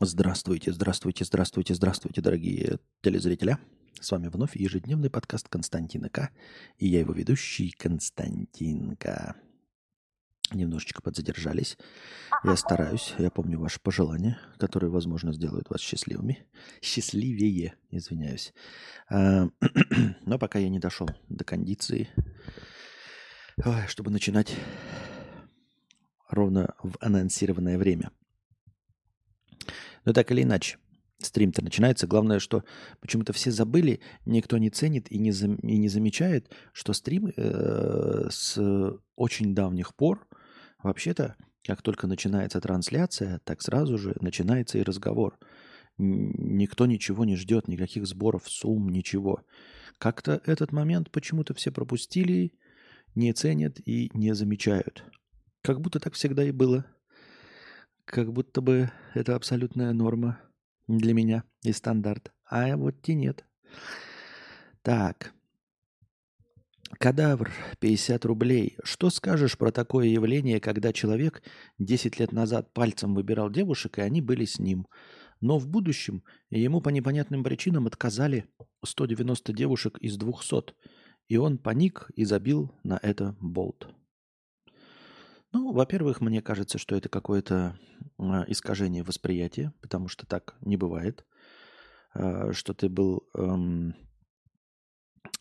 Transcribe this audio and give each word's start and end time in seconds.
Здравствуйте, 0.00 0.72
здравствуйте, 0.72 1.24
здравствуйте, 1.24 1.74
здравствуйте, 1.74 2.20
дорогие 2.20 2.78
телезрители. 3.02 3.58
С 4.00 4.12
вами 4.12 4.28
вновь 4.28 4.54
ежедневный 4.54 5.10
подкаст 5.10 5.48
Константина 5.48 6.08
К. 6.08 6.30
И 6.76 6.86
я 6.86 7.00
его 7.00 7.12
ведущий 7.12 7.72
Константинка. 7.72 9.34
Немножечко 10.52 11.02
подзадержались. 11.02 11.76
Я 12.44 12.54
стараюсь, 12.54 13.12
я 13.18 13.28
помню 13.32 13.58
ваши 13.58 13.80
пожелания, 13.80 14.38
которые, 14.58 14.88
возможно, 14.88 15.32
сделают 15.32 15.68
вас 15.68 15.80
счастливыми. 15.80 16.46
Счастливее, 16.80 17.74
извиняюсь. 17.90 18.54
А, 19.10 19.48
но 20.24 20.38
пока 20.38 20.60
я 20.60 20.68
не 20.68 20.78
дошел 20.78 21.08
до 21.28 21.42
кондиции, 21.42 22.08
чтобы 23.88 24.12
начинать 24.12 24.54
ровно 26.28 26.76
в 26.84 26.98
анонсированное 27.00 27.78
время. 27.78 28.12
Но 30.04 30.12
так 30.12 30.30
или 30.30 30.42
иначе, 30.42 30.78
стрим-то 31.18 31.62
начинается. 31.62 32.06
Главное, 32.06 32.38
что 32.38 32.64
почему-то 33.00 33.32
все 33.32 33.50
забыли, 33.50 34.00
никто 34.24 34.58
не 34.58 34.70
ценит 34.70 35.10
и 35.10 35.18
не, 35.18 35.32
зам, 35.32 35.56
и 35.56 35.76
не 35.76 35.88
замечает, 35.88 36.50
что 36.72 36.92
стрим 36.92 37.32
э, 37.36 38.28
с 38.30 38.58
очень 39.16 39.54
давних 39.54 39.94
пор 39.94 40.26
вообще-то, 40.82 41.36
как 41.64 41.82
только 41.82 42.06
начинается 42.06 42.60
трансляция, 42.60 43.40
так 43.44 43.62
сразу 43.62 43.98
же 43.98 44.16
начинается 44.20 44.78
и 44.78 44.82
разговор. 44.82 45.38
Никто 45.98 46.86
ничего 46.86 47.24
не 47.24 47.34
ждет, 47.34 47.66
никаких 47.66 48.06
сборов, 48.06 48.48
сумм, 48.48 48.88
ничего. 48.90 49.42
Как-то 49.98 50.40
этот 50.46 50.70
момент 50.70 51.10
почему-то 51.10 51.54
все 51.54 51.72
пропустили, 51.72 52.52
не 53.16 53.32
ценят 53.32 53.80
и 53.84 54.10
не 54.14 54.32
замечают. 54.34 55.02
Как 55.62 55.80
будто 55.80 55.98
так 55.98 56.14
всегда 56.14 56.44
и 56.44 56.52
было 56.52 56.86
как 58.10 58.32
будто 58.32 58.60
бы 58.60 58.90
это 59.14 59.34
абсолютная 59.34 59.92
норма 59.92 60.40
для 60.86 61.12
меня 61.12 61.44
и 61.62 61.72
стандарт. 61.72 62.32
А 62.44 62.76
вот 62.76 62.96
и 63.08 63.14
нет. 63.14 63.44
Так. 64.82 65.32
Кадавр, 66.98 67.52
50 67.80 68.24
рублей. 68.24 68.78
Что 68.82 69.10
скажешь 69.10 69.58
про 69.58 69.70
такое 69.70 70.06
явление, 70.06 70.58
когда 70.58 70.92
человек 70.92 71.42
10 71.78 72.18
лет 72.18 72.32
назад 72.32 72.72
пальцем 72.72 73.14
выбирал 73.14 73.50
девушек, 73.50 73.98
и 73.98 74.02
они 74.02 74.22
были 74.22 74.46
с 74.46 74.58
ним? 74.58 74.86
Но 75.40 75.58
в 75.58 75.68
будущем 75.68 76.24
ему 76.50 76.80
по 76.80 76.88
непонятным 76.88 77.44
причинам 77.44 77.86
отказали 77.86 78.46
190 78.84 79.52
девушек 79.52 79.98
из 79.98 80.16
200, 80.16 80.74
и 81.28 81.36
он 81.36 81.58
паник 81.58 82.10
и 82.16 82.24
забил 82.24 82.74
на 82.82 82.98
это 83.02 83.36
болт. 83.40 83.94
Ну, 85.52 85.72
во-первых, 85.72 86.20
мне 86.20 86.42
кажется, 86.42 86.78
что 86.78 86.94
это 86.94 87.08
какое-то 87.08 87.78
а, 88.18 88.44
искажение 88.48 89.02
восприятия, 89.02 89.72
потому 89.80 90.08
что 90.08 90.26
так 90.26 90.56
не 90.60 90.76
бывает, 90.76 91.24
а, 92.12 92.52
что 92.52 92.74
ты 92.74 92.88
был 92.88 93.26
эм, 93.34 93.94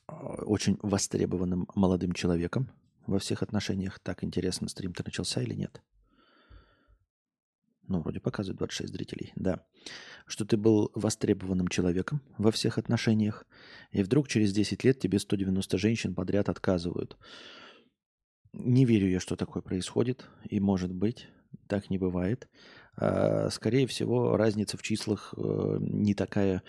а, 0.08 0.44
очень 0.46 0.80
востребованным 0.82 1.68
молодым 1.76 2.14
человеком 2.14 2.72
во 3.06 3.20
всех 3.20 3.44
отношениях. 3.44 4.00
Так 4.00 4.24
интересно, 4.24 4.70
стрим-то 4.70 5.04
начался 5.06 5.42
или 5.42 5.54
нет? 5.54 5.82
Ну, 7.90 8.02
вроде 8.02 8.20
показывает 8.20 8.60
26 8.60 8.94
зрителей, 8.94 9.32
да. 9.36 9.66
Что 10.26 10.46
ты 10.46 10.58
был 10.58 10.92
востребованным 10.94 11.70
человеком 11.70 12.22
во 12.38 12.52
всех 12.52 12.78
отношениях, 12.78 13.46
и 13.92 14.04
вдруг 14.04 14.28
через 14.28 14.54
10 14.54 14.84
лет 14.84 15.00
тебе 15.00 15.20
190 15.20 15.78
женщин 15.78 16.14
подряд 16.14 16.50
отказывают. 16.50 17.18
Не 18.60 18.86
верю 18.86 19.08
я, 19.08 19.20
что 19.20 19.36
такое 19.36 19.62
происходит, 19.62 20.28
и 20.50 20.60
может 20.60 20.92
быть, 20.92 21.28
так 21.68 21.92
не 21.92 22.00
бывает. 22.00 22.50
А, 22.96 23.50
скорее 23.52 23.86
всего, 23.86 24.36
разница 24.36 24.78
в 24.78 24.82
числах 24.82 25.34
э, 25.38 25.78
не 25.80 26.16
такая 26.16 26.64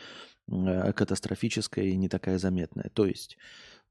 э, 0.51 0.93
катастрофическая 0.93 1.87
и 1.87 1.97
не 1.97 2.11
такая 2.11 2.39
заметная. 2.39 2.91
То 2.93 3.07
есть, 3.07 3.39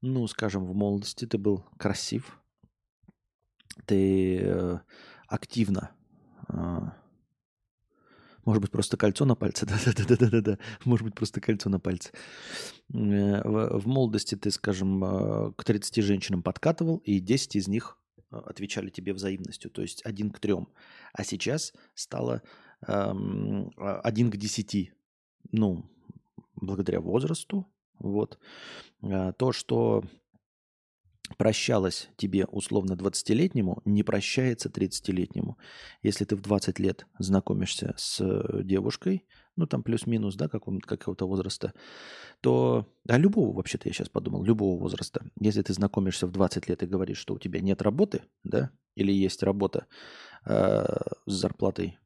ну, 0.00 0.26
скажем, 0.28 0.64
в 0.64 0.74
молодости 0.74 1.26
ты 1.26 1.38
был 1.38 1.64
красив, 1.76 2.40
ты 3.84 4.38
э, 4.42 4.78
активно 5.26 5.90
а, 6.46 6.96
может 8.48 8.62
быть, 8.62 8.70
просто 8.70 8.96
кольцо 8.96 9.26
на 9.26 9.34
пальце. 9.34 9.66
Да-да-да-да-да. 9.96 10.58
Может 10.86 11.04
быть, 11.04 11.14
просто 11.14 11.38
кольцо 11.38 11.68
на 11.68 11.78
пальце. 11.78 12.12
Э, 12.94 13.42
в, 13.44 13.86
молодости 13.86 14.36
ты, 14.36 14.50
скажем, 14.50 15.04
э, 15.04 15.52
к 15.52 15.64
30 15.64 16.02
женщинам 16.02 16.42
подкатывал, 16.42 16.96
и 17.04 17.20
10 17.20 17.56
из 17.56 17.68
них 17.68 17.98
э, 18.30 18.36
отвечали 18.38 18.88
тебе 18.88 19.12
взаимностью, 19.12 19.70
то 19.70 19.82
есть 19.82 20.02
один 20.06 20.30
к 20.30 20.40
трем. 20.40 20.68
А 21.12 21.24
сейчас 21.24 21.74
стало 21.94 22.40
эм, 22.86 23.70
один 23.76 24.30
к 24.30 24.38
десяти. 24.38 24.92
Ну, 25.52 25.84
благодаря 26.56 27.02
возрасту. 27.02 27.66
Вот. 27.98 28.38
То, 29.02 29.52
что 29.52 30.04
прощалось 31.36 32.08
тебе 32.16 32.46
условно 32.46 32.94
20-летнему, 32.94 33.82
не 33.84 34.02
прощается 34.02 34.68
30-летнему. 34.68 35.58
Если 36.02 36.24
ты 36.24 36.36
в 36.36 36.40
20 36.40 36.78
лет 36.78 37.06
знакомишься 37.18 37.94
с 37.96 38.20
э, 38.20 38.62
девушкой, 38.62 39.26
ну 39.56 39.66
там 39.66 39.82
плюс-минус, 39.82 40.36
да, 40.36 40.48
какого-то 40.48 41.26
возраста, 41.26 41.74
то, 42.40 42.86
а 43.08 43.18
любого 43.18 43.54
вообще-то 43.54 43.88
я 43.88 43.92
сейчас 43.92 44.08
подумал, 44.08 44.44
любого 44.44 44.80
возраста, 44.80 45.24
если 45.40 45.62
ты 45.62 45.72
знакомишься 45.72 46.26
в 46.26 46.32
20 46.32 46.68
лет 46.68 46.82
и 46.82 46.86
говоришь, 46.86 47.18
что 47.18 47.34
у 47.34 47.38
тебя 47.38 47.60
нет 47.60 47.82
работы, 47.82 48.22
да, 48.44 48.70
или 48.94 49.12
есть 49.12 49.42
работа 49.42 49.86
э, 50.46 50.84
с 51.26 51.32
зарплатой, 51.32 51.98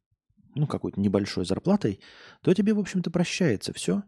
ну 0.54 0.66
какой-то 0.66 1.00
небольшой 1.00 1.44
зарплатой, 1.44 2.00
то 2.42 2.52
тебе, 2.54 2.74
в 2.74 2.78
общем-то, 2.78 3.10
прощается 3.10 3.72
все, 3.72 4.02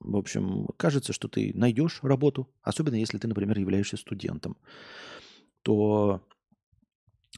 в 0.00 0.16
общем, 0.16 0.68
кажется, 0.76 1.12
что 1.12 1.28
ты 1.28 1.52
найдешь 1.54 2.00
работу, 2.02 2.48
особенно 2.62 2.96
если 2.96 3.18
ты, 3.18 3.28
например, 3.28 3.58
являешься 3.58 3.96
студентом, 3.96 4.56
то 5.62 6.20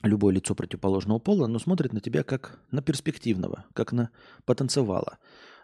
любое 0.02 0.34
лицо 0.34 0.54
противоположного 0.54 1.18
пола, 1.18 1.46
но 1.46 1.58
смотрит 1.58 1.92
на 1.92 2.00
тебя 2.00 2.22
как 2.22 2.60
на 2.70 2.82
перспективного, 2.82 3.64
как 3.74 3.92
на 3.92 4.10
потанцевала, 4.44 5.18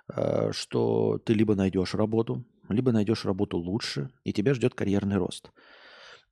э, 0.08 0.52
что 0.52 1.18
ты 1.18 1.34
либо 1.34 1.54
найдешь 1.54 1.94
работу, 1.94 2.44
либо 2.68 2.92
найдешь 2.92 3.24
работу 3.24 3.58
лучше, 3.58 4.10
и 4.24 4.32
тебя 4.32 4.54
ждет 4.54 4.74
карьерный 4.74 5.16
рост. 5.16 5.50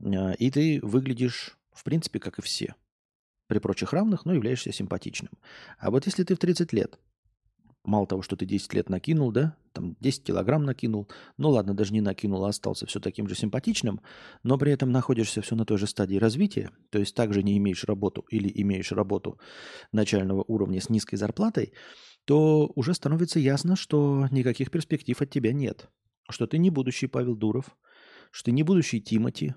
Э, 0.00 0.34
и 0.36 0.50
ты 0.50 0.80
выглядишь, 0.82 1.56
в 1.72 1.84
принципе, 1.84 2.18
как 2.18 2.38
и 2.38 2.42
все. 2.42 2.74
При 3.46 3.58
прочих 3.58 3.92
равных, 3.92 4.26
но 4.26 4.34
являешься 4.34 4.72
симпатичным. 4.72 5.32
А 5.78 5.90
вот 5.90 6.04
если 6.06 6.22
ты 6.22 6.34
в 6.34 6.38
30 6.38 6.72
лет 6.74 6.98
мало 7.88 8.06
того, 8.06 8.22
что 8.22 8.36
ты 8.36 8.44
10 8.44 8.74
лет 8.74 8.88
накинул, 8.90 9.32
да, 9.32 9.56
там 9.72 9.96
10 10.00 10.24
килограмм 10.24 10.64
накинул, 10.64 11.08
ну 11.38 11.50
ладно, 11.50 11.74
даже 11.74 11.92
не 11.92 12.00
накинул, 12.00 12.44
а 12.44 12.50
остался 12.50 12.86
все 12.86 13.00
таким 13.00 13.28
же 13.28 13.34
симпатичным, 13.34 14.00
но 14.42 14.58
при 14.58 14.72
этом 14.72 14.92
находишься 14.92 15.40
все 15.40 15.56
на 15.56 15.64
той 15.64 15.78
же 15.78 15.86
стадии 15.86 16.16
развития, 16.16 16.70
то 16.90 16.98
есть 16.98 17.14
также 17.14 17.42
не 17.42 17.56
имеешь 17.56 17.84
работу 17.84 18.24
или 18.30 18.52
имеешь 18.54 18.92
работу 18.92 19.40
начального 19.90 20.44
уровня 20.46 20.80
с 20.80 20.90
низкой 20.90 21.16
зарплатой, 21.16 21.72
то 22.24 22.70
уже 22.74 22.92
становится 22.94 23.40
ясно, 23.40 23.74
что 23.74 24.28
никаких 24.30 24.70
перспектив 24.70 25.20
от 25.20 25.30
тебя 25.30 25.52
нет, 25.52 25.88
что 26.28 26.46
ты 26.46 26.58
не 26.58 26.70
будущий 26.70 27.06
Павел 27.06 27.34
Дуров, 27.34 27.76
что 28.30 28.46
ты 28.46 28.52
не 28.52 28.62
будущий 28.62 29.00
Тимати, 29.00 29.54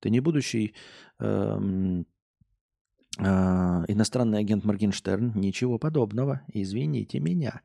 ты 0.00 0.08
не 0.08 0.20
будущий 0.20 0.74
эм, 1.18 2.06
иностранный 3.22 4.38
агент 4.38 4.64
Моргенштерн, 4.64 5.32
ничего 5.34 5.78
подобного. 5.78 6.42
Извините 6.52 7.20
меня. 7.20 7.62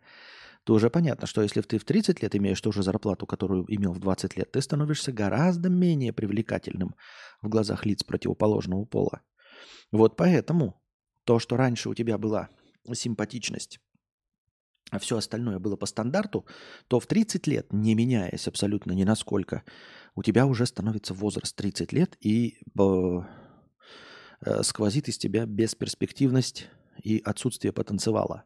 То 0.64 0.74
уже 0.74 0.90
понятно, 0.90 1.26
что 1.26 1.42
если 1.42 1.62
ты 1.62 1.78
в 1.78 1.86
30 1.86 2.22
лет 2.22 2.36
имеешь 2.36 2.62
ту 2.62 2.72
же 2.72 2.84
зарплату, 2.84 3.26
которую 3.26 3.66
имел 3.74 3.94
в 3.94 4.00
20 4.00 4.38
лет, 4.38 4.52
ты 4.52 4.62
становишься 4.62 5.12
гораздо 5.12 5.70
менее 5.70 6.14
привлекательным 6.14 6.96
в 7.42 7.50
глазах 7.50 7.86
лиц 7.86 8.04
противоположного 8.04 8.86
пола. 8.86 9.22
Вот 9.92 10.16
поэтому 10.16 10.82
то, 11.24 11.40
что 11.40 11.58
раньше 11.58 11.90
у 11.90 11.94
тебя 11.94 12.18
была 12.18 12.50
симпатичность, 12.94 13.80
а 14.92 15.00
все 15.00 15.18
остальное 15.18 15.60
было 15.60 15.76
по 15.76 15.86
стандарту, 15.86 16.46
то 16.88 17.00
в 17.00 17.08
30 17.08 17.48
лет, 17.48 17.72
не 17.72 17.96
меняясь 17.96 18.48
абсолютно 18.48 18.92
ни 18.92 19.04
насколько, 19.04 19.64
у 20.16 20.24
тебя 20.24 20.46
уже 20.46 20.66
становится 20.66 21.14
возраст 21.14 21.56
30 21.56 21.94
лет, 21.94 22.18
и 22.20 22.60
Э, 22.78 23.22
сквозит 24.62 25.08
из 25.10 25.18
тебя 25.18 25.46
бесперспективность 25.46 26.68
и 27.04 27.22
отсутствие 27.24 27.72
потенциала. 27.72 28.46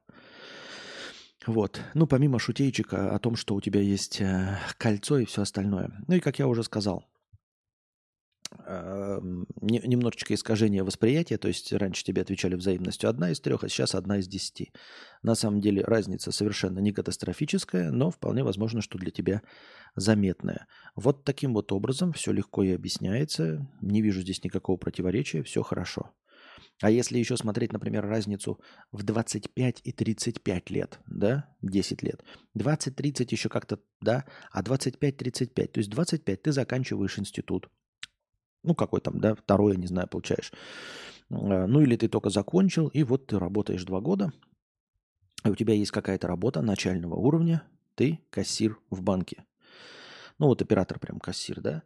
Вот. 1.45 1.81
Ну, 1.93 2.07
помимо 2.07 2.39
шутейчика 2.39 3.13
о 3.13 3.19
том, 3.19 3.35
что 3.35 3.55
у 3.55 3.61
тебя 3.61 3.81
есть 3.81 4.21
э, 4.21 4.57
кольцо 4.77 5.19
и 5.19 5.25
все 5.25 5.41
остальное. 5.41 5.91
Ну 6.07 6.15
и, 6.15 6.19
как 6.19 6.39
я 6.39 6.47
уже 6.47 6.63
сказал, 6.63 7.05
немножечко 8.67 10.33
искажение 10.33 10.83
восприятия, 10.83 11.37
то 11.37 11.47
есть 11.47 11.73
раньше 11.73 12.03
тебе 12.03 12.21
отвечали 12.21 12.55
взаимностью 12.55 13.09
одна 13.09 13.31
из 13.31 13.39
трех, 13.39 13.63
а 13.63 13.69
сейчас 13.69 13.95
одна 13.95 14.17
из 14.17 14.27
десяти. 14.27 14.71
На 15.21 15.35
самом 15.35 15.61
деле 15.61 15.83
разница 15.83 16.31
совершенно 16.31 16.79
не 16.79 16.91
катастрофическая, 16.91 17.91
но 17.91 18.11
вполне 18.11 18.43
возможно, 18.43 18.81
что 18.81 18.97
для 18.97 19.11
тебя 19.11 19.41
заметная. 19.95 20.67
Вот 20.95 21.23
таким 21.23 21.53
вот 21.53 21.71
образом 21.71 22.13
все 22.13 22.31
легко 22.31 22.63
и 22.63 22.71
объясняется, 22.71 23.67
не 23.81 24.01
вижу 24.01 24.21
здесь 24.21 24.43
никакого 24.43 24.77
противоречия, 24.77 25.43
все 25.43 25.61
хорошо. 25.63 26.11
А 26.81 26.89
если 26.89 27.17
еще 27.17 27.37
смотреть, 27.37 27.71
например, 27.71 28.05
разницу 28.05 28.59
в 28.91 29.03
25 29.03 29.81
и 29.83 29.91
35 29.91 30.69
лет, 30.69 30.99
да, 31.07 31.49
10 31.61 32.03
лет, 32.03 32.23
20-30 32.57 33.27
еще 33.29 33.49
как-то, 33.49 33.79
да, 34.01 34.25
а 34.51 34.61
25-35, 34.61 35.67
то 35.67 35.79
есть 35.79 35.89
25 35.89 36.41
ты 36.41 36.51
заканчиваешь 36.51 37.19
институт, 37.19 37.69
ну 38.63 38.75
какой 38.75 39.01
там, 39.01 39.19
да, 39.19 39.35
второй, 39.35 39.77
не 39.77 39.87
знаю, 39.87 40.07
получаешь. 40.07 40.51
А, 41.29 41.67
ну 41.67 41.81
или 41.81 41.95
ты 41.95 42.07
только 42.07 42.29
закончил, 42.29 42.87
и 42.87 43.03
вот 43.03 43.27
ты 43.27 43.39
работаешь 43.39 43.83
два 43.83 44.01
года, 44.01 44.31
и 45.45 45.49
у 45.49 45.55
тебя 45.55 45.73
есть 45.73 45.91
какая-то 45.91 46.27
работа 46.27 46.61
начального 46.61 47.15
уровня, 47.15 47.63
ты 47.95 48.19
кассир 48.29 48.79
в 48.89 49.01
банке. 49.01 49.45
Ну 50.39 50.47
вот 50.47 50.61
оператор 50.61 50.99
прям 50.99 51.19
кассир, 51.19 51.61
да. 51.61 51.83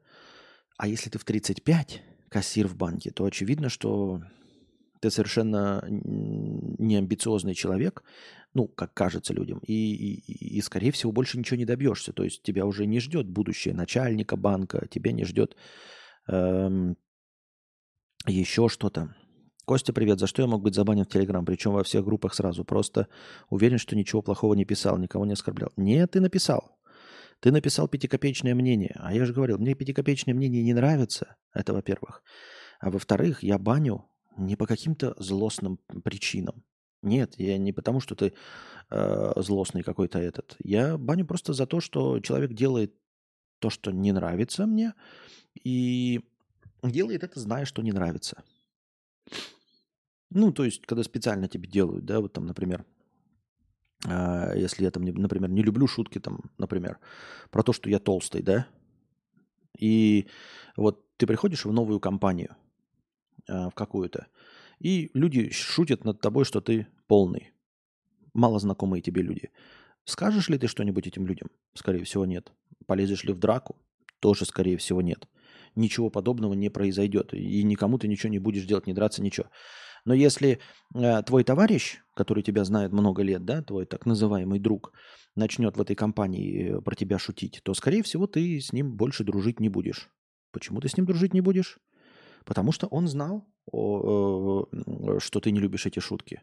А 0.78 0.88
если 0.88 1.10
ты 1.10 1.18
в 1.18 1.26
35 1.26 2.04
кассир 2.30 2.68
в 2.68 2.76
банке, 2.76 3.12
то 3.12 3.26
очевидно, 3.26 3.70
что 3.70 4.22
ты 5.02 5.10
совершенно 5.10 5.84
не 5.90 6.98
амбициозный 6.98 7.54
человек, 7.54 8.04
ну, 8.54 8.68
как 8.68 8.94
кажется 8.94 9.34
людям, 9.34 9.60
и, 9.60 9.74
и, 9.74 10.58
и, 10.58 10.62
скорее 10.62 10.92
всего, 10.92 11.12
больше 11.12 11.38
ничего 11.38 11.58
не 11.58 11.66
добьешься. 11.66 12.14
То 12.14 12.24
есть 12.24 12.42
тебя 12.42 12.66
уже 12.66 12.86
не 12.86 13.00
ждет 13.00 13.28
будущее 13.28 13.74
начальника 13.74 14.36
банка, 14.36 14.88
тебя 14.90 15.12
не 15.12 15.26
ждет 15.26 15.56
эм, 16.28 16.98
еще 18.26 18.70
что-то. 18.70 19.16
Костя, 19.66 19.92
привет. 19.92 20.20
За 20.20 20.28
что 20.28 20.42
я 20.42 20.48
мог 20.48 20.62
быть 20.62 20.76
забанен 20.76 21.04
в 21.04 21.10
Телеграм? 21.10 21.46
Причем 21.46 21.74
во 21.74 21.84
всех 21.84 22.06
группах 22.06 22.34
сразу. 22.34 22.64
Просто 22.64 23.08
уверен, 23.50 23.78
что 23.78 23.96
ничего 23.96 24.22
плохого 24.22 24.54
не 24.54 24.66
писал, 24.66 24.98
никого 24.98 25.26
не 25.26 25.34
оскорблял. 25.34 25.72
Нет, 25.76 26.12
ты 26.12 26.22
написал. 26.22 26.80
Ты 27.40 27.52
написал 27.52 27.88
пятикопеечное 27.88 28.56
мнение. 28.56 28.96
А 28.96 29.14
я 29.14 29.26
же 29.26 29.34
говорил, 29.34 29.58
мне 29.58 29.76
пятикопеечное 29.76 30.34
мнение 30.34 30.64
не 30.64 30.74
нравится. 30.74 31.36
Это 31.54 31.74
во-первых. 31.74 32.24
А 32.80 32.90
во-вторых, 32.90 33.44
я 33.44 33.58
баню 33.60 34.10
не 34.38 34.56
по 34.56 34.66
каким-то 34.66 35.16
злостным 35.18 35.80
причинам. 36.04 36.64
Нет, 37.02 37.34
я 37.38 37.58
не 37.58 37.74
потому, 37.74 38.00
что 38.00 38.16
ты 38.16 38.34
э, 38.90 39.34
злостный 39.36 39.84
какой-то 39.84 40.20
этот. 40.20 40.56
Я 40.64 40.98
баню 40.98 41.26
просто 41.26 41.54
за 41.54 41.68
то, 41.68 41.80
что 41.80 42.20
человек 42.20 42.54
делает 42.54 42.96
то, 43.60 43.70
что 43.70 43.92
не 43.92 44.12
нравится 44.12 44.66
мне, 44.66 44.94
и 45.64 46.22
делает 46.84 47.24
это, 47.24 47.40
зная, 47.40 47.66
что 47.66 47.82
не 47.82 47.92
нравится. 47.92 48.44
Ну, 50.30 50.52
то 50.52 50.66
есть, 50.66 50.86
когда 50.86 51.04
специально 51.04 51.48
тебе 51.48 51.68
делают, 51.68 52.06
да, 52.06 52.20
вот 52.20 52.34
там, 52.34 52.46
например, 52.46 52.86
э, 54.06 54.54
если 54.56 54.84
я 54.84 54.92
там, 54.92 55.04
например, 55.04 55.50
не 55.50 55.64
люблю 55.64 55.88
шутки, 55.88 56.20
там, 56.20 56.52
например, 56.58 57.00
про 57.50 57.64
то, 57.64 57.74
что 57.74 57.90
я 57.90 58.00
толстый, 58.00 58.42
да, 58.42 58.68
и 59.78 60.28
вот 60.76 61.06
ты 61.18 61.28
приходишь 61.28 61.66
в 61.66 61.72
новую 61.72 62.00
компанию– 62.00 62.56
Э, 63.48 63.70
в 63.70 63.74
какую-то. 63.74 64.28
И 64.80 65.10
люди 65.14 65.50
шутят 65.52 66.04
над 66.04 66.20
тобой, 66.20 66.46
что 66.46 66.62
ты 66.62 66.88
полный. 67.08 67.54
Мало 68.34 68.60
знакомые 68.60 69.02
тебе 69.02 69.22
люди. 69.22 69.50
Скажешь 70.04 70.50
ли 70.50 70.58
ты 70.58 70.68
что-нибудь 70.68 71.08
этим 71.08 71.26
людям? 71.26 71.50
Скорее 71.74 72.04
всего, 72.04 72.26
нет. 72.26 72.52
Полезешь 72.86 73.24
ли 73.24 73.34
в 73.34 73.40
драку? 73.40 73.78
Тоже, 74.20 74.46
скорее 74.46 74.78
всего, 74.78 75.02
нет. 75.02 75.28
Ничего 75.78 76.10
подобного 76.10 76.54
не 76.54 76.70
произойдет. 76.70 77.34
И 77.34 77.64
никому 77.64 77.98
ты 77.98 78.08
ничего 78.08 78.30
не 78.30 78.40
будешь 78.40 78.66
делать, 78.66 78.88
не 78.88 78.94
драться, 78.94 79.22
ничего. 79.22 79.48
Но 80.06 80.14
если 80.14 80.60
э, 80.96 81.22
твой 81.24 81.44
товарищ, 81.44 82.00
который 82.16 82.42
тебя 82.42 82.64
знает 82.64 82.92
много 82.92 83.24
лет, 83.24 83.46
да, 83.46 83.62
твой 83.62 83.86
так 83.86 84.06
называемый 84.06 84.60
друг, 84.60 84.94
начнет 85.36 85.78
в 85.78 85.82
этой 85.82 85.96
компании 85.96 86.78
э, 86.78 86.82
про 86.82 86.96
тебя 86.96 87.20
шутить, 87.20 87.62
то, 87.64 87.74
скорее 87.74 88.04
всего, 88.04 88.26
ты 88.26 88.60
с 88.60 88.74
ним 88.74 88.96
больше 88.96 89.24
дружить 89.24 89.60
не 89.60 89.70
будешь. 89.70 90.10
Почему 90.52 90.80
ты 90.82 90.88
с 90.88 90.98
ним 90.98 91.06
дружить 91.06 91.34
не 91.34 91.42
будешь? 91.42 91.78
Потому 92.46 92.72
что 92.72 92.88
он 92.88 93.08
знал, 93.08 93.46
что 93.68 94.70
ты 95.42 95.52
не 95.52 95.60
любишь 95.60 95.86
эти 95.86 96.00
шутки. 96.00 96.42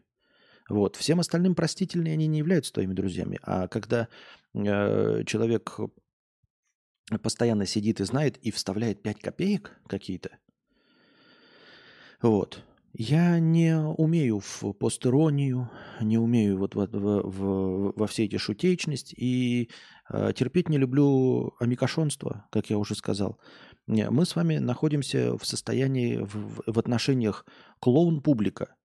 Вот. 0.69 0.95
Всем 0.95 1.19
остальным 1.19 1.55
простительные 1.55 2.13
они 2.13 2.27
не 2.27 2.39
являются 2.39 2.73
твоими 2.73 2.93
друзьями. 2.93 3.39
А 3.41 3.67
когда 3.67 4.07
э, 4.53 5.23
человек 5.25 5.79
постоянно 7.21 7.65
сидит 7.65 7.99
и 7.99 8.05
знает 8.05 8.37
и 8.37 8.51
вставляет 8.51 9.01
5 9.01 9.19
копеек 9.19 9.79
какие-то, 9.87 10.31
вот. 12.21 12.63
Я 12.97 13.39
не 13.39 13.77
умею 13.77 14.39
в 14.39 14.71
постеронию, 14.73 15.69
не 15.99 16.17
умею 16.17 16.57
вот 16.57 16.75
в, 16.75 16.87
в, 16.87 17.21
в, 17.29 17.93
во 17.93 18.07
все 18.07 18.23
эти 18.23 18.37
шутечность 18.37 19.13
и 19.17 19.69
э, 20.09 20.31
терпеть 20.33 20.69
не 20.69 20.77
люблю 20.77 21.53
амикошонство, 21.59 22.47
как 22.51 22.69
я 22.69 22.77
уже 22.77 22.95
сказал. 22.95 23.37
Мы 23.85 24.25
с 24.25 24.35
вами 24.35 24.57
находимся 24.57 25.37
в 25.37 25.45
состоянии, 25.45 26.17
в, 26.17 26.63
в 26.65 26.79
отношениях 26.79 27.45
клоун-публика. 27.79 28.75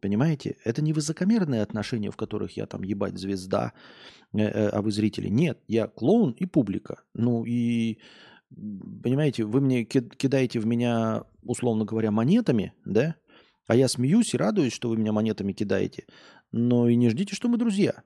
Понимаете? 0.00 0.56
Это 0.64 0.82
не 0.82 0.92
высокомерные 0.92 1.62
отношения, 1.62 2.10
в 2.10 2.16
которых 2.16 2.56
я 2.56 2.66
там 2.66 2.82
ебать 2.82 3.18
звезда, 3.18 3.72
э, 4.32 4.38
э, 4.40 4.68
а 4.68 4.82
вы 4.82 4.90
зрители. 4.90 5.28
Нет, 5.28 5.58
я 5.68 5.86
клоун 5.86 6.32
и 6.32 6.46
публика. 6.46 7.02
Ну 7.14 7.44
и, 7.44 7.98
понимаете, 8.50 9.44
вы 9.44 9.60
мне 9.60 9.84
кидаете 9.84 10.60
в 10.60 10.66
меня, 10.66 11.24
условно 11.42 11.84
говоря, 11.84 12.10
монетами, 12.10 12.72
да? 12.84 13.16
А 13.66 13.74
я 13.74 13.88
смеюсь 13.88 14.34
и 14.34 14.36
радуюсь, 14.36 14.72
что 14.72 14.88
вы 14.88 14.96
меня 14.96 15.12
монетами 15.12 15.52
кидаете. 15.52 16.06
Но 16.52 16.88
и 16.88 16.94
не 16.94 17.10
ждите, 17.10 17.34
что 17.34 17.48
мы 17.48 17.58
друзья. 17.58 18.02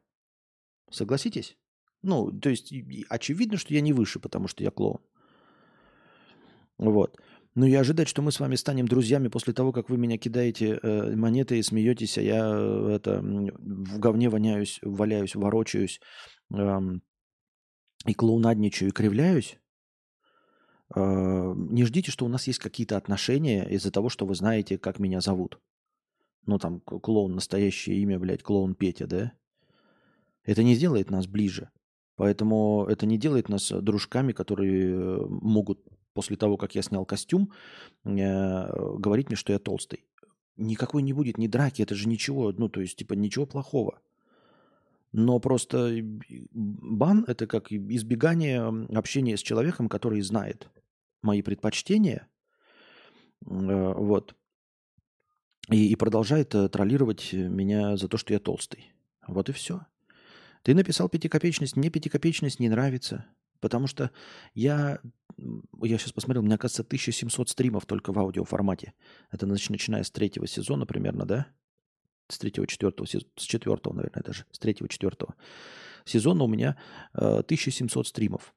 Согласитесь? 0.90 1.56
Ну, 2.02 2.32
то 2.32 2.48
есть 2.48 2.72
очевидно, 3.08 3.58
что 3.58 3.74
я 3.74 3.80
не 3.80 3.92
выше, 3.92 4.20
потому 4.20 4.48
что 4.48 4.64
я 4.64 4.70
клоун. 4.70 5.00
Вот. 6.78 7.20
Но 7.54 7.66
и 7.66 7.74
ожидать, 7.74 8.08
что 8.08 8.22
мы 8.22 8.30
с 8.30 8.38
вами 8.38 8.54
станем 8.54 8.86
друзьями 8.86 9.28
после 9.28 9.52
того, 9.52 9.72
как 9.72 9.90
вы 9.90 9.96
меня 9.96 10.18
кидаете 10.18 10.78
э, 10.80 11.16
монеты 11.16 11.58
и 11.58 11.62
смеетесь, 11.62 12.16
а 12.16 12.22
я 12.22 12.48
э, 12.48 12.92
это, 12.94 13.20
в 13.20 13.98
говне 13.98 14.28
воняюсь, 14.28 14.78
валяюсь, 14.82 15.34
ворочаюсь 15.34 16.00
э, 16.54 16.78
и 18.06 18.14
клоунадничаю 18.14 18.90
и 18.90 18.92
кривляюсь, 18.92 19.58
э, 20.94 21.00
не 21.00 21.84
ждите, 21.84 22.12
что 22.12 22.24
у 22.24 22.28
нас 22.28 22.46
есть 22.46 22.60
какие-то 22.60 22.96
отношения 22.96 23.68
из-за 23.68 23.90
того, 23.90 24.10
что 24.10 24.26
вы 24.26 24.36
знаете, 24.36 24.78
как 24.78 25.00
меня 25.00 25.20
зовут. 25.20 25.58
Ну, 26.46 26.58
там, 26.58 26.80
клоун, 26.80 27.34
настоящее 27.34 27.96
имя, 27.98 28.18
блядь, 28.18 28.44
клоун 28.44 28.76
Петя, 28.76 29.08
да? 29.08 29.32
Это 30.44 30.62
не 30.62 30.74
сделает 30.74 31.10
нас 31.10 31.26
ближе. 31.26 31.70
Поэтому 32.16 32.86
это 32.88 33.06
не 33.06 33.18
делает 33.18 33.48
нас 33.48 33.70
дружками, 33.70 34.32
которые 34.32 34.94
э, 34.94 35.18
могут 35.28 35.80
после 36.20 36.36
того, 36.36 36.58
как 36.58 36.74
я 36.74 36.82
снял 36.82 37.06
костюм, 37.06 37.50
э, 38.04 38.98
говорить 38.98 39.28
мне, 39.28 39.36
что 39.36 39.54
я 39.54 39.58
толстый. 39.58 40.04
Никакой 40.58 41.02
не 41.02 41.14
будет 41.14 41.38
ни 41.38 41.46
драки, 41.46 41.80
это 41.80 41.94
же 41.94 42.08
ничего, 42.08 42.52
ну, 42.52 42.68
то 42.68 42.82
есть, 42.82 42.98
типа, 42.98 43.14
ничего 43.14 43.46
плохого. 43.46 44.02
Но 45.12 45.40
просто 45.40 45.98
бан– 46.52 47.24
это 47.26 47.46
как 47.46 47.72
избегание 47.72 48.60
общения 48.94 49.38
с 49.38 49.42
человеком, 49.42 49.88
который 49.88 50.20
знает 50.20 50.68
мои 51.22 51.40
предпочтения, 51.40 52.28
э, 53.46 53.94
вот, 53.96 54.34
и, 55.70 55.90
и 55.90 55.96
продолжает 55.96 56.54
э, 56.54 56.68
троллировать 56.68 57.32
меня 57.32 57.96
за 57.96 58.08
то, 58.08 58.18
что 58.18 58.34
я 58.34 58.40
толстый. 58.40 58.92
Вот 59.26 59.48
и 59.48 59.52
все. 59.52 59.86
Ты 60.64 60.74
написал 60.74 61.08
пятикопеечность, 61.08 61.76
мне 61.76 61.88
пятикопеечность 61.88 62.60
не 62.60 62.68
нравится– 62.68 63.24
Потому 63.60 63.86
что 63.86 64.10
я, 64.54 65.00
я 65.36 65.98
сейчас 65.98 66.12
посмотрел, 66.12 66.42
меня, 66.42 66.58
кажется, 66.58 66.82
1700 66.82 67.48
стримов 67.48 67.86
только 67.86 68.12
в 68.12 68.18
аудиоформате. 68.18 68.94
Это 69.30 69.46
начиная 69.46 70.02
с 70.02 70.10
третьего 70.10 70.46
сезона 70.46 70.86
примерно, 70.86 71.26
да? 71.26 71.46
С 72.28 72.38
третьего, 72.38 72.66
четвертого, 72.66 73.06
с 73.06 73.42
четвертого, 73.42 73.94
наверное, 73.94 74.22
даже. 74.22 74.46
С 74.50 74.58
третьего, 74.58 74.88
четвертого 74.88 75.34
сезона 76.04 76.44
у 76.44 76.48
меня 76.48 76.76
э, 77.14 77.18
1700 77.18 78.06
стримов. 78.06 78.54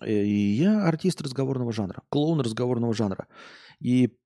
Э, 0.00 0.10
и 0.10 0.54
я 0.54 0.86
артист 0.86 1.20
разговорного 1.20 1.72
жанра, 1.72 2.02
клоун 2.08 2.40
разговорного 2.40 2.94
жанра. 2.94 3.26
И 3.80 4.16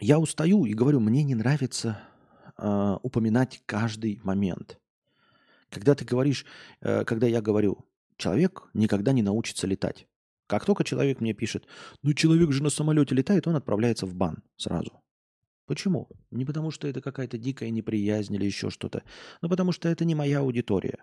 я 0.00 0.18
устаю 0.18 0.64
и 0.64 0.74
говорю, 0.74 1.00
мне 1.00 1.22
не 1.22 1.34
нравится 1.34 2.00
э, 2.58 2.96
упоминать 3.02 3.62
каждый 3.66 4.20
момент. 4.22 4.78
Когда 5.70 5.94
ты 5.94 6.04
говоришь, 6.04 6.44
э, 6.80 7.04
когда 7.04 7.26
я 7.26 7.40
говорю, 7.40 7.84
человек 8.22 8.70
никогда 8.72 9.12
не 9.12 9.22
научится 9.22 9.66
летать. 9.66 10.06
Как 10.46 10.64
только 10.64 10.84
человек 10.84 11.20
мне 11.20 11.32
пишет, 11.32 11.66
ну 12.02 12.12
человек 12.14 12.52
же 12.52 12.62
на 12.62 12.70
самолете 12.70 13.14
летает, 13.14 13.46
он 13.46 13.56
отправляется 13.56 14.06
в 14.06 14.14
бан 14.14 14.42
сразу. 14.56 15.02
Почему? 15.66 16.08
Не 16.30 16.44
потому, 16.44 16.70
что 16.70 16.86
это 16.88 17.00
какая-то 17.00 17.38
дикая 17.38 17.70
неприязнь 17.70 18.34
или 18.34 18.44
еще 18.44 18.70
что-то, 18.70 19.02
но 19.40 19.48
потому 19.48 19.72
что 19.72 19.88
это 19.88 20.04
не 20.04 20.14
моя 20.14 20.40
аудитория. 20.40 20.98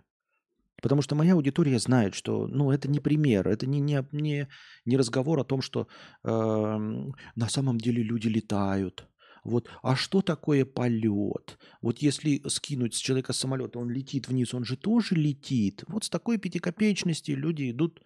Потому 0.81 1.01
что 1.01 1.15
моя 1.15 1.33
аудитория 1.33 1.77
знает, 1.79 2.13
что 2.13 2.47
ну, 2.47 2.71
это 2.71 2.89
не 2.89 3.01
пример, 3.01 3.47
это 3.49 3.67
не, 3.67 3.81
не, 3.81 4.05
не, 4.13 4.47
не 4.85 4.97
разговор 4.97 5.39
о 5.39 5.43
том, 5.43 5.61
что 5.61 5.87
э, 6.23 6.29
на 6.29 7.49
самом 7.49 7.77
деле 7.79 8.01
люди 8.01 8.29
летают, 8.29 9.07
вот, 9.43 9.69
а 9.81 9.95
что 9.95 10.21
такое 10.21 10.65
полет? 10.65 11.57
Вот 11.81 11.99
если 11.99 12.41
скинуть 12.47 12.95
с 12.95 12.97
человека 12.97 13.33
с 13.33 13.37
самолета, 13.37 13.79
он 13.79 13.89
летит 13.89 14.27
вниз, 14.27 14.53
он 14.53 14.65
же 14.65 14.75
тоже 14.77 15.15
летит. 15.15 15.83
Вот 15.87 16.03
с 16.03 16.09
такой 16.09 16.37
пятикопеечности 16.37 17.31
люди 17.31 17.71
идут 17.71 18.01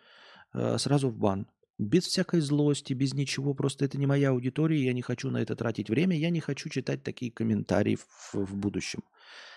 э, 0.53 0.77
сразу 0.77 1.09
в 1.09 1.17
бан. 1.17 1.47
без 1.77 2.05
всякой 2.05 2.41
злости, 2.41 2.93
без 2.93 3.13
ничего. 3.13 3.53
Просто 3.53 3.85
это 3.85 3.97
не 3.97 4.05
моя 4.07 4.29
аудитория, 4.29 4.83
я 4.85 4.93
не 4.93 5.01
хочу 5.01 5.29
на 5.31 5.37
это 5.37 5.55
тратить 5.55 5.89
время, 5.89 6.17
я 6.17 6.29
не 6.29 6.39
хочу 6.39 6.69
читать 6.69 7.03
такие 7.03 7.31
комментарии 7.31 7.95
в, 7.95 8.35
в 8.35 8.55
будущем. 8.55 9.03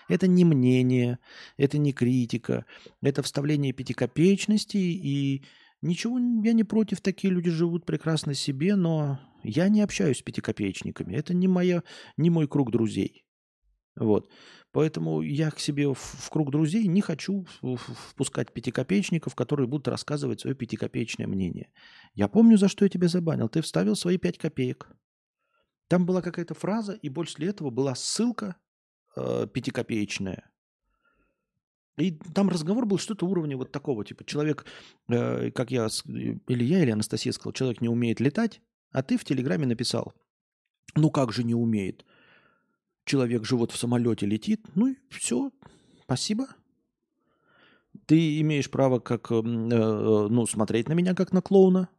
Это 0.09 0.27
не 0.27 0.45
мнение, 0.45 1.19
это 1.57 1.77
не 1.77 1.93
критика, 1.93 2.65
это 3.01 3.21
вставление 3.21 3.73
пятикопеечности 3.73 4.77
и 4.77 5.43
ничего 5.81 6.17
я 6.19 6.53
не 6.53 6.63
против, 6.63 7.01
такие 7.01 7.33
люди 7.33 7.49
живут 7.49 7.85
прекрасно 7.85 8.33
себе, 8.33 8.75
но 8.75 9.19
я 9.43 9.69
не 9.69 9.81
общаюсь 9.81 10.19
с 10.19 10.21
пятикопеечниками. 10.21 11.15
Это 11.15 11.33
не, 11.33 11.47
моя, 11.47 11.83
не 12.17 12.29
мой 12.29 12.47
круг 12.47 12.71
друзей. 12.71 13.25
Вот. 13.95 14.29
Поэтому 14.71 15.21
я 15.21 15.49
к 15.49 15.59
себе 15.59 15.87
в, 15.87 15.97
в 15.97 16.29
круг 16.29 16.51
друзей 16.51 16.87
не 16.87 17.01
хочу 17.01 17.45
впускать 17.61 18.53
пятикопеечников, 18.53 19.33
которые 19.33 19.67
будут 19.67 19.87
рассказывать 19.87 20.41
свое 20.41 20.55
пятикопеечное 20.55 21.27
мнение. 21.27 21.71
Я 22.13 22.27
помню, 22.27 22.57
за 22.57 22.67
что 22.67 22.85
я 22.85 22.89
тебя 22.89 23.07
забанил. 23.07 23.49
Ты 23.49 23.61
вставил 23.61 23.95
свои 23.95 24.17
пять 24.17 24.37
копеек. 24.37 24.91
Там 25.87 26.05
была 26.05 26.21
какая-то 26.21 26.53
фраза, 26.53 26.93
и 26.93 27.09
после 27.09 27.47
этого 27.47 27.69
была 27.69 27.95
ссылка 27.95 28.57
э, 29.15 29.47
пятикопеечная. 29.51 30.51
И 31.97 32.11
там 32.11 32.49
разговор 32.49 32.85
был 32.85 32.99
что-то 32.99 33.25
уровня 33.25 33.57
вот 33.57 33.71
такого, 33.71 34.05
типа 34.05 34.23
человек, 34.23 34.65
э, 35.09 35.51
как 35.51 35.71
я, 35.71 35.87
или 36.05 36.63
я, 36.63 36.83
или 36.83 36.91
Анастасия 36.91 37.31
сказал, 37.31 37.53
человек 37.53 37.81
не 37.81 37.89
умеет 37.89 38.19
летать, 38.19 38.61
а 38.91 39.01
ты 39.01 39.17
в 39.17 39.25
Телеграме 39.25 39.65
написал, 39.65 40.13
ну 40.95 41.09
как 41.09 41.33
же 41.33 41.43
не 41.43 41.55
умеет? 41.55 42.05
человек 43.07 43.45
живот 43.45 43.71
в 43.71 43.77
самолете 43.77 44.25
летит, 44.25 44.61
ну 44.75 44.87
и 44.87 44.95
все, 45.09 45.51
спасибо. 46.03 46.47
Ты 48.05 48.39
имеешь 48.41 48.69
право 48.69 48.99
как, 48.99 49.31
э, 49.31 49.35
э, 49.35 49.39
ну, 49.41 50.45
смотреть 50.45 50.87
на 50.87 50.93
меня 50.93 51.15
как 51.15 51.31
на 51.31 51.41
клоуна, 51.41 51.89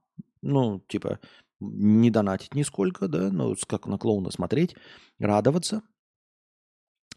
ну, 0.43 0.81
типа, 0.87 1.19
не 1.61 2.11
донатить 2.11 2.55
нисколько, 2.55 3.09
да, 3.09 3.33
но 3.33 3.57
как 3.67 3.87
на 3.87 3.99
клоуна 3.99 4.31
смотреть, 4.31 4.77
радоваться 5.19 5.83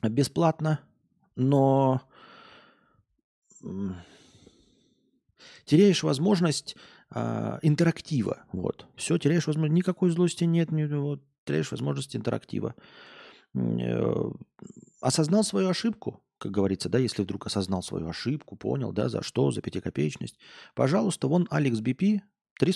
бесплатно, 0.01 0.79
но 1.35 2.01
теряешь 5.65 6.03
возможность 6.03 6.75
э, 7.13 7.59
интерактива, 7.61 8.45
вот, 8.51 8.87
все, 8.95 9.17
теряешь 9.17 9.47
возможность, 9.47 9.77
никакой 9.77 10.11
злости 10.11 10.43
нет, 10.43 10.71
не, 10.71 10.87
вот, 10.87 11.23
теряешь 11.45 11.71
возможность 11.71 12.15
интерактива. 12.15 12.75
Э, 13.53 14.31
осознал 15.01 15.43
свою 15.43 15.69
ошибку, 15.69 16.23
как 16.37 16.51
говорится, 16.51 16.89
да, 16.89 16.97
если 16.97 17.21
вдруг 17.21 17.45
осознал 17.47 17.83
свою 17.83 18.07
ошибку, 18.07 18.55
понял, 18.55 18.91
да, 18.91 19.09
за 19.09 19.21
что, 19.21 19.51
за 19.51 19.61
пятикопеечность, 19.61 20.39
пожалуйста, 20.75 21.27
вон 21.27 21.47
Алекс 21.49 21.79
BP, 21.79 22.21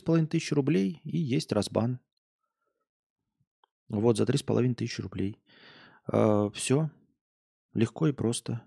половиной 0.02 0.28
тысячи 0.28 0.54
рублей 0.54 1.02
и 1.04 1.18
есть 1.18 1.52
разбан. 1.52 2.00
Вот, 3.88 4.18
за 4.18 4.26
половиной 4.44 4.76
тысячи 4.76 5.02
рублей. 5.02 5.40
Э, 6.12 6.50
все. 6.54 6.90
Легко 7.74 8.08
и 8.08 8.14
просто. 8.14 8.64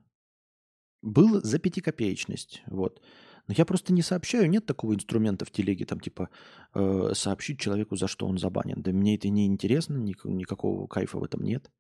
Был 1.03 1.41
за 1.43 1.59
пятикопеечность. 1.59 2.63
Вот. 2.67 3.01
Но 3.47 3.55
я 3.57 3.65
просто 3.65 3.93
не 3.93 4.03
сообщаю, 4.03 4.49
нет 4.51 4.67
такого 4.67 4.95
инструмента 4.95 5.45
в 5.45 5.51
телеге, 5.51 5.87
там 5.87 6.01
типа 6.01 6.29
э, 6.75 7.15
сообщить 7.15 7.61
человеку, 7.61 7.97
за 7.97 8.07
что 8.07 8.27
он 8.27 8.39
забанен. 8.39 8.83
Да 8.83 8.93
мне 8.93 9.17
это 9.17 9.29
не 9.29 9.47
интересно, 9.47 9.97
ник- 9.97 10.25
никакого 10.25 10.87
кайфа 10.87 11.19
в 11.19 11.25
этом 11.25 11.43
нет. 11.43 11.71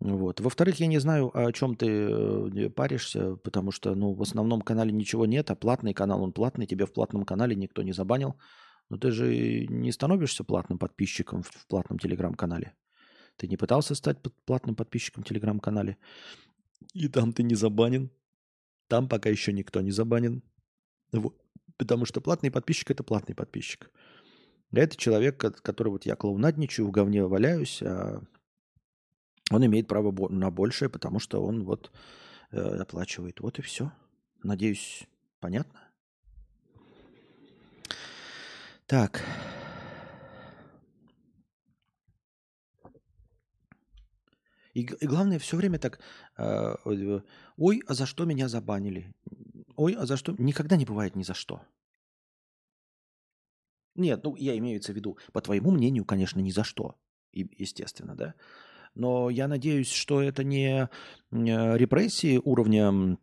Вот. 0.00 0.40
Во-вторых, 0.40 0.80
я 0.80 0.86
не 0.86 0.98
знаю, 0.98 1.30
о 1.34 1.52
чем 1.52 1.76
ты 1.76 1.86
э, 1.86 2.70
паришься, 2.70 3.36
потому 3.36 3.72
что, 3.72 3.94
ну, 3.94 4.12
в 4.12 4.22
основном 4.22 4.60
канале 4.60 4.92
ничего 4.92 5.26
нет, 5.26 5.50
а 5.50 5.56
платный 5.56 5.94
канал, 5.94 6.22
он 6.22 6.32
платный, 6.32 6.66
тебе 6.66 6.86
в 6.86 6.92
платном 6.92 7.24
канале 7.24 7.56
никто 7.56 7.82
не 7.82 7.92
забанил. 7.92 8.36
Но 8.90 8.98
ты 8.98 9.10
же 9.10 9.66
не 9.66 9.92
становишься 9.92 10.44
платным 10.44 10.78
подписчиком 10.78 11.42
в, 11.42 11.48
в 11.48 11.66
платном 11.66 11.98
телеграм-канале. 11.98 12.74
Ты 13.36 13.48
не 13.48 13.56
пытался 13.56 13.94
стать 13.94 14.18
платным 14.44 14.76
подписчиком 14.76 15.24
в 15.24 15.26
телеграм-канале. 15.26 15.96
И 16.92 17.08
там 17.08 17.32
ты 17.32 17.42
не 17.42 17.54
забанен. 17.54 18.10
Там 18.88 19.08
пока 19.08 19.28
еще 19.30 19.52
никто 19.52 19.80
не 19.80 19.90
забанен. 19.90 20.42
Вот. 21.12 21.36
Потому 21.76 22.04
что 22.04 22.20
платный 22.20 22.50
подписчик– 22.50 22.90
это 22.92 23.02
платный 23.02 23.34
подписчик. 23.34 23.90
Это 24.72 24.96
человек, 24.96 25.36
который 25.36 25.88
вот 25.88 26.06
я 26.06 26.16
клоунадничаю, 26.16 26.86
в 26.86 26.90
говне 26.90 27.24
валяюсь, 27.24 27.82
а 27.82 28.22
он 29.50 29.66
имеет 29.66 29.88
право 29.88 30.28
на 30.28 30.50
большее, 30.50 30.88
потому 30.88 31.18
что 31.18 31.42
он 31.44 31.64
вот 31.64 31.92
э, 32.50 32.58
оплачивает. 32.58 33.40
Вот 33.40 33.58
и 33.58 33.62
все. 33.62 33.92
Надеюсь, 34.42 35.06
понятно? 35.40 35.80
Так. 38.86 39.22
И, 44.74 44.80
и 44.82 45.06
главное, 45.06 45.38
все 45.38 45.56
время 45.56 45.78
так, 45.78 46.00
э, 46.36 46.74
ой, 47.56 47.82
а 47.86 47.94
за 47.94 48.06
что 48.06 48.24
меня 48.24 48.48
забанили? 48.48 49.14
Ой, 49.76 49.94
а 49.94 50.04
за 50.04 50.16
что? 50.16 50.34
Никогда 50.38 50.76
не 50.76 50.84
бывает 50.84 51.16
ни 51.16 51.22
за 51.22 51.34
что. 51.34 51.62
Нет, 53.94 54.24
ну 54.24 54.34
я 54.34 54.58
имею 54.58 54.82
в 54.82 54.88
виду, 54.88 55.16
по 55.32 55.40
твоему 55.40 55.70
мнению, 55.70 56.04
конечно, 56.04 56.40
ни 56.40 56.50
за 56.50 56.64
что. 56.64 56.96
Естественно, 57.32 58.16
да. 58.16 58.34
Но 58.94 59.30
я 59.30 59.48
надеюсь, 59.48 59.90
что 59.90 60.20
это 60.20 60.44
не 60.44 60.88
репрессии 61.30 62.40
уровня 62.44 63.16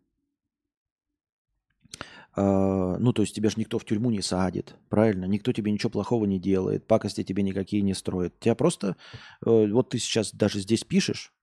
Uh, 2.34 2.96
ну, 2.98 3.12
то 3.12 3.24
есть 3.24 3.36
тебя 3.36 3.50
же 3.50 3.56
никто 3.58 3.78
в 3.78 3.84
тюрьму 3.84 4.10
не 4.10 4.22
садит, 4.22 4.78
правильно? 4.88 5.26
Никто 5.26 5.52
тебе 5.52 5.70
ничего 5.70 5.90
плохого 5.90 6.24
не 6.24 6.40
делает, 6.40 6.88
пакости 6.88 7.26
тебе 7.26 7.44
никакие 7.44 7.82
не 7.82 7.94
строят. 7.94 8.40
Тебя 8.40 8.56
просто, 8.56 8.96
uh, 9.44 9.70
вот 9.70 9.90
ты 9.90 9.98
сейчас 10.00 10.34
даже 10.34 10.60
здесь 10.60 10.86
пишешь, 10.86 11.34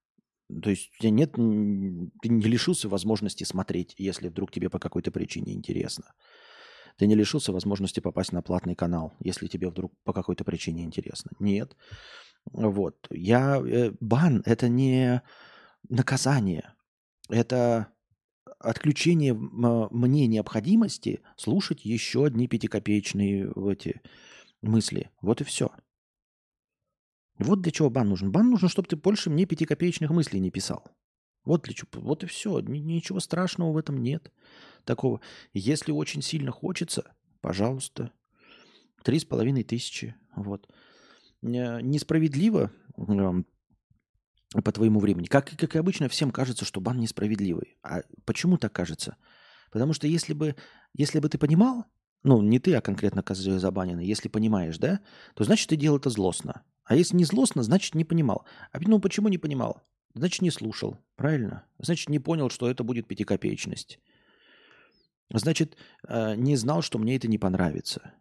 то 0.49 0.71
есть 0.71 0.91
у 0.99 1.03
тебя 1.03 1.11
нет, 1.11 1.33
ты 1.33 2.29
не 2.29 2.47
лишился 2.47 2.89
возможности 2.89 3.45
смотреть, 3.45 3.95
если 3.99 4.29
вдруг 4.29 4.51
тебе 4.51 4.71
по 4.71 4.79
какой-то 4.79 5.11
причине 5.11 5.53
интересно. 5.53 6.13
Ты 6.97 7.07
не 7.07 7.15
лишился 7.15 7.53
возможности 7.53 8.01
попасть 8.01 8.33
на 8.33 8.43
платный 8.43 8.75
канал, 8.75 9.15
если 9.21 9.47
тебе 9.47 9.69
вдруг 9.69 9.93
по 10.05 10.13
какой-то 10.13 10.45
причине 10.45 10.85
интересно. 10.85 11.31
Нет. 11.39 11.77
Вот. 12.53 13.07
Я, 13.11 13.59
э, 13.59 13.93
бан– 14.01 14.43
это 14.47 14.69
не 14.69 15.23
наказание. 15.89 16.73
Это 17.29 17.93
отключение 18.59 19.35
мне 19.35 20.27
необходимости 20.27 21.21
слушать 21.37 21.85
еще 21.85 22.25
одни 22.25 22.49
пятикопеечные 22.49 23.53
эти 23.71 24.01
мысли. 24.63 25.11
Вот 25.21 25.41
и 25.41 25.45
все. 25.45 25.71
Вот 27.39 27.61
для 27.61 27.73
чего 27.73 27.91
бан 27.91 28.09
нужен. 28.09 28.33
Бан 28.33 28.51
нужен, 28.51 28.69
чтобы 28.69 28.89
ты 28.89 28.97
больше 28.97 29.31
мне 29.31 29.47
пятикопеечных 29.47 30.11
мыслей 30.11 30.41
не 30.41 30.51
писал. 30.51 30.85
Вот 31.45 31.63
для 31.63 31.75
чего. 31.75 31.89
Вот 31.95 32.25
и 32.25 32.27
все. 32.27 32.61
Ничего 32.61 33.21
страшного 33.21 33.73
в 33.73 33.77
этом 33.77 34.03
нет. 34.03 34.33
Такого. 34.85 35.21
Если 35.53 35.93
очень 35.93 36.23
сильно 36.23 36.51
хочется, 36.51 37.13
пожалуйста. 37.41 38.13
Три 39.05 39.19
с 39.19 39.25
половиной 39.25 39.63
тысячи. 39.63 40.17
Вот. 40.35 40.69
Э, 41.43 41.81
несправедливо 41.81 42.73
по 42.97 44.73
твоему 44.73 44.99
времени. 44.99 45.27
Как, 45.27 45.51
как 45.57 45.77
и 45.77 45.79
обычно, 45.79 46.09
всем 46.09 46.31
кажется, 46.31 46.65
что 46.65 46.81
бан 46.81 46.99
несправедливый. 46.99 47.77
А 47.83 48.03
почему 48.25 48.59
так 48.59 48.73
кажется? 48.73 49.17
Потому 49.71 49.93
что 49.93 50.07
если 50.07 50.33
бы, 50.33 50.57
если 50.95 51.21
бы 51.21 51.29
ты 51.29 51.39
понимал, 51.39 51.85
ну, 52.25 52.43
не 52.43 52.59
ты, 52.59 52.75
а 52.75 52.81
конкретно 52.81 53.23
забаненный, 53.27 54.07
если 54.07 54.29
понимаешь, 54.29 54.79
да, 54.79 55.01
то 55.35 55.45
значит, 55.45 55.69
ты 55.69 55.77
делал 55.77 55.99
это 55.99 56.11
злостно. 56.11 56.65
А 56.89 56.97
если 56.97 57.17
не 57.17 57.25
злостно, 57.25 57.63
значит, 57.63 57.95
не 57.95 58.05
понимал. 58.05 58.47
А 58.73 58.79
ну, 58.81 58.99
почему 58.99 59.29
не 59.29 59.39
понимал? 59.39 59.83
Значит, 60.15 60.43
не 60.43 60.51
слушал, 60.51 60.99
правильно? 61.17 61.65
Значит, 61.79 62.09
не 62.09 62.19
понял, 62.19 62.51
что 62.51 62.69
это 62.69 62.83
будет 62.83 63.07
пятикопеечность. 63.07 64.01
Значит, 65.33 65.77
э, 66.09 66.35
не 66.35 66.57
знал, 66.57 66.83
что 66.83 66.99
мне 66.99 67.15
это 67.17 67.29
не 67.29 67.39
понравится. 67.39 68.15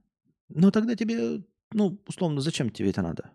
Ну, 0.50 0.70
тогда 0.70 0.96
тебе 0.96 1.42
ну, 1.72 2.02
условно, 2.08 2.42
зачем 2.42 2.70
тебе 2.70 2.90
это 2.90 3.02
надо? 3.02 3.32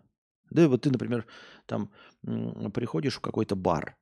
Да, 0.49 0.67
вот 0.67 0.81
ты, 0.81 0.91
например, 0.91 1.25
там 1.65 1.91
приходишь 2.21 3.15
в 3.15 3.21
какой-то 3.21 3.55
бар, 3.55 3.97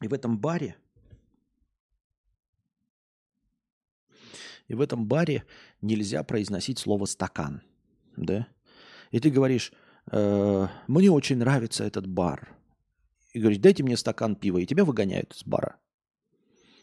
и 0.00 0.08
в 0.08 0.12
этом 0.12 0.38
баре, 0.38 0.76
и 4.68 4.74
в 4.74 4.80
этом 4.80 5.06
баре 5.06 5.44
нельзя 5.80 6.22
произносить 6.22 6.78
слово 6.78 7.06
стакан, 7.06 7.62
да? 8.16 8.46
И 9.10 9.20
ты 9.20 9.30
говоришь, 9.30 9.72
э, 10.10 10.68
мне 10.86 11.10
очень 11.10 11.38
нравится 11.38 11.84
этот 11.84 12.06
бар. 12.06 12.56
И 13.32 13.40
говоришь, 13.40 13.58
дайте 13.58 13.82
мне 13.82 13.96
стакан 13.96 14.36
пива, 14.36 14.58
и 14.58 14.66
тебя 14.66 14.84
выгоняют 14.84 15.34
из 15.34 15.44
бара. 15.44 15.76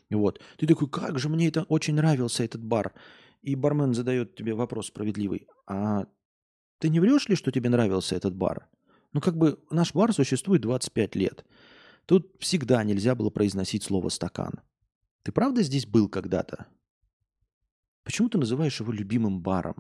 Вот. 0.10 0.42
Ты 0.58 0.68
такой, 0.68 0.90
как 0.90 1.20
же 1.20 1.30
мне 1.30 1.48
это 1.48 1.64
очень 1.64 1.96
нравился 1.96 2.44
этот 2.44 2.64
бар. 2.64 2.94
И 3.42 3.56
бармен 3.56 3.94
задает 3.94 4.36
тебе 4.36 4.54
вопрос 4.54 4.88
справедливый. 4.88 5.48
А 5.68 6.06
ты 6.80 6.90
не 6.90 7.00
врешь 7.00 7.28
ли, 7.30 7.36
что 7.36 7.52
тебе 7.52 7.70
нравился 7.70 8.16
этот 8.16 8.36
бар? 8.36 8.68
Ну, 9.14 9.22
как 9.22 9.38
бы 9.38 9.60
наш 9.70 9.94
бар 9.94 10.14
существует 10.14 10.62
25 10.62 11.16
лет. 11.16 11.46
Тут 12.06 12.36
всегда 12.40 12.84
нельзя 12.84 13.16
было 13.16 13.30
произносить 13.30 13.84
слово 13.84 14.10
«стакан». 14.10 14.62
Ты 15.24 15.32
правда 15.32 15.64
здесь 15.64 15.88
был 15.88 16.08
когда-то? 16.08 16.68
Почему 18.04 18.30
ты 18.30 18.38
называешь 18.38 18.80
его 18.80 18.92
любимым 18.92 19.42
баром? 19.42 19.76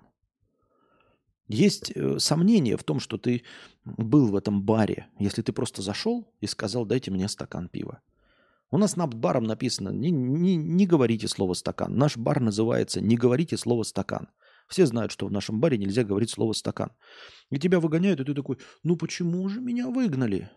Есть 1.48 1.92
э, 1.92 2.18
сомнение 2.20 2.76
в 2.76 2.84
том, 2.84 3.00
что 3.00 3.18
ты 3.18 3.44
был 3.84 4.28
в 4.28 4.36
этом 4.36 4.64
баре, 4.64 5.08
если 5.20 5.42
ты 5.42 5.54
просто 5.54 5.82
зашел 5.82 6.28
и 6.42 6.48
сказал, 6.48 6.86
дайте 6.86 7.12
мне 7.12 7.28
стакан 7.28 7.70
пива. 7.70 8.02
У 8.72 8.78
нас 8.78 8.96
над 8.96 9.14
баром 9.14 9.44
написано, 9.44 9.90
не, 9.90 10.10
не, 10.10 10.56
не 10.56 10.88
говорите 10.88 11.28
слово 11.28 11.54
стакан. 11.54 11.96
Наш 11.96 12.18
бар 12.18 12.40
называется 12.40 13.00
не 13.00 13.16
говорите 13.16 13.58
слово 13.58 13.84
стакан. 13.84 14.28
Все 14.68 14.88
знают, 14.88 15.12
что 15.12 15.28
в 15.28 15.32
нашем 15.32 15.60
баре 15.60 15.78
нельзя 15.78 16.04
говорить 16.04 16.32
слово 16.32 16.54
стакан. 16.54 16.92
И 17.52 17.60
тебя 17.60 17.80
выгоняют, 17.80 18.20
и 18.20 18.24
ты 18.24 18.34
такой, 18.34 18.58
ну 18.84 18.96
почему 18.96 19.48
же 19.48 19.62
меня 19.62 19.90
выгнали? 19.90 20.50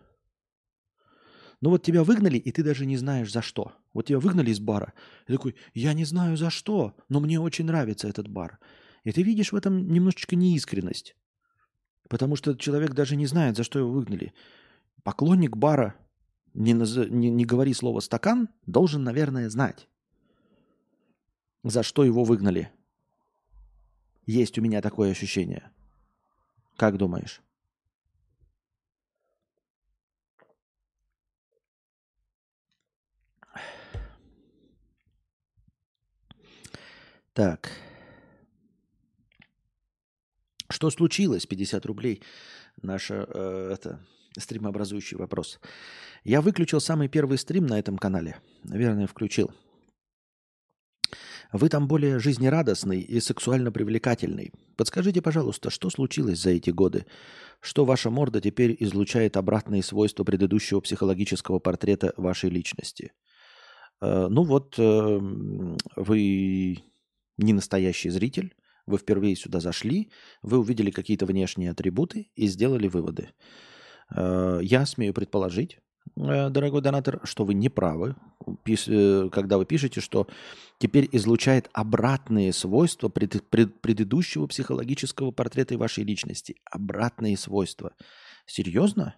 Ну 1.61 1.69
вот 1.69 1.83
тебя 1.83 2.03
выгнали, 2.03 2.37
и 2.37 2.51
ты 2.51 2.63
даже 2.63 2.85
не 2.85 2.97
знаешь 2.97 3.31
за 3.31 3.41
что. 3.41 3.73
Вот 3.93 4.07
тебя 4.07 4.19
выгнали 4.19 4.49
из 4.49 4.59
бара. 4.59 4.93
И 5.27 5.33
такой, 5.33 5.55
я 5.73 5.93
не 5.93 6.05
знаю 6.05 6.37
за 6.37 6.49
что, 6.49 6.95
но 7.09 7.19
мне 7.19 7.39
очень 7.39 7.65
нравится 7.65 8.07
этот 8.07 8.27
бар. 8.27 8.59
И 9.03 9.11
ты 9.11 9.23
видишь 9.23 9.51
в 9.51 9.55
этом 9.55 9.91
немножечко 9.91 10.35
неискренность. 10.35 11.15
Потому 12.09 12.35
что 12.35 12.55
человек 12.55 12.93
даже 12.93 13.15
не 13.15 13.27
знает, 13.27 13.55
за 13.55 13.63
что 13.63 13.79
его 13.79 13.91
выгнали. 13.91 14.33
Поклонник 15.03 15.55
бара, 15.55 15.95
не, 16.53 16.73
наз... 16.73 16.95
не, 16.95 17.29
не 17.29 17.45
говори 17.45 17.73
слово 17.73 17.99
«стакан», 17.99 18.49
должен, 18.65 19.03
наверное, 19.03 19.49
знать, 19.49 19.87
за 21.63 21.83
что 21.83 22.03
его 22.03 22.23
выгнали. 22.23 22.71
Есть 24.25 24.57
у 24.57 24.61
меня 24.61 24.81
такое 24.81 25.11
ощущение. 25.11 25.71
Как 26.75 26.97
думаешь? 26.97 27.41
Так. 37.33 37.69
Что 40.69 40.89
случилось? 40.89 41.45
50 41.45 41.85
рублей. 41.85 42.21
Наша 42.81 43.27
э, 43.27 43.71
это, 43.73 44.05
стримообразующий 44.37 45.17
вопрос. 45.17 45.59
Я 46.23 46.41
выключил 46.41 46.79
самый 46.79 47.07
первый 47.07 47.37
стрим 47.37 47.65
на 47.65 47.79
этом 47.79 47.97
канале. 47.97 48.37
Наверное, 48.63 49.07
включил. 49.07 49.51
Вы 51.51 51.69
там 51.69 51.87
более 51.87 52.19
жизнерадостный 52.19 53.01
и 53.01 53.19
сексуально 53.19 53.71
привлекательный. 53.71 54.51
Подскажите, 54.77 55.21
пожалуйста, 55.21 55.71
что 55.71 55.89
случилось 55.89 56.39
за 56.39 56.51
эти 56.51 56.69
годы? 56.69 57.07
Что 57.59 57.85
ваша 57.85 58.11
морда 58.11 58.39
теперь 58.39 58.77
излучает 58.79 59.35
обратные 59.35 59.81
свойства 59.81 60.23
предыдущего 60.23 60.79
психологического 60.79 61.57
портрета 61.57 62.13
вашей 62.17 62.51
личности? 62.51 63.13
Э, 64.01 64.27
ну 64.29 64.43
вот, 64.43 64.75
э, 64.77 65.19
вы 65.95 66.77
не 67.37 67.53
настоящий 67.53 68.09
зритель, 68.09 68.53
вы 68.89 68.97
впервые 68.97 69.35
сюда 69.35 69.59
зашли, 69.59 70.11
вы 70.41 70.59
увидели 70.59 70.91
какие-то 70.91 71.25
внешние 71.25 71.71
атрибуты 71.71 72.31
и 72.35 72.47
сделали 72.47 72.87
выводы. 72.87 73.29
Э, 74.15 74.59
я 74.61 74.85
смею 74.85 75.13
предположить, 75.13 75.79
э, 76.17 76.49
дорогой 76.49 76.81
донатор, 76.81 77.21
что 77.23 77.45
вы 77.45 77.53
не 77.53 77.69
правы, 77.69 78.15
э, 78.65 79.29
когда 79.31 79.57
вы 79.57 79.65
пишете, 79.65 80.01
что 80.01 80.27
теперь 80.79 81.07
излучает 81.11 81.69
обратные 81.73 82.51
свойства 82.51 83.09
пред, 83.09 83.47
пред, 83.49 83.79
предыдущего 83.79 84.47
психологического 84.47 85.31
портрета 85.31 85.77
вашей 85.77 86.03
личности. 86.03 86.55
Обратные 86.69 87.37
свойства. 87.37 87.93
Серьезно? 88.45 89.15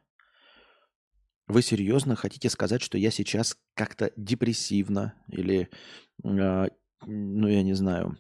Вы 1.48 1.62
серьезно 1.62 2.16
хотите 2.16 2.50
сказать, 2.50 2.82
что 2.82 2.98
я 2.98 3.12
сейчас 3.12 3.58
как-то 3.74 4.12
депрессивно 4.16 5.16
или, 5.28 5.70
ну 6.24 7.48
я 7.48 7.64
не 7.64 7.74
знаю, 7.74 8.18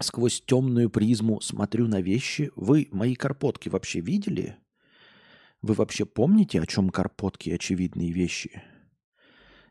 сквозь 0.00 0.42
темную 0.44 0.90
призму 0.90 1.40
смотрю 1.40 1.86
на 1.88 2.00
вещи. 2.00 2.50
Вы 2.56 2.88
мои 2.90 3.14
карпотки 3.14 3.68
вообще 3.68 4.00
видели? 4.00 4.56
Вы 5.62 5.74
вообще 5.74 6.04
помните, 6.04 6.60
о 6.60 6.66
чем 6.66 6.90
карпотки 6.90 7.50
очевидные 7.50 8.12
вещи? 8.12 8.62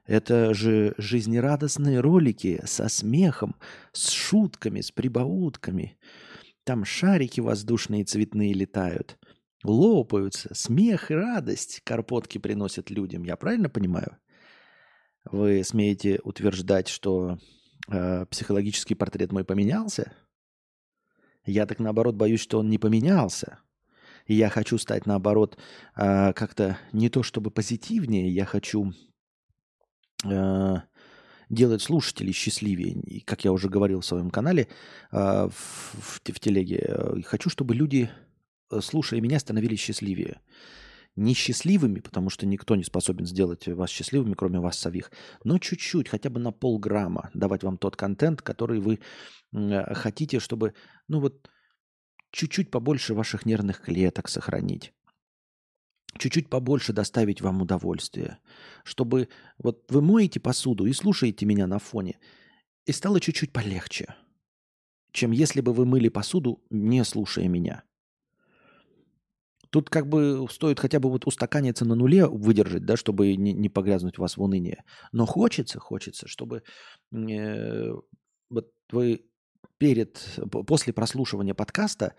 Это 0.05 0.53
же 0.53 0.93
жизнерадостные 0.97 1.99
ролики 1.99 2.61
со 2.65 2.89
смехом, 2.89 3.55
с 3.91 4.11
шутками, 4.11 4.81
с 4.81 4.91
прибаутками. 4.91 5.97
Там 6.63 6.85
шарики 6.85 7.39
воздушные 7.39 8.03
цветные 8.03 8.53
летают, 8.53 9.17
лопаются. 9.63 10.53
Смех 10.53 11.11
и 11.11 11.15
радость 11.15 11.81
карпотки 11.83 12.37
приносят 12.37 12.89
людям. 12.89 13.23
Я 13.23 13.35
правильно 13.35 13.69
понимаю? 13.69 14.17
Вы 15.31 15.63
смеете 15.63 16.19
утверждать, 16.23 16.87
что 16.87 17.39
э, 17.87 18.25
психологический 18.25 18.95
портрет 18.95 19.31
мой 19.31 19.43
поменялся? 19.43 20.13
Я 21.45 21.65
так 21.65 21.79
наоборот 21.79 22.15
боюсь, 22.15 22.41
что 22.41 22.59
он 22.59 22.69
не 22.69 22.77
поменялся. 22.77 23.59
И 24.25 24.33
я 24.33 24.49
хочу 24.49 24.77
стать 24.77 25.05
наоборот 25.05 25.57
э, 25.95 26.33
как-то 26.33 26.77
не 26.91 27.09
то 27.09 27.23
чтобы 27.23 27.51
позитивнее, 27.51 28.29
я 28.29 28.45
хочу 28.45 28.93
э, 30.23 30.75
делать 31.49 31.81
слушателей 31.81 32.33
счастливее. 32.33 32.99
И, 33.01 33.19
как 33.19 33.45
я 33.45 33.51
уже 33.51 33.69
говорил 33.69 34.01
в 34.01 34.05
своем 34.05 34.31
канале 34.31 34.67
в, 35.11 36.19
телеге, 36.21 37.23
хочу, 37.25 37.49
чтобы 37.51 37.75
люди, 37.75 38.09
слушая 38.81 39.21
меня, 39.21 39.39
становились 39.39 39.79
счастливее 39.79 40.41
несчастливыми, 41.15 41.99
потому 41.99 42.29
что 42.29 42.45
никто 42.45 42.75
не 42.75 42.83
способен 42.83 43.25
сделать 43.25 43.67
вас 43.67 43.89
счастливыми, 43.89 44.33
кроме 44.33 44.59
вас 44.59 44.77
самих, 44.77 45.11
но 45.43 45.57
чуть-чуть, 45.59 46.09
хотя 46.09 46.29
бы 46.29 46.39
на 46.39 46.51
полграмма 46.51 47.29
давать 47.33 47.63
вам 47.63 47.77
тот 47.77 47.95
контент, 47.95 48.41
который 48.41 48.79
вы 48.79 48.99
э, 49.53 49.93
хотите, 49.93 50.39
чтобы, 50.39 50.73
ну 51.07 51.19
вот, 51.19 51.49
чуть-чуть 52.31 52.71
побольше 52.71 53.13
ваших 53.13 53.45
нервных 53.45 53.81
клеток 53.81 54.27
сохранить 54.27 54.93
чуть-чуть 56.17 56.49
побольше 56.49 56.93
доставить 56.93 57.41
вам 57.41 57.61
удовольствие, 57.61 58.39
чтобы 58.83 59.29
вот 59.57 59.85
вы 59.89 60.01
моете 60.01 60.39
посуду 60.39 60.85
и 60.85 60.93
слушаете 60.93 61.45
меня 61.45 61.67
на 61.67 61.79
фоне, 61.79 62.19
и 62.85 62.91
стало 62.91 63.19
чуть-чуть 63.19 63.51
полегче, 63.51 64.15
чем 65.11 65.31
если 65.31 65.61
бы 65.61 65.73
вы 65.73 65.85
мыли 65.85 66.09
посуду, 66.09 66.63
не 66.69 67.03
слушая 67.03 67.47
меня. 67.47 67.83
Тут 69.75 69.89
как 69.89 70.07
бы 70.07 70.47
стоит 70.49 70.79
хотя 70.79 71.01
бы 71.01 71.09
вот 71.09 71.27
устаканиться 71.27 71.83
на 71.83 71.95
нуле, 71.95 72.27
выдержать, 72.27 72.85
да, 72.85 72.95
чтобы 72.95 73.35
не, 73.35 73.51
не 73.51 73.67
погрязнуть 73.67 74.17
вас 74.17 74.37
в 74.37 74.41
уныние. 74.41 74.85
Но 75.11 75.25
хочется, 75.25 75.79
хочется, 75.81 76.29
чтобы 76.29 76.63
э, 77.11 77.91
вот 78.49 78.71
вы 78.93 79.25
перед, 79.77 80.39
после 80.65 80.93
прослушивания 80.93 81.53
подкаста 81.53 82.15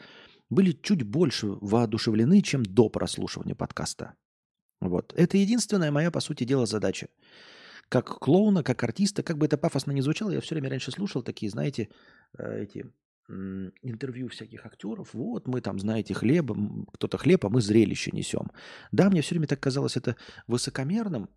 были 0.51 0.73
чуть 0.73 1.03
больше 1.03 1.47
воодушевлены, 1.47 2.43
чем 2.43 2.63
до 2.63 2.91
прослушивания 2.91 3.55
подкаста. 3.55 4.17
Вот. 4.83 5.15
Это 5.17 5.39
единственная 5.39 5.91
моя, 5.91 6.11
по 6.11 6.21
сути 6.21 6.45
дела, 6.45 6.67
задача. 6.67 7.09
Как 7.89 8.19
клоуна, 8.19 8.65
как 8.65 8.83
артиста, 8.83 9.23
как 9.23 9.39
бы 9.39 9.47
это 9.47 9.57
пафосно 9.57 9.93
не 9.93 10.03
звучало, 10.03 10.31
я 10.31 10.43
все 10.43 10.57
время 10.57 10.69
раньше 10.69 10.91
слушал 10.91 11.23
такие, 11.23 11.51
знаете, 11.51 11.89
э, 12.37 12.65
эти 12.65 12.85
интервью 13.29 14.29
всяких 14.29 14.67
актеров. 14.67 15.15
Вот 15.15 15.49
мы 15.49 15.61
там, 15.61 15.79
знаете, 15.79 16.15
хлеб, 16.15 16.53
кто-то 16.93 17.19
хлеб, 17.19 17.45
а 17.45 17.49
мы 17.49 17.61
зрелище 17.61 18.11
несем. 18.13 18.51
Да, 18.93 19.11
мне 19.11 19.23
все 19.23 19.35
время 19.35 19.49
так 19.49 19.61
казалось 19.61 19.97
это 19.97 20.17
высокомерным. 20.47 21.29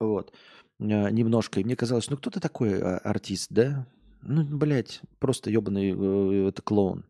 Вот. 0.00 0.32
А, 0.80 1.10
немножко. 1.10 1.60
И 1.60 1.64
мне 1.64 1.76
казалось, 1.76 2.10
ну 2.10 2.16
кто-то 2.16 2.40
такой 2.40 2.80
а, 2.80 2.98
артист, 2.98 3.48
да? 3.50 3.86
Ну, 4.22 4.44
блядь, 4.44 5.02
просто 5.18 5.50
ебаный 5.50 5.92
э, 5.92 6.48
это 6.48 6.62
клоун. 6.62 7.04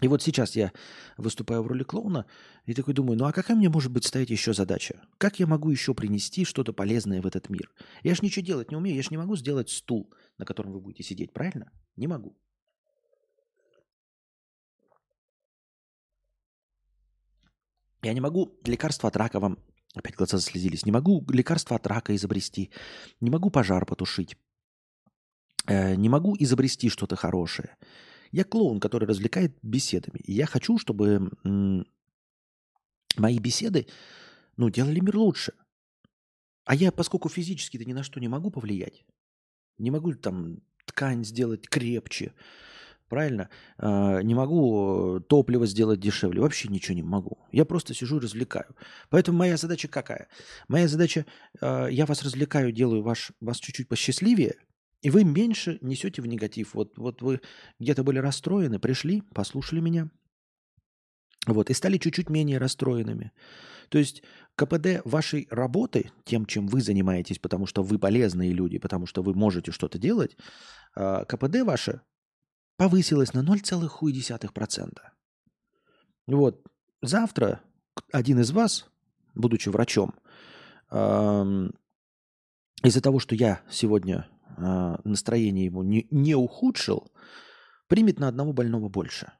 И 0.00 0.06
вот 0.06 0.22
сейчас 0.22 0.54
я 0.54 0.72
выступаю 1.16 1.62
в 1.62 1.66
роли 1.66 1.82
клоуна 1.82 2.26
и 2.66 2.74
такой 2.74 2.94
думаю, 2.94 3.18
ну 3.18 3.24
а 3.24 3.32
какая 3.32 3.56
мне 3.56 3.68
может 3.68 3.90
быть 3.90 4.04
стоять 4.04 4.30
еще 4.30 4.52
задача? 4.52 5.00
Как 5.18 5.40
я 5.40 5.46
могу 5.46 5.70
еще 5.70 5.92
принести 5.92 6.44
что-то 6.44 6.72
полезное 6.72 7.20
в 7.20 7.26
этот 7.26 7.48
мир? 7.48 7.70
Я 8.04 8.14
же 8.14 8.20
ничего 8.22 8.46
делать 8.46 8.70
не 8.70 8.76
умею, 8.76 8.96
я 8.96 9.02
же 9.02 9.08
не 9.10 9.16
могу 9.16 9.34
сделать 9.34 9.70
стул, 9.70 10.12
на 10.38 10.44
котором 10.44 10.72
вы 10.72 10.80
будете 10.80 11.02
сидеть, 11.02 11.32
правильно? 11.32 11.72
Не 11.96 12.06
могу. 12.06 12.36
Я 18.02 18.12
не 18.12 18.20
могу 18.20 18.58
лекарство 18.64 19.08
от 19.08 19.16
рака 19.16 19.40
вам... 19.40 19.58
Опять 19.94 20.16
глаза 20.16 20.38
заслезились. 20.38 20.84
Не 20.84 20.92
могу 20.92 21.24
лекарство 21.30 21.76
от 21.76 21.86
рака 21.86 22.14
изобрести. 22.14 22.70
Не 23.20 23.30
могу 23.30 23.50
пожар 23.50 23.86
потушить. 23.86 24.36
Э, 25.66 25.94
не 25.94 26.08
могу 26.08 26.36
изобрести 26.38 26.88
что-то 26.88 27.16
хорошее. 27.16 27.76
Я 28.30 28.44
клоун, 28.44 28.80
который 28.80 29.08
развлекает 29.08 29.56
беседами. 29.62 30.20
И 30.20 30.32
я 30.32 30.46
хочу, 30.46 30.78
чтобы 30.78 31.32
мои 33.16 33.38
беседы 33.38 33.86
ну, 34.56 34.70
делали 34.70 35.00
мир 35.00 35.16
лучше. 35.16 35.54
А 36.64 36.74
я, 36.74 36.92
поскольку 36.92 37.28
физически-то 37.28 37.84
ни 37.84 37.94
на 37.94 38.02
что 38.02 38.20
не 38.20 38.28
могу 38.28 38.50
повлиять, 38.50 39.04
не 39.78 39.90
могу 39.90 40.12
там 40.14 40.60
ткань 40.84 41.24
сделать 41.24 41.68
крепче, 41.68 42.34
правильно? 43.08 43.48
А, 43.78 44.20
не 44.20 44.34
могу 44.34 45.20
топливо 45.28 45.66
сделать 45.66 46.00
дешевле, 46.00 46.40
вообще 46.40 46.68
ничего 46.68 46.94
не 46.94 47.02
могу. 47.02 47.38
Я 47.52 47.64
просто 47.64 47.94
сижу 47.94 48.18
и 48.18 48.20
развлекаю. 48.20 48.74
Поэтому 49.10 49.38
моя 49.38 49.56
задача 49.56 49.88
какая? 49.88 50.28
Моя 50.68 50.88
задача, 50.88 51.26
а, 51.60 51.86
я 51.86 52.06
вас 52.06 52.22
развлекаю, 52.22 52.72
делаю 52.72 53.02
ваш, 53.02 53.32
вас 53.40 53.58
чуть-чуть 53.58 53.88
посчастливее, 53.88 54.56
И 55.00 55.10
вы 55.10 55.24
меньше 55.24 55.78
несете 55.80 56.22
в 56.22 56.26
негатив. 56.26 56.74
Вот, 56.74 56.98
вот 56.98 57.22
вы 57.22 57.40
где-то 57.78 58.02
были 58.02 58.18
расстроены, 58.18 58.78
пришли, 58.80 59.22
послушали 59.32 59.80
меня, 59.80 60.10
вот, 61.46 61.70
и 61.70 61.74
стали 61.74 61.98
чуть-чуть 61.98 62.30
менее 62.30 62.58
расстроенными. 62.58 63.32
То 63.88 63.98
есть 63.98 64.22
КПД 64.54 65.00
вашей 65.04 65.46
работы, 65.50 66.10
тем, 66.24 66.46
чем 66.46 66.66
вы 66.66 66.80
занимаетесь, 66.80 67.38
потому 67.38 67.66
что 67.66 67.82
вы 67.82 67.98
полезные 67.98 68.52
люди, 68.52 68.78
потому 68.78 69.06
что 69.06 69.22
вы 69.22 69.34
можете 69.34 69.72
что-то 69.72 69.98
делать, 69.98 70.36
а, 70.94 71.24
КПД 71.24 71.62
ваше 71.62 72.02
повысилось 72.78 73.34
на 73.34 73.40
0,1%. 73.40 74.98
Вот, 76.26 76.62
завтра 77.02 77.60
один 78.12 78.40
из 78.40 78.52
вас, 78.52 78.86
будучи 79.34 79.68
врачом, 79.68 80.14
из-за 80.90 81.72
того, 83.02 83.18
что 83.18 83.34
я 83.34 83.60
сегодня 83.68 84.28
а, 84.56 85.00
настроение 85.04 85.66
ему 85.66 85.82
не, 85.82 86.34
ухудшил, 86.34 87.12
примет 87.88 88.20
на 88.20 88.28
одного 88.28 88.52
больного 88.52 88.88
больше. 88.88 89.32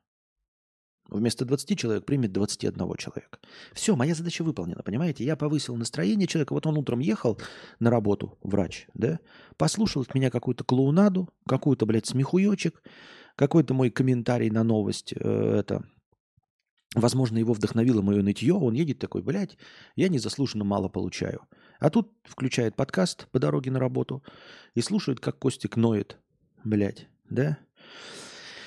Вместо 1.08 1.46
20 1.46 1.78
человек 1.78 2.04
примет 2.04 2.32
21 2.32 2.74
человека. 2.96 3.38
Все, 3.72 3.96
моя 3.96 4.14
задача 4.14 4.42
выполнена, 4.42 4.82
понимаете? 4.82 5.24
Я 5.24 5.36
повысил 5.36 5.76
настроение 5.76 6.26
человека. 6.26 6.52
Вот 6.52 6.66
он 6.66 6.76
утром 6.76 6.98
ехал 6.98 7.40
на 7.80 7.88
работу, 7.88 8.36
врач, 8.42 8.88
да, 8.92 9.18
послушал 9.56 10.02
от 10.02 10.14
меня 10.14 10.30
какую-то 10.30 10.64
клоунаду, 10.64 11.30
какую-то, 11.46 11.86
блядь, 11.86 12.06
смехуёчек, 12.06 12.82
какой-то 13.38 13.72
мой 13.72 13.90
комментарий 13.90 14.50
на 14.50 14.64
новость, 14.64 15.14
э, 15.14 15.58
это, 15.60 15.84
возможно, 16.96 17.38
его 17.38 17.52
вдохновило 17.52 18.02
мое 18.02 18.20
нытье, 18.20 18.54
он 18.54 18.74
едет 18.74 18.98
такой, 18.98 19.22
блядь, 19.22 19.56
я 19.94 20.08
незаслуженно 20.08 20.64
мало 20.64 20.88
получаю. 20.88 21.42
А 21.78 21.88
тут 21.88 22.10
включает 22.24 22.74
подкаст 22.74 23.28
по 23.30 23.38
дороге 23.38 23.70
на 23.70 23.78
работу 23.78 24.24
и 24.74 24.80
слушает, 24.80 25.20
как 25.20 25.38
Костик 25.38 25.76
ноет, 25.76 26.18
блядь, 26.64 27.06
да? 27.30 27.58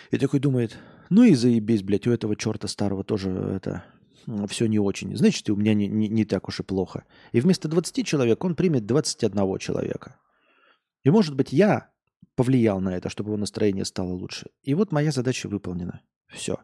И 0.10 0.18
такой 0.18 0.40
думает, 0.40 0.78
ну 1.10 1.24
и 1.24 1.36
заебись, 1.36 1.84
блядь, 1.84 2.08
у 2.08 2.12
этого 2.12 2.38
черта 2.38 2.70
старого 2.70 3.04
тоже 3.04 3.30
это 3.30 3.84
все 4.48 4.68
не 4.68 4.80
очень. 4.80 5.18
Значит, 5.18 5.50
у 5.50 5.58
меня 5.58 5.74
не, 5.74 5.90
не, 5.90 6.08
не 6.08 6.24
так 6.24 6.48
уж 6.48 6.62
и 6.62 6.64
плохо. 6.64 7.04
И 7.34 7.42
вместо 7.42 7.68
20 7.68 8.08
человек 8.08 8.42
он 8.46 8.56
примет 8.56 8.86
21 8.86 9.58
человека. 9.58 10.18
И 11.04 11.10
может 11.10 11.36
быть 11.36 11.52
я 11.52 11.91
повлиял 12.36 12.80
на 12.80 12.96
это, 12.96 13.10
чтобы 13.10 13.30
его 13.30 13.38
настроение 13.38 13.86
стало 13.86 14.12
лучше. 14.14 14.50
И 14.64 14.74
вот 14.74 14.92
моя 14.92 15.12
задача 15.12 15.48
выполнена. 15.48 16.02
Все. 16.28 16.58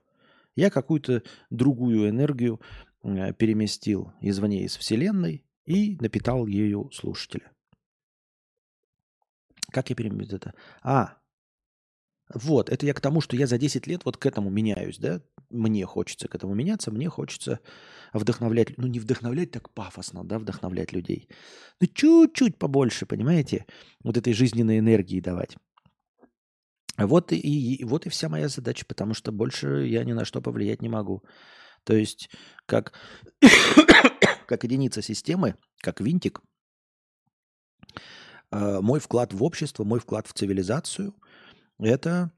Я 0.55 0.69
какую-то 0.69 1.23
другую 1.49 2.09
энергию 2.09 2.59
э, 3.03 3.33
переместил 3.33 4.11
извне 4.21 4.63
из 4.63 4.75
Вселенной 4.77 5.45
и 5.65 5.97
напитал 5.99 6.47
ею 6.47 6.89
слушателя. 6.91 7.51
Как 9.71 9.89
я 9.89 9.95
переместил 9.95 10.37
это? 10.37 10.53
А, 10.81 11.16
вот, 12.33 12.69
это 12.69 12.85
я 12.85 12.93
к 12.93 12.99
тому, 12.99 13.21
что 13.21 13.37
я 13.37 13.47
за 13.47 13.57
10 13.57 13.87
лет 13.87 14.03
вот 14.03 14.17
к 14.17 14.25
этому 14.25 14.49
меняюсь, 14.49 14.97
да? 14.97 15.21
Мне 15.49 15.85
хочется 15.85 16.27
к 16.27 16.35
этому 16.35 16.53
меняться, 16.53 16.91
мне 16.91 17.07
хочется 17.07 17.61
вдохновлять, 18.11 18.77
ну 18.77 18.87
не 18.87 18.99
вдохновлять 18.99 19.51
так 19.51 19.69
пафосно, 19.69 20.25
да, 20.25 20.37
вдохновлять 20.37 20.91
людей. 20.91 21.29
Ну 21.79 21.87
чуть-чуть 21.87 22.57
побольше, 22.57 23.05
понимаете, 23.05 23.65
вот 24.03 24.17
этой 24.17 24.33
жизненной 24.33 24.79
энергии 24.79 25.21
давать. 25.21 25.55
Вот 26.97 27.31
и, 27.31 27.37
и, 27.37 27.83
вот 27.85 28.05
и 28.05 28.09
вся 28.09 28.27
моя 28.27 28.49
задача, 28.49 28.85
потому 28.85 29.13
что 29.13 29.31
больше 29.31 29.85
я 29.87 30.03
ни 30.03 30.11
на 30.11 30.25
что 30.25 30.41
повлиять 30.41 30.81
не 30.81 30.89
могу. 30.89 31.23
То 31.85 31.95
есть 31.95 32.29
как, 32.65 32.91
как 34.47 34.63
единица 34.65 35.01
системы, 35.01 35.55
как 35.81 36.01
винтик, 36.01 36.41
э, 38.51 38.81
мой 38.81 38.99
вклад 38.99 39.33
в 39.33 39.43
общество, 39.43 39.85
мой 39.85 39.99
вклад 39.99 40.27
в 40.27 40.33
цивилизацию– 40.33 41.15
это 41.79 42.31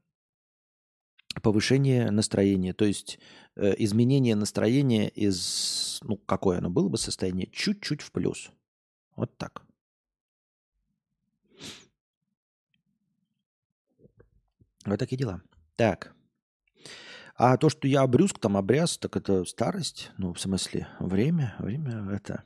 повышение 1.42 2.10
настроения, 2.10 2.72
то 2.72 2.84
есть 2.84 3.18
э, 3.56 3.74
изменение 3.78 4.34
настроения 4.34 5.08
из, 5.08 6.00
ну, 6.02 6.16
какое 6.16 6.58
оно 6.58 6.70
было 6.70 6.88
бы 6.88 6.98
состояние, 6.98 7.48
чуть-чуть 7.52 8.02
в 8.02 8.10
плюс. 8.12 8.50
Вот 9.16 9.36
так. 9.36 9.62
Вот 14.84 14.98
такие 14.98 15.18
дела. 15.18 15.42
Так. 15.76 16.14
А 17.36 17.56
то, 17.56 17.68
что 17.68 17.86
я 17.86 18.02
обрюзг, 18.02 18.38
там 18.38 18.56
обряз, 18.56 18.98
так 18.98 19.16
это 19.16 19.44
старость. 19.44 20.10
Ну, 20.18 20.32
в 20.34 20.40
смысле, 20.40 20.88
время. 20.98 21.54
Время 21.58 22.10
это 22.12 22.44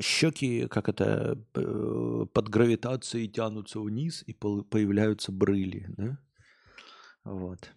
щеки, 0.00 0.66
как 0.68 0.88
это, 0.88 1.38
э, 1.54 2.26
под 2.32 2.48
гравитацией 2.48 3.28
тянутся 3.28 3.80
вниз 3.80 4.24
и 4.26 4.32
появляются 4.32 5.32
брыли, 5.32 5.86
да? 5.96 6.18
Вот. 7.24 7.72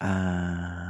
А... 0.00 0.80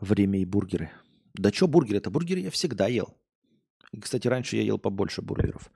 Время 0.00 0.40
и 0.40 0.44
бургеры. 0.44 0.90
Да 1.34 1.52
что 1.52 1.68
бургеры? 1.68 1.98
Это 1.98 2.10
бургеры 2.10 2.40
я 2.40 2.50
всегда 2.50 2.86
ел. 2.88 3.14
И, 3.92 4.00
кстати, 4.00 4.28
раньше 4.28 4.56
я 4.56 4.62
ел 4.62 4.78
побольше 4.78 5.20
бургеров. 5.20 5.70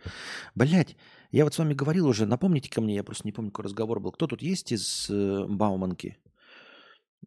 Блять, 0.55 0.97
я 1.31 1.45
вот 1.45 1.55
с 1.55 1.59
вами 1.59 1.75
говорил 1.75 2.07
уже, 2.07 2.27
напомните 2.27 2.71
ко 2.71 2.81
мне, 2.81 2.95
я 2.95 3.05
просто 3.05 3.27
не 3.27 3.33
помню, 3.33 3.51
какой 3.51 3.65
разговор 3.65 4.01
был. 4.01 4.13
Кто 4.13 4.27
тут 4.27 4.41
есть 4.41 4.73
из 4.73 5.11
э, 5.11 5.47
Бауманки? 5.49 6.17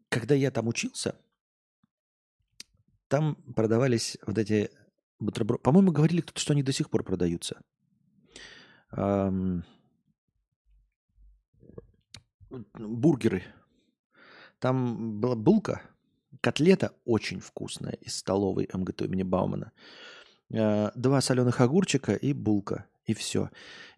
Когда 0.09 0.33
я 0.33 0.49
там 0.49 0.67
учился, 0.67 1.19
там 3.09 3.35
продавались 3.55 4.17
вот 4.25 4.37
эти 4.37 4.71
бутерброды. 5.19 5.61
По-моему, 5.61 5.91
говорили 5.91 6.21
кто-то, 6.21 6.39
что 6.39 6.53
они 6.53 6.63
до 6.63 6.71
сих 6.71 6.89
пор 6.89 7.03
продаются. 7.03 7.61
Эм... 8.91 9.65
Бургеры. 12.49 13.43
Там 14.59 15.19
была 15.19 15.35
булка, 15.35 15.81
Котлета 16.41 16.91
очень 17.05 17.39
вкусная 17.39 17.93
из 17.93 18.15
столовой 18.17 18.69
МГТ 18.71 19.03
имени 19.03 19.23
Баумана. 19.23 19.71
Э, 20.49 20.91
два 20.95 21.21
соленых 21.21 21.61
огурчика 21.61 22.13
и 22.13 22.33
булка. 22.33 22.85
И 23.05 23.13
все. 23.13 23.49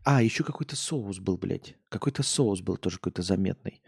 А, 0.04 0.22
еще 0.22 0.44
какой-то 0.44 0.76
соус 0.76 1.20
был, 1.20 1.38
блядь. 1.38 1.76
Какой-то 1.90 2.24
соус 2.24 2.62
был 2.62 2.78
тоже 2.78 2.98
какой-то 2.98 3.22
заметный. 3.22 3.82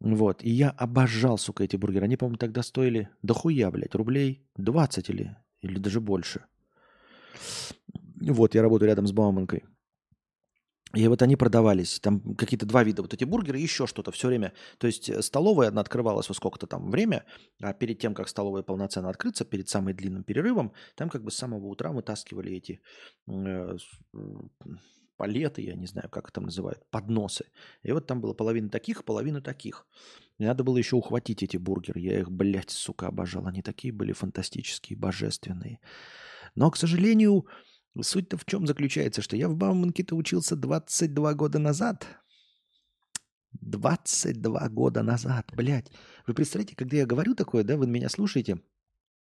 Вот. 0.00 0.42
И 0.42 0.50
я 0.50 0.70
обожал, 0.70 1.38
сука, 1.38 1.64
эти 1.64 1.76
бургеры. 1.76 2.04
Они, 2.04 2.16
по-моему, 2.16 2.38
тогда 2.38 2.62
стоили 2.62 3.08
дохуя, 3.22 3.70
блядь, 3.70 3.94
рублей 3.94 4.46
20 4.56 5.10
или, 5.10 5.36
или 5.62 5.78
даже 5.78 6.00
больше. 6.00 6.44
Вот, 8.20 8.54
я 8.54 8.62
работаю 8.62 8.88
рядом 8.88 9.06
с 9.06 9.12
Бауманкой. 9.12 9.64
И 10.94 11.08
вот 11.08 11.20
они 11.20 11.36
продавались, 11.36 11.98
там 12.00 12.34
какие-то 12.36 12.64
два 12.64 12.84
вида, 12.84 13.02
вот 13.02 13.12
эти 13.12 13.24
бургеры, 13.24 13.58
еще 13.58 13.86
что-то 13.86 14.12
все 14.12 14.28
время. 14.28 14.52
То 14.78 14.86
есть 14.86 15.10
э, 15.10 15.20
столовая, 15.20 15.68
одна 15.68 15.80
открывалась 15.80 16.28
во 16.28 16.34
сколько-то 16.34 16.66
там 16.66 16.90
время, 16.90 17.24
а 17.60 17.72
перед 17.72 17.98
тем, 17.98 18.14
как 18.14 18.28
столовая 18.28 18.62
полноценно 18.62 19.10
открыться, 19.10 19.44
перед 19.44 19.68
самым 19.68 19.94
длинным 19.94 20.22
перерывом, 20.22 20.72
там 20.94 21.08
как 21.08 21.24
бы 21.24 21.30
с 21.30 21.36
самого 21.36 21.66
утра 21.66 21.90
вытаскивали 21.90 22.52
эти 22.52 22.80
э, 23.28 23.76
палеты, 25.16 25.62
я 25.62 25.74
не 25.74 25.86
знаю, 25.86 26.08
как 26.08 26.28
это 26.28 26.40
называют, 26.40 26.88
подносы. 26.90 27.46
И 27.82 27.92
вот 27.92 28.06
там 28.06 28.20
было 28.20 28.32
половина 28.32 28.68
таких, 28.68 29.04
половина 29.04 29.42
таких. 29.42 29.86
И 30.38 30.44
надо 30.44 30.64
было 30.64 30.76
еще 30.76 30.96
ухватить 30.96 31.42
эти 31.42 31.56
бургеры. 31.56 32.00
Я 32.00 32.20
их, 32.20 32.30
блядь, 32.30 32.70
сука, 32.70 33.08
обожал. 33.08 33.46
Они 33.46 33.62
такие 33.62 33.92
были 33.92 34.12
фантастические, 34.12 34.98
божественные. 34.98 35.80
Но, 36.54 36.70
к 36.70 36.76
сожалению, 36.76 37.46
Суть-то 38.02 38.36
в 38.36 38.44
чем 38.44 38.66
заключается, 38.66 39.22
что 39.22 39.36
я 39.36 39.48
в 39.48 39.56
Бауманке-то 39.56 40.14
учился 40.16 40.56
22 40.56 41.34
года 41.34 41.58
назад. 41.58 42.06
22 43.60 44.68
года 44.68 45.02
назад, 45.02 45.50
блядь. 45.54 45.90
Вы 46.26 46.34
представляете, 46.34 46.76
когда 46.76 46.96
я 46.96 47.06
говорю 47.06 47.34
такое, 47.34 47.64
да, 47.64 47.76
вы 47.76 47.86
меня 47.86 48.08
слушаете, 48.08 48.60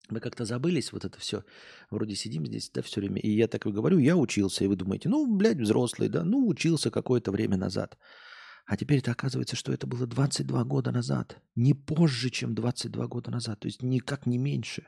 вы 0.10 0.20
как-то 0.20 0.46
забылись, 0.46 0.92
вот 0.92 1.06
это 1.06 1.20
все. 1.20 1.44
Вроде 1.90 2.16
сидим 2.16 2.46
здесь, 2.46 2.70
да, 2.74 2.82
все 2.82 3.02
время. 3.02 3.20
И 3.20 3.32
я 3.32 3.48
так 3.48 3.66
и 3.66 3.72
говорю, 3.72 3.98
я 4.00 4.18
учился. 4.18 4.64
И 4.64 4.68
вы 4.68 4.76
думаете, 4.76 5.10
ну, 5.10 5.26
блядь, 5.38 5.60
взрослый, 5.60 6.10
да, 6.10 6.24
ну, 6.24 6.48
учился 6.48 6.92
какое-то 6.92 7.32
время 7.32 7.58
назад. 7.58 7.98
А 8.66 8.78
теперь 8.78 9.00
это 9.00 9.12
оказывается, 9.12 9.56
что 9.56 9.74
это 9.74 9.88
было 9.88 10.08
22 10.08 10.64
года 10.64 10.92
назад. 10.92 11.42
Не 11.56 11.74
позже, 11.74 12.30
чем 12.30 12.56
22 12.56 13.08
года 13.08 13.32
назад. 13.32 13.60
То 13.60 13.68
есть 13.68 13.82
никак 13.82 14.26
не 14.26 14.38
меньше. 14.38 14.86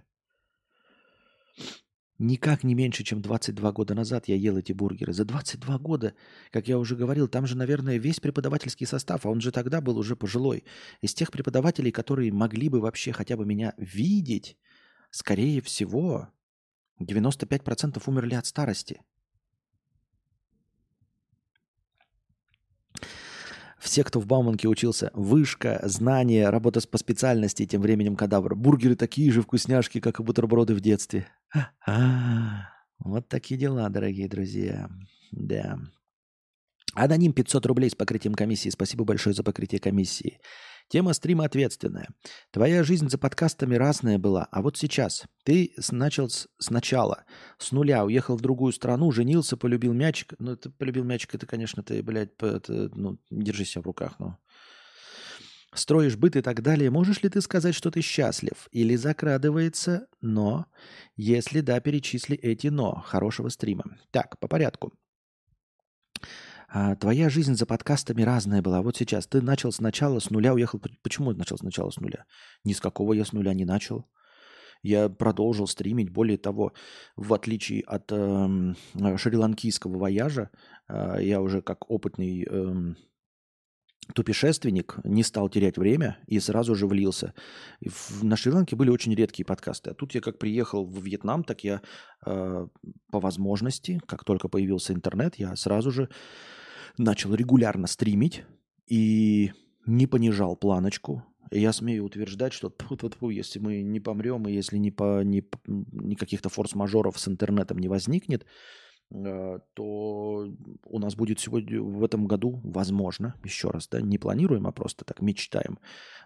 Никак 2.24 2.64
не 2.64 2.74
меньше, 2.74 3.04
чем 3.04 3.22
22 3.22 3.74
года 3.74 3.94
назад 3.96 4.30
я 4.30 4.36
ел 4.38 4.56
эти 4.58 4.72
бургеры. 4.72 5.12
За 5.12 5.26
22 5.26 5.78
года, 5.78 6.14
как 6.52 6.70
я 6.70 6.80
уже 6.80 6.96
говорил, 6.96 7.28
там 7.28 7.46
же, 7.46 7.58
наверное, 7.58 7.98
весь 7.98 8.22
преподавательский 8.22 8.88
состав, 8.88 9.26
а 9.26 9.30
он 9.30 9.42
же 9.42 9.52
тогда 9.52 9.82
был 9.82 9.98
уже 9.98 10.16
пожилой. 10.16 10.64
Из 11.02 11.14
тех 11.14 11.32
преподавателей, 11.32 11.92
которые 11.92 12.32
могли 12.32 12.70
бы 12.70 12.80
вообще 12.80 13.12
хотя 13.12 13.36
бы 13.36 13.46
меня 13.46 13.74
видеть, 13.76 14.56
скорее 15.12 15.60
всего, 15.62 16.30
95% 17.02 18.02
умерли 18.06 18.36
от 18.36 18.46
старости. 18.46 19.02
Все, 23.80 24.06
кто 24.06 24.22
в 24.22 24.26
Бауманке 24.26 24.70
учился, 24.70 25.12
вышка, 25.14 25.82
знания, 25.84 26.50
работа 26.50 26.80
по 26.88 26.98
специальности, 26.98 27.66
тем 27.66 27.82
временем 27.82 28.16
кадавр. 28.16 28.56
Бургеры 28.56 28.96
такие 28.96 29.30
же 29.30 29.42
вкусняшки, 29.42 30.00
как 30.00 30.22
и 30.22 30.24
бутерброды 30.24 30.74
в 30.74 30.80
детстве. 30.80 31.28
Вот 33.00 33.28
такие 33.28 33.60
дела, 33.60 33.90
дорогие 33.90 34.28
друзья. 34.28 34.90
Да. 35.32 35.78
Аноним 36.94 37.34
500 37.34 37.66
рублей 37.66 37.90
с 37.90 37.96
покрытием 37.96 38.34
комиссии. 38.34 38.70
Спасибо 38.70 39.04
большое 39.04 39.34
за 39.34 39.44
покрытие 39.44 39.82
комиссии. 39.82 40.40
Тема 40.90 41.14
стрима 41.14 41.46
ответственная. 41.46 42.10
Твоя 42.52 42.84
жизнь 42.84 43.10
за 43.10 43.18
подкастами 43.18 43.76
разная 43.76 44.20
была, 44.20 44.48
а 44.52 44.62
вот 44.62 44.78
сейчас 44.78 45.24
ты 45.44 45.74
начал 45.92 46.30
с, 46.30 46.48
сначала, 46.60 47.24
с 47.58 47.72
нуля, 47.72 48.06
уехал 48.06 48.38
в 48.38 48.42
другую 48.42 48.74
страну, 48.74 49.12
женился, 49.12 49.58
полюбил 49.58 49.94
мячик. 49.94 50.34
Ну, 50.40 50.56
ты 50.56 50.70
полюбил 50.70 51.04
мячик, 51.04 51.34
это, 51.34 51.48
конечно, 51.48 51.84
ты, 51.84 52.04
блядь, 52.04 52.32
это, 52.40 52.90
ну, 52.94 53.18
держи 53.32 53.66
себя 53.66 53.82
в 53.82 53.86
руках, 53.86 54.16
ну. 54.20 54.38
Строишь 55.76 56.18
быт 56.18 56.36
и 56.36 56.42
так 56.42 56.62
далее. 56.62 56.90
Можешь 56.90 57.24
ли 57.24 57.30
ты 57.30 57.42
сказать, 57.42 57.74
что 57.74 57.90
ты 57.90 58.02
счастлив? 58.02 58.68
Или 58.72 58.96
закрадывается 58.96 60.08
«но»? 60.22 60.68
Если 61.16 61.62
да, 61.62 61.80
перечисли 61.80 62.38
эти 62.38 62.68
«но». 62.68 63.02
Хорошего 63.06 63.50
стрима. 63.50 63.98
Так, 64.12 64.40
по 64.40 64.48
порядку. 64.48 64.94
А, 66.70 66.96
твоя 66.96 67.30
жизнь 67.30 67.56
за 67.56 67.66
подкастами 67.66 68.24
разная 68.24 68.62
была. 68.62 68.82
Вот 68.82 68.98
сейчас 68.98 69.28
ты 69.28 69.42
начал 69.42 69.72
сначала 69.72 70.20
с 70.20 70.30
нуля, 70.30 70.54
уехал. 70.54 70.82
Почему 71.02 71.32
начал 71.32 71.58
сначала 71.58 71.90
с 71.90 71.98
нуля? 71.98 72.26
Ни 72.64 72.74
с 72.74 72.80
какого 72.80 73.14
я 73.14 73.26
с 73.26 73.34
нуля 73.34 73.54
не 73.54 73.66
начал. 73.66 74.06
Я 74.84 75.08
продолжил 75.08 75.68
стримить. 75.68 76.10
Более 76.10 76.38
того, 76.38 76.74
в 77.16 77.34
отличие 77.34 77.84
от 77.84 78.12
э, 78.12 78.74
шри-ланкийского 79.18 79.98
вояжа, 79.98 80.50
э, 80.90 81.18
я 81.22 81.42
уже 81.42 81.62
как 81.62 81.90
опытный 81.90 82.46
э, 82.50 82.96
тупешественник 84.14 84.98
не 85.04 85.24
стал 85.24 85.50
терять 85.50 85.78
время 85.78 86.18
и 86.28 86.40
сразу 86.40 86.76
же 86.76 86.88
влился. 86.88 87.34
В, 87.82 88.24
на 88.24 88.36
Шри-Ланке 88.36 88.76
были 88.76 88.90
очень 88.90 89.14
редкие 89.16 89.46
подкасты. 89.46 89.92
А 89.92 89.94
тут 89.94 90.14
я 90.16 90.22
как 90.22 90.40
приехал 90.40 90.86
в 90.86 91.04
Вьетнам, 91.04 91.44
так 91.44 91.64
я 91.64 91.82
э, 92.26 92.68
по 93.12 93.20
возможности, 93.20 94.02
как 94.06 94.24
только 94.24 94.48
появился 94.48 94.94
интернет, 94.94 95.36
я 95.36 95.56
сразу 95.56 95.92
же 95.92 96.10
начал 96.98 97.34
регулярно 97.34 97.88
стримить 97.88 98.44
и 98.88 99.52
не 99.86 100.08
понижал 100.08 100.56
планочку. 100.56 101.24
Я 101.52 101.74
смею 101.74 102.06
утверждать, 102.06 102.54
что 102.54 102.70
тьфу 102.70 102.96
-тьфу 102.96 103.10
-тьфу, 103.10 103.32
если 103.32 103.60
мы 103.60 103.84
не 103.84 104.00
помрем, 104.00 104.48
и 104.48 104.54
если 104.54 104.78
ни, 104.78 104.90
по, 104.92 105.24
ни, 105.24 105.44
ни 105.68 106.16
каких-то 106.16 106.50
форс-мажоров 106.50 107.20
с 107.20 107.28
интернетом 107.28 107.78
не 107.78 107.88
возникнет, 107.88 108.46
то 109.12 110.48
у 110.86 111.00
нас 111.00 111.16
будет 111.16 111.40
сегодня 111.40 111.82
в 111.82 112.04
этом 112.04 112.26
году, 112.26 112.60
возможно, 112.64 113.36
еще 113.44 113.70
раз, 113.70 113.88
да, 113.88 114.02
не 114.02 114.18
планируем, 114.18 114.66
а 114.66 114.72
просто 114.72 115.06
так 115.06 115.22
мечтаем, 115.22 115.78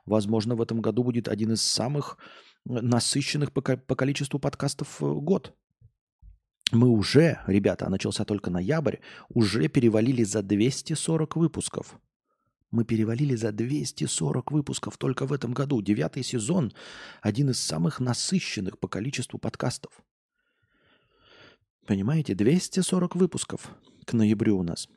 возможно, 0.05 0.55
в 0.55 0.61
этом 0.61 0.81
году 0.81 1.03
будет 1.03 1.27
один 1.27 1.51
из 1.51 1.61
самых 1.61 2.17
насыщенных 2.63 3.51
по, 3.51 3.61
по 3.61 3.95
количеству 3.95 4.39
подкастов 4.39 5.01
э, 5.01 5.05
год 5.05 5.53
мы 6.71 6.89
уже, 6.89 7.39
ребята, 7.47 7.85
а 7.87 7.89
начался 7.89 8.25
только 8.25 8.51
ноябрь, 8.51 8.97
уже 9.29 9.69
перевалили 9.69 10.23
за 10.23 10.41
240 10.41 11.37
выпусков. 11.37 11.97
Мы 12.71 12.83
перевалили 12.83 13.35
за 13.35 13.53
240 13.53 14.51
выпусков 14.51 14.97
только 14.97 15.25
в 15.25 15.31
этом 15.31 15.53
году. 15.53 15.81
Девятый 15.81 16.23
сезон– 16.23 16.73
один 17.21 17.51
из 17.51 17.59
самых 17.59 18.01
насыщенных 18.01 18.79
по 18.79 18.89
количеству 18.89 19.39
подкастов. 19.39 19.93
Понимаете, 21.87 22.35
240 22.35 23.15
выпусков 23.15 23.73
к 24.05 24.11
ноябрю 24.11 24.57
у 24.57 24.63
нас. 24.63 24.89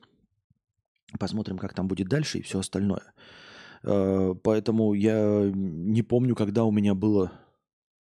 Посмотрим, 1.21 1.57
как 1.57 1.73
там 1.73 1.87
будет 1.87 2.09
дальше 2.09 2.39
и 2.39 2.43
все 2.43 2.59
остальное. 2.59 3.15
Э, 3.85 4.35
поэтому 4.43 4.95
я 4.95 5.51
не 5.55 6.03
помню, 6.03 6.35
когда 6.35 6.65
у 6.65 6.73
меня 6.73 6.95
было, 6.95 7.33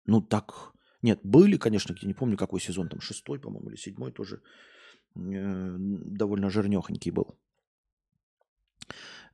ну 0.05 0.21
так, 0.21 0.71
нет, 1.01 1.19
были, 1.23 1.57
конечно, 1.57 1.93
я 2.01 2.07
не 2.07 2.13
помню, 2.13 2.37
какой 2.37 2.61
сезон, 2.61 2.87
там 2.87 3.01
шестой, 3.01 3.37
по-моему, 3.37 3.69
или 3.69 3.75
седьмой 3.75 4.13
тоже 4.13 4.41
э, 5.15 5.75
довольно 5.77 6.49
жирнехонький 6.49 7.11
был. 7.11 7.37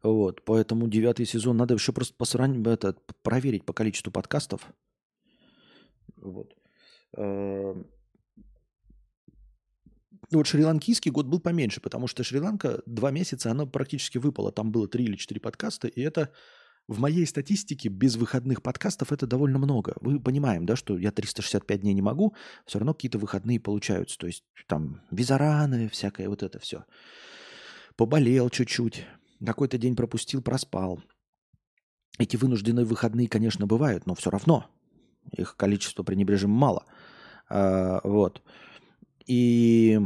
Вот, 0.01 0.43
поэтому 0.43 0.87
девятый 0.87 1.27
сезон 1.27 1.57
надо 1.57 1.75
еще 1.75 1.93
просто 1.93 2.15
посрань, 2.17 2.63
это, 2.67 2.95
проверить 3.21 3.63
по 3.63 3.73
количеству 3.73 4.11
подкастов. 4.11 4.73
Вот. 6.17 6.55
Э, 10.31 10.35
вот 10.35 10.47
шри-ланкийский 10.47 11.11
год 11.11 11.25
был 11.27 11.39
поменьше, 11.39 11.81
потому 11.81 12.07
что 12.07 12.23
Шри-Ланка 12.23 12.81
два 12.85 13.11
месяца, 13.11 13.51
она 13.51 13.65
практически 13.65 14.17
выпала. 14.17 14.51
Там 14.51 14.71
было 14.71 14.87
три 14.87 15.05
или 15.05 15.15
четыре 15.15 15.41
подкаста, 15.41 15.87
и 15.87 16.01
это 16.01 16.31
в 16.87 16.99
моей 16.99 17.25
статистике 17.25 17.89
без 17.89 18.15
выходных 18.15 18.61
подкастов 18.61 19.11
это 19.11 19.25
довольно 19.25 19.57
много. 19.57 19.95
Вы 20.01 20.19
понимаем, 20.19 20.65
да, 20.65 20.75
что 20.75 20.97
я 20.97 21.11
365 21.11 21.81
дней 21.81 21.93
не 21.93 22.01
могу, 22.01 22.35
все 22.65 22.79
равно 22.79 22.93
какие-то 22.93 23.17
выходные 23.17 23.59
получаются. 23.59 24.17
То 24.17 24.27
есть 24.27 24.43
там 24.67 25.01
визараны, 25.09 25.89
всякое 25.89 26.29
вот 26.29 26.43
это 26.43 26.59
все. 26.59 26.85
Поболел 27.95 28.49
чуть-чуть, 28.49 29.05
какой-то 29.43 29.77
день 29.77 29.95
пропустил, 29.95 30.41
проспал. 30.41 31.01
Эти 32.17 32.37
вынужденные 32.37 32.85
выходные, 32.85 33.27
конечно, 33.27 33.65
бывают, 33.65 34.05
но 34.05 34.15
все 34.15 34.29
равно 34.29 34.69
их 35.31 35.57
количество 35.57 36.03
пренебрежимо 36.03 36.53
мало. 36.53 36.85
А, 37.49 37.99
вот. 38.03 38.41
И 39.25 39.99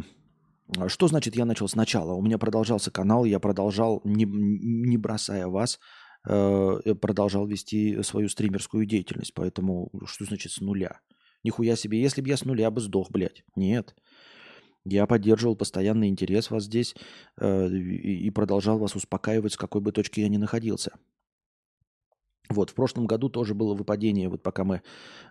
что 0.87 1.07
значит 1.07 1.35
я 1.35 1.45
начал 1.45 1.67
сначала? 1.67 2.13
У 2.13 2.21
меня 2.21 2.37
продолжался 2.37 2.91
канал, 2.91 3.25
я 3.25 3.39
продолжал, 3.39 4.01
не, 4.03 4.25
не 4.25 4.97
бросая 4.97 5.47
вас, 5.47 5.79
Э, 6.27 6.79
продолжал 6.99 7.47
вести 7.47 8.01
свою 8.03 8.29
стримерскую 8.29 8.85
деятельность. 8.85 9.33
Поэтому 9.33 9.89
что 10.05 10.25
значит 10.25 10.51
с 10.51 10.59
нуля? 10.59 10.99
Нихуя 11.43 11.75
себе, 11.75 12.01
если 12.01 12.21
бы 12.21 12.27
я 12.27 12.37
с 12.37 12.43
нуля 12.43 12.69
бы 12.71 12.81
сдох, 12.81 13.09
блядь. 13.11 13.43
Нет. 13.55 13.95
Я 14.85 15.05
поддерживал 15.05 15.55
постоянный 15.55 16.09
интерес 16.09 16.51
вас 16.51 16.65
здесь 16.65 16.95
э, 17.39 17.69
и 17.69 18.29
продолжал 18.31 18.79
вас 18.79 18.95
успокаивать, 18.95 19.53
с 19.53 19.57
какой 19.57 19.81
бы 19.81 19.91
точки 19.91 20.19
я 20.19 20.27
ни 20.27 20.37
находился. 20.37 20.91
Вот, 22.49 22.71
в 22.71 22.73
прошлом 22.73 23.05
году 23.05 23.29
тоже 23.29 23.53
было 23.53 23.75
выпадение, 23.75 24.27
вот 24.27 24.41
пока 24.41 24.63
мы 24.63 24.75
э, 24.75 24.81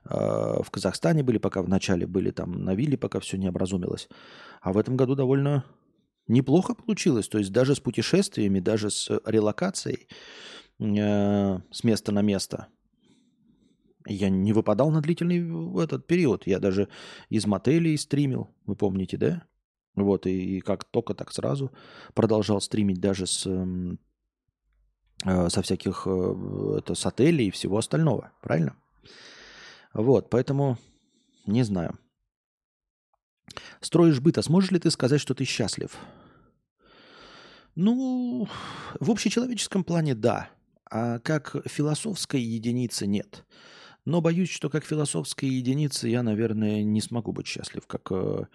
в 0.08 0.70
Казахстане 0.70 1.22
были, 1.22 1.38
пока 1.38 1.62
в 1.62 1.68
начале 1.68 2.06
были 2.06 2.30
там 2.30 2.64
на 2.64 2.74
вилле, 2.74 2.96
пока 2.96 3.18
все 3.18 3.36
не 3.36 3.48
образумилось. 3.48 4.08
А 4.60 4.72
в 4.72 4.78
этом 4.78 4.96
году 4.96 5.16
довольно 5.16 5.64
неплохо 6.28 6.74
получилось. 6.74 7.28
То 7.28 7.38
есть 7.38 7.52
даже 7.52 7.74
с 7.74 7.80
путешествиями, 7.80 8.60
даже 8.60 8.90
с 8.90 9.10
релокацией 9.26 10.06
Э, 10.80 11.58
с 11.70 11.84
места 11.84 12.12
на 12.12 12.22
место. 12.22 12.68
Я 14.06 14.30
не 14.30 14.52
выпадал 14.52 14.90
на 14.90 15.00
длительный 15.00 15.82
этот 15.82 16.06
период. 16.06 16.46
Я 16.46 16.60
даже 16.60 16.88
из 17.28 17.46
мотелей 17.46 17.98
стримил, 17.98 18.48
вы 18.64 18.76
помните, 18.76 19.16
да? 19.16 19.42
Вот, 19.96 20.26
и, 20.26 20.58
и 20.58 20.60
как 20.60 20.84
только 20.84 21.14
так 21.14 21.32
сразу 21.32 21.72
продолжал 22.14 22.60
стримить 22.60 23.00
даже 23.00 23.26
с, 23.26 23.44
э, 23.46 23.96
со 25.24 25.62
всяких 25.62 26.02
э, 26.06 26.78
это, 26.78 26.94
с 26.94 27.04
отелей 27.06 27.48
и 27.48 27.50
всего 27.50 27.78
остального, 27.78 28.32
правильно? 28.40 28.76
Вот, 29.92 30.30
поэтому 30.30 30.78
не 31.46 31.62
знаю. 31.62 31.98
Строишь 33.80 34.20
быт, 34.20 34.38
а 34.38 34.42
сможешь 34.42 34.70
ли 34.70 34.78
ты 34.78 34.90
сказать, 34.90 35.20
что 35.20 35.34
ты 35.34 35.44
счастлив? 35.44 35.96
Ну, 37.74 38.48
в 39.00 39.10
общечеловеческом 39.10 39.84
плане 39.84 40.14
да. 40.14 40.50
А 40.90 41.18
как 41.20 41.56
философской 41.66 42.40
единицы 42.40 43.06
нет. 43.06 43.44
Но 44.04 44.20
боюсь, 44.20 44.50
что 44.50 44.70
как 44.70 44.84
философской 44.84 45.48
единицы 45.48 46.08
я, 46.08 46.22
наверное, 46.22 46.82
не 46.82 47.00
смогу 47.00 47.32
быть 47.32 47.46
счастлив, 47.46 47.86
как, 47.86 48.10
э, 48.10 48.46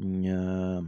э, 0.00 0.80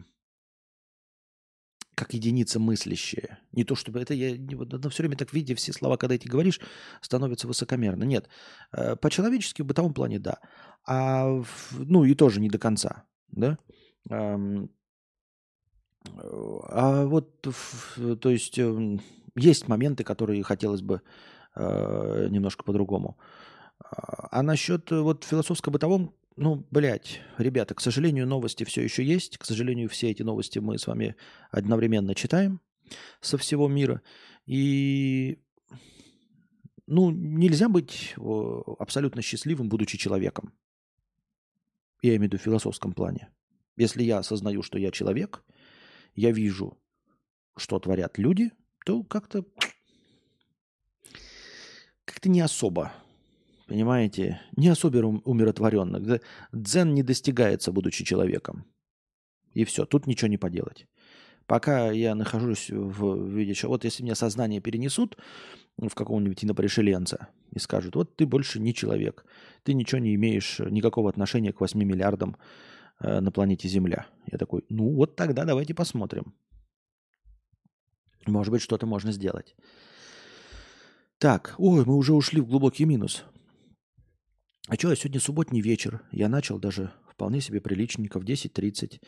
как 2.00 2.14
единица 2.14 2.58
мыслящая. 2.58 3.38
Не 3.52 3.64
то 3.64 3.74
чтобы 3.74 4.00
это 4.00 4.14
я 4.14 4.34
вот, 4.56 4.72
но 4.72 4.88
все 4.88 5.02
время 5.02 5.18
так 5.18 5.34
видя 5.34 5.54
все 5.54 5.72
слова, 5.72 5.98
когда 5.98 6.14
эти 6.14 6.26
говоришь, 6.26 6.58
становится 7.02 7.46
высокомерно. 7.46 8.04
Нет. 8.04 8.28
Э, 8.72 8.96
по-человечески 8.96 9.60
в 9.60 9.66
бытовом 9.66 9.92
плане 9.92 10.18
да. 10.18 10.38
А, 10.86 11.42
ну 11.72 12.04
и 12.04 12.14
тоже 12.14 12.40
не 12.40 12.48
до 12.48 12.58
конца. 12.58 13.04
Да? 13.28 13.58
А 14.08 14.38
вот, 17.04 17.42
то 17.42 18.30
есть, 18.30 18.58
эм, 18.58 19.02
есть 19.36 19.68
моменты, 19.68 20.02
которые 20.02 20.42
хотелось 20.42 20.80
бы 20.80 21.02
э, 21.54 22.28
немножко 22.30 22.64
по-другому. 22.64 23.18
А, 23.78 24.38
а 24.38 24.42
насчет 24.42 24.90
э, 24.90 25.00
вот 25.00 25.24
философско-бытовом, 25.24 26.14
ну, 26.36 26.66
блядь, 26.70 27.20
ребята, 27.38 27.74
к 27.74 27.80
сожалению, 27.80 28.26
новости 28.26 28.64
все 28.64 28.82
еще 28.82 29.04
есть. 29.04 29.38
К 29.38 29.44
сожалению, 29.44 29.88
все 29.88 30.10
эти 30.10 30.22
новости 30.22 30.58
мы 30.58 30.78
с 30.78 30.86
вами 30.86 31.16
одновременно 31.50 32.14
читаем 32.14 32.60
со 33.20 33.36
всего 33.36 33.68
мира. 33.68 34.02
И, 34.46 35.38
ну, 36.86 37.10
нельзя 37.10 37.68
быть 37.68 38.14
абсолютно 38.78 39.22
счастливым, 39.22 39.68
будучи 39.68 39.98
человеком. 39.98 40.52
Я 42.02 42.16
имею 42.16 42.20
в 42.20 42.24
виду 42.32 42.38
в 42.38 42.42
философском 42.42 42.92
плане. 42.92 43.28
Если 43.76 44.02
я 44.02 44.18
осознаю, 44.18 44.62
что 44.62 44.78
я 44.78 44.90
человек, 44.90 45.44
я 46.14 46.32
вижу, 46.32 46.78
что 47.56 47.78
творят 47.78 48.18
люди, 48.18 48.50
то 48.84 49.02
как-то 49.04 49.44
как-то 52.04 52.28
не 52.28 52.40
особо, 52.40 52.92
понимаете, 53.70 54.40
не 54.56 54.68
особо 54.68 54.98
умиротворенно. 55.24 56.20
Дзен 56.52 56.92
не 56.92 57.04
достигается, 57.04 57.70
будучи 57.70 58.04
человеком. 58.04 58.64
И 59.54 59.64
все, 59.64 59.84
тут 59.84 60.08
ничего 60.08 60.28
не 60.28 60.38
поделать. 60.38 60.88
Пока 61.46 61.92
я 61.92 62.16
нахожусь 62.16 62.68
в 62.68 63.28
виде... 63.28 63.54
Вот 63.68 63.84
если 63.84 64.02
меня 64.02 64.16
сознание 64.16 64.60
перенесут 64.60 65.16
в 65.78 65.94
какого-нибудь 65.94 66.44
инопришеленца 66.44 67.28
и 67.52 67.60
скажут, 67.60 67.94
вот 67.94 68.16
ты 68.16 68.26
больше 68.26 68.58
не 68.58 68.74
человек, 68.74 69.24
ты 69.62 69.72
ничего 69.74 70.00
не 70.00 70.16
имеешь, 70.16 70.58
никакого 70.58 71.08
отношения 71.08 71.52
к 71.52 71.60
8 71.60 71.78
миллиардам 71.78 72.36
э, 72.98 73.20
на 73.20 73.30
планете 73.30 73.68
Земля. 73.68 74.06
Я 74.32 74.38
такой, 74.38 74.64
ну 74.68 74.92
вот 74.94 75.14
тогда 75.14 75.44
давайте 75.44 75.74
посмотрим. 75.74 76.34
Может 78.26 78.50
быть, 78.50 78.62
что-то 78.62 78.86
можно 78.86 79.12
сделать. 79.12 79.54
Так, 81.18 81.54
ой, 81.58 81.84
мы 81.84 81.94
уже 81.96 82.14
ушли 82.14 82.40
в 82.40 82.48
глубокий 82.48 82.84
минус. 82.84 83.24
А 84.68 84.74
что, 84.74 84.94
сегодня 84.94 85.20
субботний 85.20 85.60
вечер. 85.62 86.02
Я 86.12 86.28
начал 86.28 86.58
даже 86.58 86.92
вполне 87.08 87.40
себе 87.40 87.60
приличненько 87.60 88.20
в 88.20 88.24
10.30. 88.24 89.00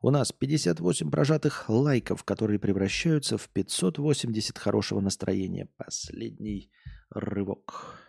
У 0.00 0.10
нас 0.10 0.32
58 0.32 1.10
прожатых 1.10 1.68
лайков, 1.68 2.24
которые 2.24 2.58
превращаются 2.58 3.36
в 3.36 3.48
580 3.48 4.58
хорошего 4.58 5.00
настроения. 5.00 5.68
Последний 5.76 6.70
рывок. 7.10 8.00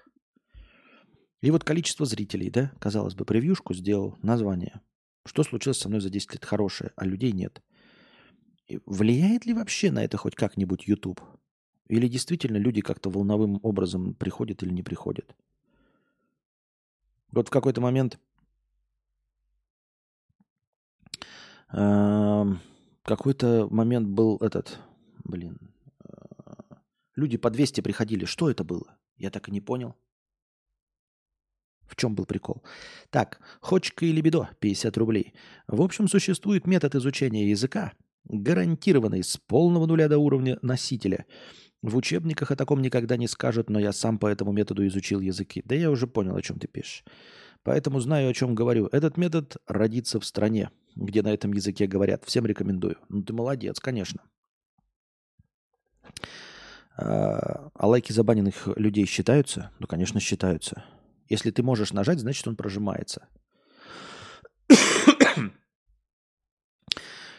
И 1.41 1.51
вот 1.51 1.63
количество 1.63 2.05
зрителей, 2.05 2.49
да, 2.49 2.71
казалось 2.79 3.15
бы, 3.15 3.25
превьюшку 3.25 3.73
сделал, 3.73 4.17
название. 4.21 4.81
Что 5.25 5.43
случилось 5.43 5.79
со 5.79 5.89
мной 5.89 5.99
за 5.99 6.09
10 6.09 6.33
лет 6.33 6.45
хорошее, 6.45 6.91
а 6.95 7.05
людей 7.05 7.31
нет. 7.31 7.61
И 8.67 8.79
влияет 8.85 9.45
ли 9.45 9.53
вообще 9.53 9.91
на 9.91 10.03
это 10.03 10.17
хоть 10.17 10.35
как-нибудь 10.35 10.87
YouTube? 10.87 11.21
Или 11.89 12.07
действительно 12.07 12.57
люди 12.57 12.81
как-то 12.81 13.09
волновым 13.09 13.59
образом 13.61 14.15
приходят 14.15 14.63
или 14.63 14.71
не 14.71 14.83
приходят? 14.83 15.35
Вот 17.33 17.47
в 17.47 17.51
какой-то 17.51 17.81
момент 17.81 18.19
Какой-то 23.03 23.67
момент 23.69 24.07
был 24.07 24.37
этот, 24.37 24.79
блин, 25.25 25.57
э, 26.05 26.75
люди 27.15 27.37
по 27.37 27.49
200 27.49 27.81
приходили. 27.81 28.23
Что 28.23 28.49
это 28.49 28.63
было? 28.63 28.97
Я 29.17 29.29
так 29.29 29.49
и 29.49 29.51
не 29.51 29.59
понял. 29.59 29.95
В 31.85 31.97
чем 31.97 32.15
был 32.15 32.25
прикол? 32.25 32.63
Так, 33.09 33.39
хочка 33.59 34.05
и 34.05 34.13
либидо, 34.13 34.49
50 34.59 34.97
рублей. 34.97 35.33
В 35.67 35.81
общем, 35.81 36.07
существует 36.07 36.65
метод 36.65 36.95
изучения 36.95 37.49
языка, 37.49 37.91
гарантированный 38.23 39.21
с 39.21 39.35
полного 39.35 39.85
нуля 39.85 40.07
до 40.07 40.17
уровня 40.17 40.57
носителя. 40.61 41.25
В 41.83 41.97
учебниках 41.97 42.49
о 42.49 42.55
таком 42.55 42.81
никогда 42.81 43.17
не 43.17 43.27
скажут, 43.27 43.69
но 43.69 43.77
я 43.77 43.91
сам 43.91 44.17
по 44.17 44.27
этому 44.27 44.53
методу 44.53 44.87
изучил 44.87 45.19
языки. 45.19 45.61
Да 45.65 45.75
я 45.75 45.91
уже 45.91 46.07
понял, 46.07 46.33
о 46.33 46.41
чем 46.41 46.57
ты 46.57 46.65
пишешь. 46.67 47.03
Поэтому 47.61 47.99
знаю, 47.99 48.29
о 48.29 48.33
чем 48.33 48.55
говорю. 48.55 48.87
Этот 48.93 49.17
метод 49.17 49.57
родится 49.67 50.21
в 50.21 50.25
стране, 50.25 50.71
где 50.95 51.21
на 51.21 51.33
этом 51.33 51.51
языке 51.51 51.85
говорят. 51.85 52.23
Всем 52.23 52.45
рекомендую. 52.45 52.95
Ну, 53.09 53.21
ты 53.21 53.33
молодец, 53.33 53.81
конечно. 53.81 54.21
А, 56.95 57.69
а 57.73 57.87
лайки 57.87 58.13
забаненных 58.13 58.69
людей 58.77 59.05
считаются? 59.05 59.71
Ну, 59.79 59.87
конечно, 59.87 60.21
считаются. 60.21 60.85
Если 61.27 61.51
ты 61.51 61.63
можешь 61.63 61.91
нажать, 61.91 62.19
значит, 62.19 62.47
он 62.47 62.55
прожимается. 62.55 63.27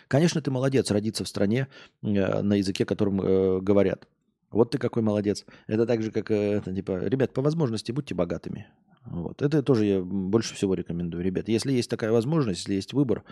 Конечно, 0.09 0.43
ты 0.43 0.51
молодец 0.51 0.91
родиться 0.91 1.25
в 1.25 1.29
стране 1.29 1.69
э, 2.03 2.43
на 2.43 2.55
языке, 2.55 2.85
которым 2.85 3.21
э, 3.21 3.61
говорят. 3.61 4.07
Вот 4.55 4.71
ты 4.71 4.79
какой 4.79 5.03
молодец. 5.03 5.45
Это 5.67 5.85
так 5.85 6.03
же, 6.03 6.13
как, 6.13 6.31
э, 6.31 6.35
это, 6.35 6.73
типа, 6.73 7.05
ребят, 7.09 7.33
по 7.33 7.43
возможности 7.43 7.93
будьте 7.93 8.15
богатыми. 8.15 8.69
Вот. 9.05 9.43
Это 9.43 9.63
тоже 9.63 9.85
я 9.85 10.01
больше 10.01 10.55
всего 10.55 10.75
рекомендую. 10.75 11.25
Ребят, 11.25 11.49
если 11.49 11.73
есть 11.73 11.91
такая 11.91 12.13
возможность, 12.13 12.61
если 12.61 12.75
есть 12.75 12.93
выбор, 12.93 13.25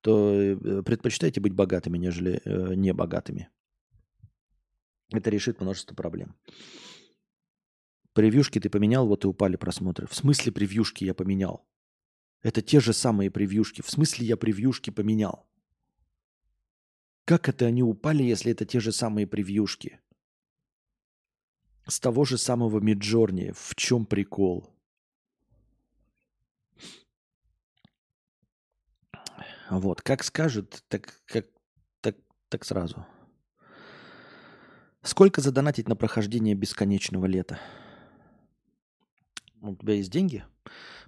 то 0.00 0.32
э, 0.32 0.82
предпочитайте 0.82 1.40
быть 1.40 1.54
богатыми, 1.54 1.98
нежели 1.98 2.40
э, 2.44 2.74
не 2.74 2.94
богатыми. 2.94 3.48
Это 5.12 5.28
решит 5.28 5.60
множество 5.60 5.96
проблем. 5.96 6.36
Превьюшки 8.12 8.60
ты 8.60 8.70
поменял, 8.70 9.08
вот 9.08 9.24
и 9.24 9.28
упали 9.28 9.56
просмотры. 9.56 10.06
В 10.06 10.14
смысле 10.14 10.52
превьюшки 10.52 11.04
я 11.04 11.14
поменял? 11.14 11.66
Это 12.42 12.62
те 12.62 12.78
же 12.78 12.92
самые 12.92 13.30
превьюшки. 13.30 13.82
В 13.82 13.90
смысле 13.90 14.24
я 14.24 14.36
превьюшки 14.36 14.90
поменял? 14.90 15.48
Как 17.24 17.48
это 17.48 17.66
они 17.66 17.82
упали, 17.82 18.22
если 18.22 18.52
это 18.52 18.64
те 18.64 18.78
же 18.78 18.92
самые 18.92 19.26
превьюшки? 19.26 19.98
С 21.86 22.00
того 22.00 22.24
же 22.24 22.38
самого 22.38 22.80
Миджорни. 22.80 23.52
В 23.54 23.74
чем 23.74 24.06
прикол? 24.06 24.68
Вот, 29.70 30.02
как 30.02 30.24
скажет, 30.24 30.82
так, 30.88 31.22
как, 31.26 31.46
так, 32.00 32.16
так 32.48 32.64
сразу. 32.64 33.06
Сколько 35.02 35.40
задонатить 35.40 35.88
на 35.88 35.94
прохождение 35.94 36.54
бесконечного 36.54 37.26
лета? 37.26 37.58
У 39.62 39.76
тебя 39.76 39.94
есть 39.94 40.10
деньги? 40.10 40.44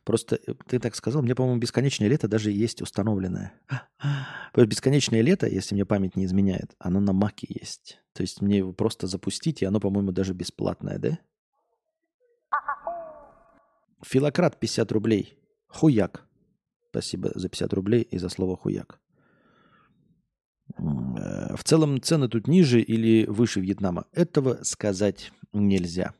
Просто 0.05 0.37
э, 0.47 0.55
ты 0.67 0.79
так 0.79 0.95
сказал, 0.95 1.23
мне, 1.23 1.35
по-моему, 1.35 1.61
бесконечное 1.61 2.09
лето 2.09 2.29
даже 2.29 2.51
есть 2.51 2.83
установленное. 2.83 3.55
Бесконечное 4.57 5.23
лето, 5.23 5.47
если 5.47 5.75
мне 5.75 5.85
память 5.85 6.17
не 6.17 6.25
изменяет, 6.25 6.75
оно 6.79 7.01
на 7.01 7.12
маке 7.12 7.47
есть. 7.49 8.01
То 8.12 8.23
есть 8.23 8.41
мне 8.41 8.59
его 8.59 8.73
просто 8.73 9.07
запустить, 9.07 9.62
и 9.62 9.65
оно, 9.65 9.81
по-моему, 9.81 10.12
даже 10.12 10.35
бесплатное, 10.35 10.99
да? 10.99 11.19
Филократ 14.05 14.59
50 14.59 14.91
рублей. 14.93 15.38
Хуяк. 15.69 16.27
Спасибо 16.91 17.31
за 17.35 17.49
50 17.49 17.73
рублей 17.73 18.03
и 18.03 18.19
за 18.19 18.29
слово 18.29 18.57
хуяк. 18.57 19.01
Э, 20.77 21.55
в 21.57 21.65
целом 21.65 22.03
цены 22.03 22.29
тут 22.29 22.49
ниже 22.49 22.81
или 22.81 23.27
выше 23.27 23.61
Вьетнама. 23.61 24.07
Этого 24.12 24.59
сказать 24.62 25.33
нельзя. 25.53 26.15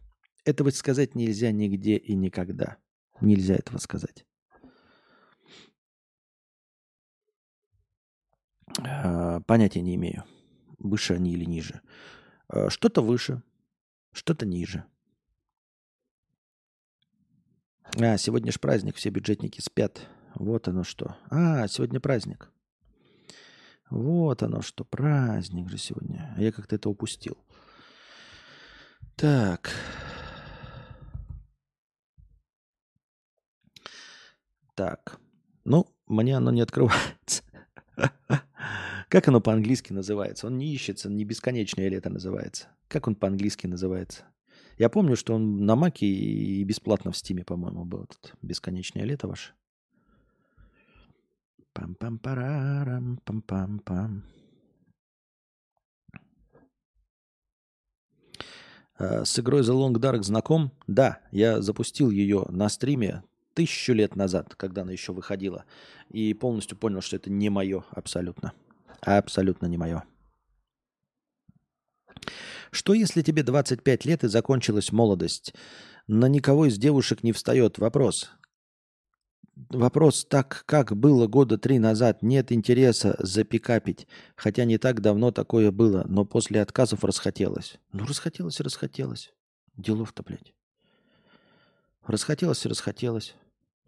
Этого 0.45 0.71
сказать 0.71 1.15
нельзя 1.15 1.51
нигде 1.51 1.97
и 1.97 2.15
никогда. 2.15 2.79
Нельзя 3.23 3.55
этого 3.55 3.79
сказать. 3.79 4.27
А, 8.81 9.41
понятия 9.43 9.81
не 9.81 9.95
имею, 9.95 10.25
выше 10.79 11.15
они 11.15 11.33
или 11.33 11.45
ниже. 11.45 11.83
А, 12.49 12.69
что-то 12.69 13.01
выше, 13.01 13.43
что-то 14.13 14.45
ниже. 14.45 14.85
А, 18.01 18.17
сегодня 18.17 18.51
же 18.51 18.59
праздник, 18.59 18.97
все 18.97 19.11
бюджетники 19.11 19.61
спят. 19.61 20.09
Вот 20.35 20.67
оно 20.67 20.83
что. 20.83 21.17
А, 21.31 21.69
сегодня 21.69 22.01
праздник. 22.01 22.51
Вот 23.89 24.43
оно 24.43 24.63
что, 24.63 24.85
праздник 24.85 25.69
же 25.69 25.79
сегодня. 25.79 26.35
А 26.37 26.43
я 26.43 26.51
как-то 26.51 26.75
это 26.75 26.89
упустил. 26.89 27.39
Так. 29.15 29.71
Так. 34.75 35.21
Ну, 35.65 35.87
мне 36.07 36.37
оно 36.37 36.51
не 36.51 36.61
открывается. 36.61 37.43
Как 39.09 39.29
оно 39.29 39.41
по-английски 39.41 39.93
называется? 39.93 40.47
Он 40.47 40.57
не 40.57 40.73
ищется, 40.73 41.11
не 41.11 41.25
бесконечное 41.25 41.89
лето 41.89 42.09
называется. 42.09 42.69
Как 42.89 43.07
он 43.07 43.15
по-английски 43.15 43.67
называется? 43.67 44.25
Я 44.79 44.89
помню, 44.89 45.17
что 45.17 45.35
он 45.35 45.67
на 45.67 45.77
Маке 45.77 46.07
и 46.07 46.65
бесплатно 46.65 47.13
в 47.13 47.17
Стиме, 47.17 47.45
по-моему, 47.45 47.85
был 47.85 48.05
этот 48.05 48.35
бесконечное 48.41 49.05
лето 49.05 49.29
ваше. 49.29 49.53
Пам-пам-парарам, 51.75 53.19
пам-пам-пам. 53.25 54.23
А, 58.99 59.25
с 59.25 59.39
игрой 59.39 59.61
The 59.61 59.75
Long 59.75 59.95
Dark 59.95 60.23
знаком? 60.23 60.73
Да, 60.87 61.21
я 61.31 61.61
запустил 61.61 62.11
ее 62.11 62.47
на 62.49 62.69
стриме 62.69 63.23
тысячу 63.55 63.93
лет 63.93 64.17
назад, 64.17 64.55
когда 64.57 64.83
она 64.83 64.93
еще 64.93 65.13
выходила, 65.13 65.65
и 66.11 66.35
полностью 66.35 66.77
понял, 66.77 67.01
что 67.01 67.17
это 67.17 67.31
не 67.31 67.51
мое 67.51 67.85
абсолютно. 67.91 68.53
Абсолютно 69.01 69.67
не 69.67 69.77
мое. 69.77 70.05
Что 72.71 72.95
если 72.95 73.23
тебе 73.23 73.43
25 73.43 74.05
лет 74.07 74.25
и 74.25 74.29
закончилась 74.29 74.93
молодость? 74.93 75.55
На 76.07 76.27
никого 76.27 76.67
из 76.67 76.79
девушек 76.79 77.23
не 77.23 77.33
встает 77.33 77.79
вопрос. 77.79 78.31
Вопрос 79.55 80.25
так, 80.25 80.65
как 80.67 80.97
было 80.97 81.27
года 81.27 81.59
три 81.59 81.79
назад, 81.79 82.23
нет 82.23 82.51
интереса 82.53 83.17
запикапить. 83.19 84.09
Хотя 84.35 84.65
не 84.65 84.79
так 84.79 85.01
давно 85.01 85.31
такое 85.31 85.71
было, 85.71 86.05
но 86.09 86.25
после 86.25 86.63
отказов 86.63 87.05
расхотелось. 87.05 87.79
Ну, 87.93 88.07
расхотелось 88.07 88.59
и 88.61 88.63
расхотелось. 88.63 89.33
Делов-то, 89.77 90.23
блядь. 90.23 90.55
Расхотелось 92.07 92.65
и 92.65 92.69
расхотелось. 92.69 93.35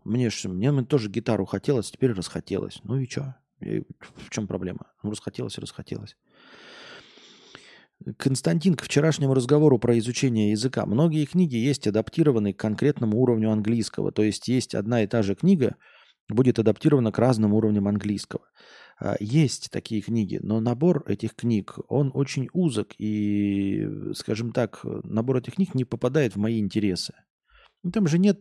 Мне, 0.04 0.30
ж, 0.30 0.44
мне 0.48 0.84
тоже 0.84 1.08
гитару 1.08 1.46
хотелось, 1.46 1.90
теперь 1.90 2.12
расхотелось. 2.12 2.80
Ну 2.84 2.98
и 2.98 3.08
что? 3.08 3.36
В 3.60 4.30
чем 4.30 4.46
проблема? 4.46 4.92
Ну, 5.02 5.10
расхотелось 5.10 5.56
и 5.58 5.60
расхотелось. 5.60 6.16
Константин, 8.18 8.74
к 8.74 8.82
вчерашнему 8.82 9.32
разговору 9.32 9.78
про 9.78 9.98
изучение 9.98 10.50
языка. 10.50 10.84
Многие 10.84 11.24
книги 11.24 11.56
есть 11.56 11.86
адаптированы 11.86 12.52
к 12.52 12.58
конкретному 12.58 13.18
уровню 13.18 13.50
английского. 13.50 14.12
То 14.12 14.22
есть 14.22 14.48
есть 14.48 14.74
одна 14.74 15.02
и 15.02 15.06
та 15.06 15.22
же 15.22 15.34
книга, 15.34 15.76
будет 16.28 16.58
адаптирована 16.58 17.12
к 17.12 17.18
разным 17.18 17.54
уровням 17.54 17.88
английского. 17.88 18.46
А, 19.00 19.16
есть 19.20 19.70
такие 19.70 20.02
книги, 20.02 20.38
но 20.42 20.60
набор 20.60 21.04
этих 21.06 21.34
книг, 21.34 21.78
он 21.88 22.10
очень 22.14 22.48
узок. 22.52 22.94
И, 22.98 23.86
скажем 24.14 24.52
так, 24.52 24.84
набор 25.04 25.38
этих 25.38 25.54
книг 25.54 25.74
не 25.74 25.84
попадает 25.84 26.34
в 26.34 26.38
мои 26.38 26.60
интересы. 26.60 27.14
Там 27.92 28.06
же 28.06 28.18
нет, 28.18 28.40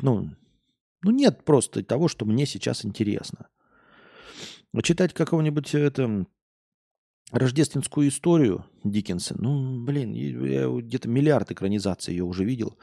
ну, 0.00 0.30
ну 1.02 1.10
нет 1.10 1.44
просто 1.44 1.82
того, 1.84 2.08
что 2.08 2.24
мне 2.24 2.46
сейчас 2.46 2.84
интересно. 2.84 3.48
Читать 4.82 5.12
какого-нибудь 5.12 5.74
это, 5.74 6.26
рождественскую 7.30 8.08
историю 8.08 8.64
Диккенса, 8.84 9.34
ну, 9.38 9.82
блин, 9.84 10.12
я 10.12 10.68
где-то 10.68 11.08
миллиард 11.08 11.50
экранизаций 11.50 12.14
ее 12.14 12.24
уже 12.24 12.44
видел. 12.44 12.78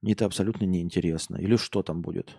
Мне 0.00 0.14
это 0.14 0.26
абсолютно 0.26 0.64
неинтересно. 0.64 1.36
Или 1.36 1.56
что 1.56 1.82
там 1.82 2.02
будет? 2.02 2.36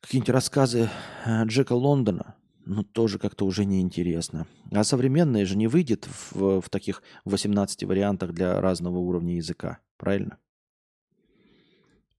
Какие-нибудь 0.00 0.30
рассказы 0.30 0.88
э, 1.26 1.44
Джека 1.44 1.74
Лондона, 1.74 2.34
ну, 2.64 2.82
тоже 2.82 3.18
как-то 3.18 3.44
уже 3.44 3.64
неинтересно. 3.64 4.46
А 4.72 4.82
современные 4.82 5.44
же 5.44 5.56
не 5.56 5.68
выйдет 5.68 6.08
в, 6.30 6.60
в 6.62 6.70
таких 6.70 7.02
18 7.26 7.84
вариантах 7.84 8.32
для 8.32 8.60
разного 8.60 8.98
уровня 8.98 9.36
языка. 9.36 9.78
Правильно? 9.98 10.38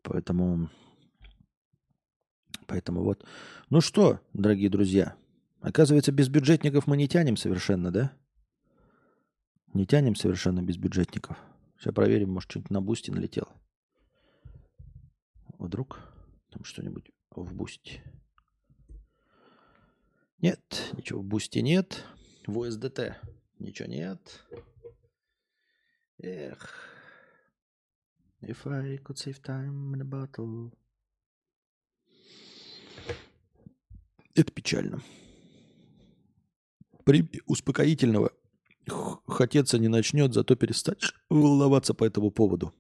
Поэтому... 0.03 0.69
Поэтому 2.67 3.03
вот. 3.03 3.25
Ну 3.69 3.81
что, 3.81 4.19
дорогие 4.33 4.69
друзья, 4.69 5.15
оказывается, 5.59 6.11
без 6.11 6.29
бюджетников 6.29 6.87
мы 6.87 6.97
не 6.97 7.07
тянем 7.07 7.37
совершенно, 7.37 7.91
да? 7.91 8.13
Не 9.73 9.85
тянем 9.85 10.15
совершенно 10.15 10.61
без 10.61 10.77
бюджетников. 10.77 11.37
Сейчас 11.77 11.93
проверим, 11.93 12.31
может, 12.31 12.51
что-нибудь 12.51 12.71
на 12.71 12.81
бусте 12.81 13.11
налетело. 13.11 13.49
Вдруг 15.57 15.99
там 16.49 16.63
что-нибудь 16.63 17.11
в 17.31 17.53
бусте. 17.53 18.03
Нет, 20.39 20.91
ничего 20.93 21.21
в 21.21 21.25
бусте 21.25 21.61
нет. 21.61 22.03
В 22.47 22.57
УСДТ 22.57 23.17
ничего 23.59 23.87
нет. 23.87 24.43
Эх. 26.17 26.90
If 28.41 28.65
I 28.65 28.97
could 28.97 29.17
save 29.17 29.41
time 29.41 29.93
in 29.93 30.01
a 30.01 30.05
bottle. 30.05 30.71
Это 34.33 34.51
печально. 34.51 35.01
При 37.03 37.29
успокоительного 37.45 38.31
хотеться 39.27 39.77
не 39.77 39.87
начнет, 39.87 40.33
зато 40.33 40.55
перестать 40.55 41.13
волноваться 41.29 41.93
по 41.93 42.03
этому 42.03 42.31
поводу. 42.31 42.73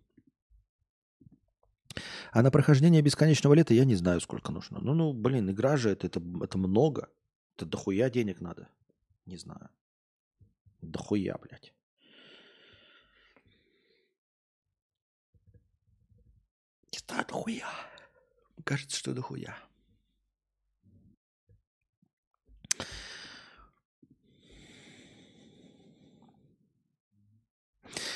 А 2.31 2.41
на 2.41 2.49
прохождение 2.49 3.01
бесконечного 3.01 3.53
лета 3.53 3.73
я 3.73 3.85
не 3.85 3.95
знаю, 3.95 4.21
сколько 4.21 4.51
нужно. 4.51 4.79
Ну, 4.79 4.93
ну, 4.93 5.13
блин, 5.13 5.51
игра 5.51 5.77
же 5.77 5.89
это, 5.89 6.07
это, 6.07 6.21
это 6.41 6.57
много. 6.57 7.09
Это 7.57 7.65
дохуя 7.65 8.09
денег 8.09 8.39
надо. 8.39 8.69
Не 9.25 9.37
знаю. 9.37 9.69
Дохуя, 10.81 11.37
блядь. 11.37 11.73
Это 17.11 17.27
дохуя. 17.27 17.67
Кажется, 18.63 18.97
что 18.97 19.13
дохуя. 19.13 19.55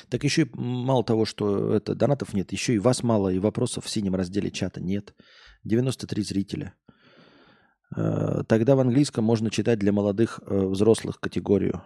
Так 0.10 0.24
еще 0.24 0.44
и 0.44 0.50
мало 0.54 1.04
того, 1.04 1.26
что 1.26 1.74
это 1.74 1.96
донатов 1.96 2.34
нет, 2.34 2.52
еще 2.52 2.76
и 2.76 2.80
вас 2.80 3.04
мало, 3.04 3.30
и 3.30 3.40
вопросов 3.40 3.86
в 3.86 3.90
синем 3.90 4.16
разделе 4.16 4.52
чата 4.52 4.80
нет. 4.80 5.16
93 5.64 6.24
зрителя. 6.24 6.76
Э, 7.96 8.44
тогда 8.48 8.76
в 8.76 8.80
английском 8.80 9.26
можно 9.26 9.50
читать 9.50 9.80
для 9.80 9.92
молодых 9.92 10.40
э, 10.46 10.66
взрослых 10.68 11.20
категорию. 11.20 11.84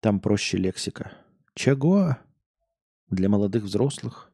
Там 0.00 0.20
проще 0.20 0.58
лексика. 0.58 1.12
Чего? 1.54 2.16
Для 3.10 3.28
молодых 3.28 3.64
взрослых? 3.64 4.27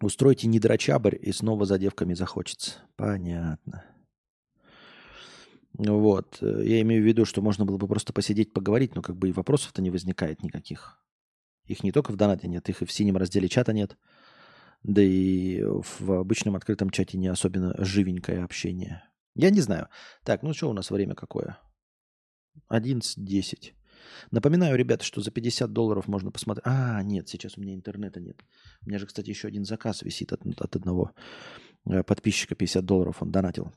Устройте 0.00 0.46
недрачабрь, 0.46 1.16
и 1.20 1.32
снова 1.32 1.64
за 1.64 1.78
девками 1.78 2.14
захочется. 2.14 2.74
Понятно. 2.96 3.84
Вот. 5.72 6.38
Э, 6.42 6.62
я 6.64 6.80
имею 6.82 7.02
в 7.02 7.06
виду, 7.06 7.24
что 7.24 7.42
можно 7.42 7.64
было 7.64 7.78
бы 7.78 7.88
просто 7.88 8.12
посидеть, 8.12 8.52
поговорить, 8.52 8.94
но 8.94 9.02
как 9.02 9.16
бы 9.16 9.28
и 9.28 9.32
вопросов-то 9.32 9.82
не 9.82 9.90
возникает 9.90 10.42
никаких. 10.42 11.02
Их 11.64 11.82
не 11.82 11.92
только 11.92 12.12
в 12.12 12.16
донате 12.16 12.48
нет, 12.48 12.68
их 12.68 12.82
и 12.82 12.84
в 12.84 12.92
синем 12.92 13.16
разделе 13.16 13.48
чата 13.48 13.72
нет. 13.72 13.96
Да 14.82 15.02
и 15.02 15.62
в 15.62 16.12
обычном 16.12 16.56
открытом 16.56 16.90
чате 16.90 17.18
не 17.18 17.28
особенно 17.28 17.74
живенькое 17.78 18.44
общение. 18.44 19.02
Я 19.34 19.50
не 19.50 19.60
знаю. 19.60 19.88
Так, 20.24 20.42
ну 20.42 20.54
что 20.54 20.70
у 20.70 20.72
нас 20.72 20.90
время 20.90 21.14
какое? 21.14 21.58
11.10. 22.70 23.72
Напоминаю, 24.30 24.76
ребята, 24.76 25.04
что 25.04 25.20
за 25.20 25.30
50 25.30 25.72
долларов 25.72 26.08
можно 26.08 26.30
посмотреть. 26.30 26.64
А, 26.66 27.02
нет, 27.02 27.28
сейчас 27.28 27.56
у 27.56 27.60
меня 27.60 27.74
интернета 27.74 28.20
нет. 28.20 28.44
У 28.84 28.88
меня 28.88 28.98
же, 28.98 29.06
кстати, 29.06 29.30
еще 29.30 29.48
один 29.48 29.64
заказ 29.64 30.02
висит 30.02 30.32
от, 30.32 30.40
от 30.60 30.76
одного 30.76 31.12
э, 31.86 32.02
подписчика 32.02 32.54
50 32.54 32.84
долларов. 32.84 33.22
Он 33.22 33.30
донатил. 33.30 33.72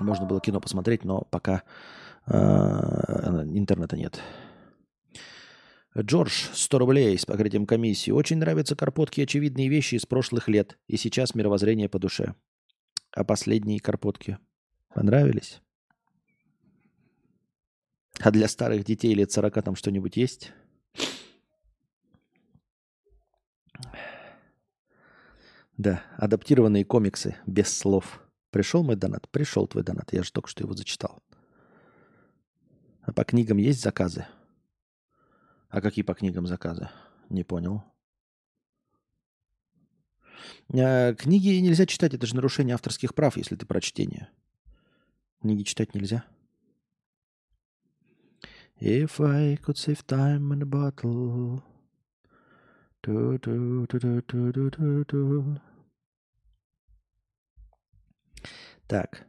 Можно 0.00 0.26
было 0.26 0.40
кино 0.40 0.60
посмотреть, 0.60 1.04
но 1.04 1.22
пока 1.30 1.62
э, 2.26 2.32
интернета 2.32 3.96
нет. 3.96 4.20
Джордж, 5.98 6.46
100 6.52 6.78
рублей 6.78 7.18
с 7.18 7.26
покрытием 7.26 7.66
комиссии. 7.66 8.10
Очень 8.12 8.38
нравятся 8.38 8.76
карпотки 8.76 9.20
очевидные 9.20 9.68
вещи 9.68 9.96
из 9.96 10.06
прошлых 10.06 10.48
лет. 10.48 10.78
И 10.86 10.96
сейчас 10.96 11.34
мировоззрение 11.34 11.88
по 11.88 11.98
душе. 11.98 12.34
А 13.12 13.24
последние 13.24 13.80
карпотки 13.80 14.38
понравились? 14.94 15.60
А 18.20 18.30
для 18.30 18.48
старых 18.48 18.84
детей 18.84 19.14
лет 19.14 19.32
40 19.32 19.62
там 19.62 19.76
что-нибудь 19.76 20.16
есть? 20.16 20.52
Да, 25.78 26.02
адаптированные 26.18 26.84
комиксы 26.84 27.36
без 27.46 27.74
слов. 27.74 28.20
Пришел 28.50 28.82
мой 28.82 28.96
донат? 28.96 29.26
Пришел 29.30 29.66
твой 29.66 29.82
донат. 29.82 30.12
Я 30.12 30.22
же 30.22 30.32
только 30.32 30.50
что 30.50 30.62
его 30.62 30.74
зачитал. 30.74 31.22
А 33.00 33.12
по 33.12 33.24
книгам 33.24 33.56
есть 33.56 33.80
заказы? 33.80 34.26
А 35.70 35.80
какие 35.80 36.04
по 36.04 36.12
книгам 36.12 36.46
заказы? 36.46 36.90
Не 37.30 37.44
понял. 37.44 37.82
А, 40.74 41.14
книги 41.14 41.58
нельзя 41.60 41.86
читать, 41.86 42.12
это 42.12 42.26
же 42.26 42.34
нарушение 42.34 42.74
авторских 42.74 43.14
прав, 43.14 43.38
если 43.38 43.56
ты 43.56 43.64
про 43.64 43.80
чтение. 43.80 44.28
Книги 45.40 45.62
читать 45.62 45.94
нельзя. 45.94 46.24
If 48.80 49.20
I 49.20 49.56
could 49.56 49.76
save 49.76 50.06
time 50.06 50.52
in 50.52 50.62
a 50.62 50.66
bottle. 50.66 51.62
Do, 53.02 53.38
do, 53.38 53.86
do. 53.86 55.60
Так. 58.86 59.26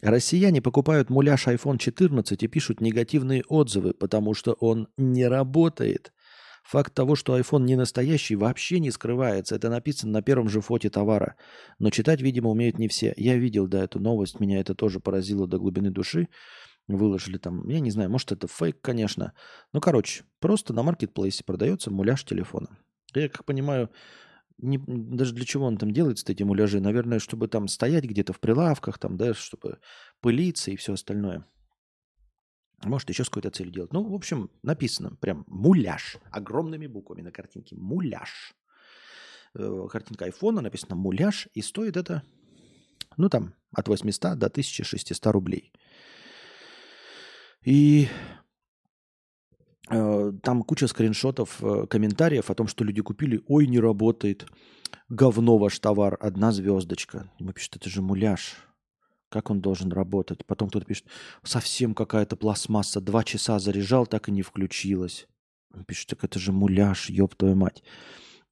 Россияне 0.00 0.62
покупают 0.62 1.10
муляж 1.10 1.48
iPhone 1.48 1.78
14 1.78 2.40
и 2.44 2.46
пишут 2.46 2.80
негативные 2.80 3.42
отзывы, 3.48 3.94
потому 3.94 4.32
что 4.32 4.52
он 4.52 4.88
не 4.96 5.26
работает. 5.26 6.12
Факт 6.66 6.94
того, 6.94 7.14
что 7.14 7.38
iPhone 7.38 7.62
не 7.62 7.76
настоящий, 7.76 8.34
вообще 8.34 8.80
не 8.80 8.90
скрывается. 8.90 9.54
Это 9.54 9.70
написано 9.70 10.12
на 10.12 10.22
первом 10.22 10.48
же 10.48 10.60
фоте 10.60 10.90
товара. 10.90 11.36
Но 11.78 11.90
читать, 11.90 12.20
видимо, 12.20 12.50
умеют 12.50 12.78
не 12.78 12.88
все. 12.88 13.14
Я 13.16 13.36
видел, 13.36 13.68
да, 13.68 13.84
эту 13.84 14.00
новость. 14.00 14.40
Меня 14.40 14.58
это 14.58 14.74
тоже 14.74 14.98
поразило 14.98 15.46
до 15.46 15.58
глубины 15.58 15.90
души. 15.90 16.28
Выложили 16.88 17.38
там, 17.38 17.68
я 17.68 17.78
не 17.78 17.92
знаю, 17.92 18.10
может 18.10 18.32
это 18.32 18.48
фейк, 18.48 18.80
конечно. 18.80 19.32
Ну, 19.72 19.80
короче, 19.80 20.24
просто 20.40 20.72
на 20.72 20.82
маркетплейсе 20.82 21.44
продается 21.44 21.92
муляж 21.92 22.24
телефона. 22.24 22.76
Я, 23.14 23.28
как 23.28 23.44
понимаю, 23.44 23.90
не, 24.58 24.78
даже 24.78 25.34
для 25.34 25.44
чего 25.44 25.66
он 25.66 25.76
там 25.76 25.92
делается, 25.92 26.30
эти 26.32 26.42
муляжи? 26.42 26.80
Наверное, 26.80 27.20
чтобы 27.20 27.46
там 27.46 27.68
стоять 27.68 28.04
где-то 28.04 28.32
в 28.32 28.40
прилавках, 28.40 28.98
там, 28.98 29.16
да, 29.16 29.34
чтобы 29.34 29.78
пылиться 30.20 30.72
и 30.72 30.76
все 30.76 30.94
остальное. 30.94 31.46
Может, 32.84 33.08
еще 33.08 33.24
с 33.24 33.28
какой-то 33.28 33.50
целью 33.50 33.72
делать. 33.72 33.92
Ну, 33.92 34.02
в 34.02 34.14
общем, 34.14 34.50
написано 34.62 35.16
прям 35.16 35.44
муляж. 35.46 36.18
Огромными 36.30 36.86
буквами 36.86 37.22
на 37.22 37.30
картинке. 37.30 37.76
Муляж. 37.76 38.54
Э, 39.54 39.86
картинка 39.90 40.26
айфона, 40.26 40.60
написано 40.60 40.94
муляж. 40.94 41.48
И 41.54 41.62
стоит 41.62 41.96
это, 41.96 42.22
ну, 43.16 43.28
там, 43.28 43.54
от 43.72 43.88
800 43.88 44.38
до 44.38 44.46
1600 44.46 45.26
рублей. 45.32 45.72
И 47.64 48.08
Э, 49.88 50.32
там 50.42 50.62
куча 50.62 50.88
скриншотов, 50.88 51.62
э, 51.62 51.86
комментариев 51.86 52.50
о 52.50 52.54
том, 52.54 52.66
что 52.66 52.84
люди 52.84 53.02
купили. 53.02 53.42
Ой, 53.46 53.66
не 53.66 53.78
работает. 53.78 54.46
Говно 55.08 55.58
ваш 55.58 55.78
товар. 55.78 56.16
Одна 56.20 56.52
звездочка. 56.52 57.30
Ему 57.38 57.52
пишет, 57.52 57.76
это 57.76 57.88
же 57.88 58.02
муляж. 58.02 58.56
Как 59.36 59.50
он 59.50 59.60
должен 59.60 59.92
работать? 59.92 60.46
Потом 60.46 60.70
кто-то 60.70 60.86
пишет, 60.86 61.04
совсем 61.42 61.94
какая-то 61.94 62.36
пластмасса. 62.36 63.02
Два 63.02 63.22
часа 63.22 63.58
заряжал, 63.58 64.06
так 64.06 64.30
и 64.30 64.32
не 64.32 64.40
включилась. 64.40 65.26
Он 65.74 65.84
пишет, 65.84 66.08
так 66.08 66.24
это 66.24 66.38
же 66.38 66.52
муляж, 66.52 67.10
ёб 67.10 67.34
твою 67.34 67.54
мать. 67.54 67.82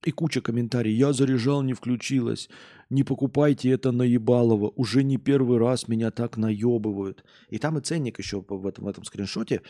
И 0.03 0.11
куча 0.11 0.41
комментариев. 0.41 0.97
Я 0.97 1.13
заряжал, 1.13 1.63
не 1.63 1.73
включилась. 1.73 2.49
Не 2.91 3.03
покупайте 3.03 3.71
это 3.71 3.91
наебалово. 3.91 4.69
Уже 4.75 5.03
не 5.03 5.17
первый 5.17 5.57
раз 5.57 5.87
меня 5.87 6.11
так 6.11 6.37
наебывают. 6.37 7.23
И 7.49 7.57
там 7.57 7.77
и 7.77 7.81
ценник 7.81 8.19
еще 8.19 8.43
в 8.47 8.67
этом, 8.67 8.85
в 8.85 8.87
этом 8.87 9.03
скриншоте. 9.03 9.61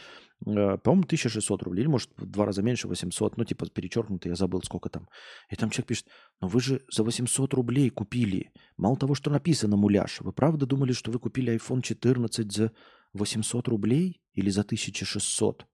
Э, 0.45 0.77
по-моему, 0.77 1.03
1600 1.05 1.63
рублей. 1.63 1.83
Или, 1.83 1.87
может, 1.87 2.09
в 2.17 2.25
два 2.25 2.45
раза 2.45 2.61
меньше, 2.61 2.87
800. 2.89 3.37
Ну, 3.37 3.45
типа, 3.45 3.67
перечеркнуто, 3.67 4.27
я 4.27 4.35
забыл, 4.35 4.61
сколько 4.63 4.89
там. 4.89 5.07
И 5.49 5.55
там 5.55 5.69
человек 5.69 5.87
пишет, 5.87 6.07
но 6.41 6.49
вы 6.49 6.59
же 6.59 6.81
за 6.91 7.03
800 7.03 7.53
рублей 7.53 7.89
купили. 7.89 8.51
Мало 8.75 8.97
того, 8.97 9.15
что 9.15 9.31
написано 9.31 9.77
муляж. 9.77 10.19
Вы 10.19 10.33
правда 10.33 10.65
думали, 10.65 10.91
что 10.91 11.11
вы 11.11 11.19
купили 11.19 11.55
iPhone 11.55 11.81
14 11.81 12.51
за 12.51 12.71
800 13.13 13.67
рублей? 13.69 14.21
Или 14.33 14.49
за 14.49 14.61
1600? 14.61 15.65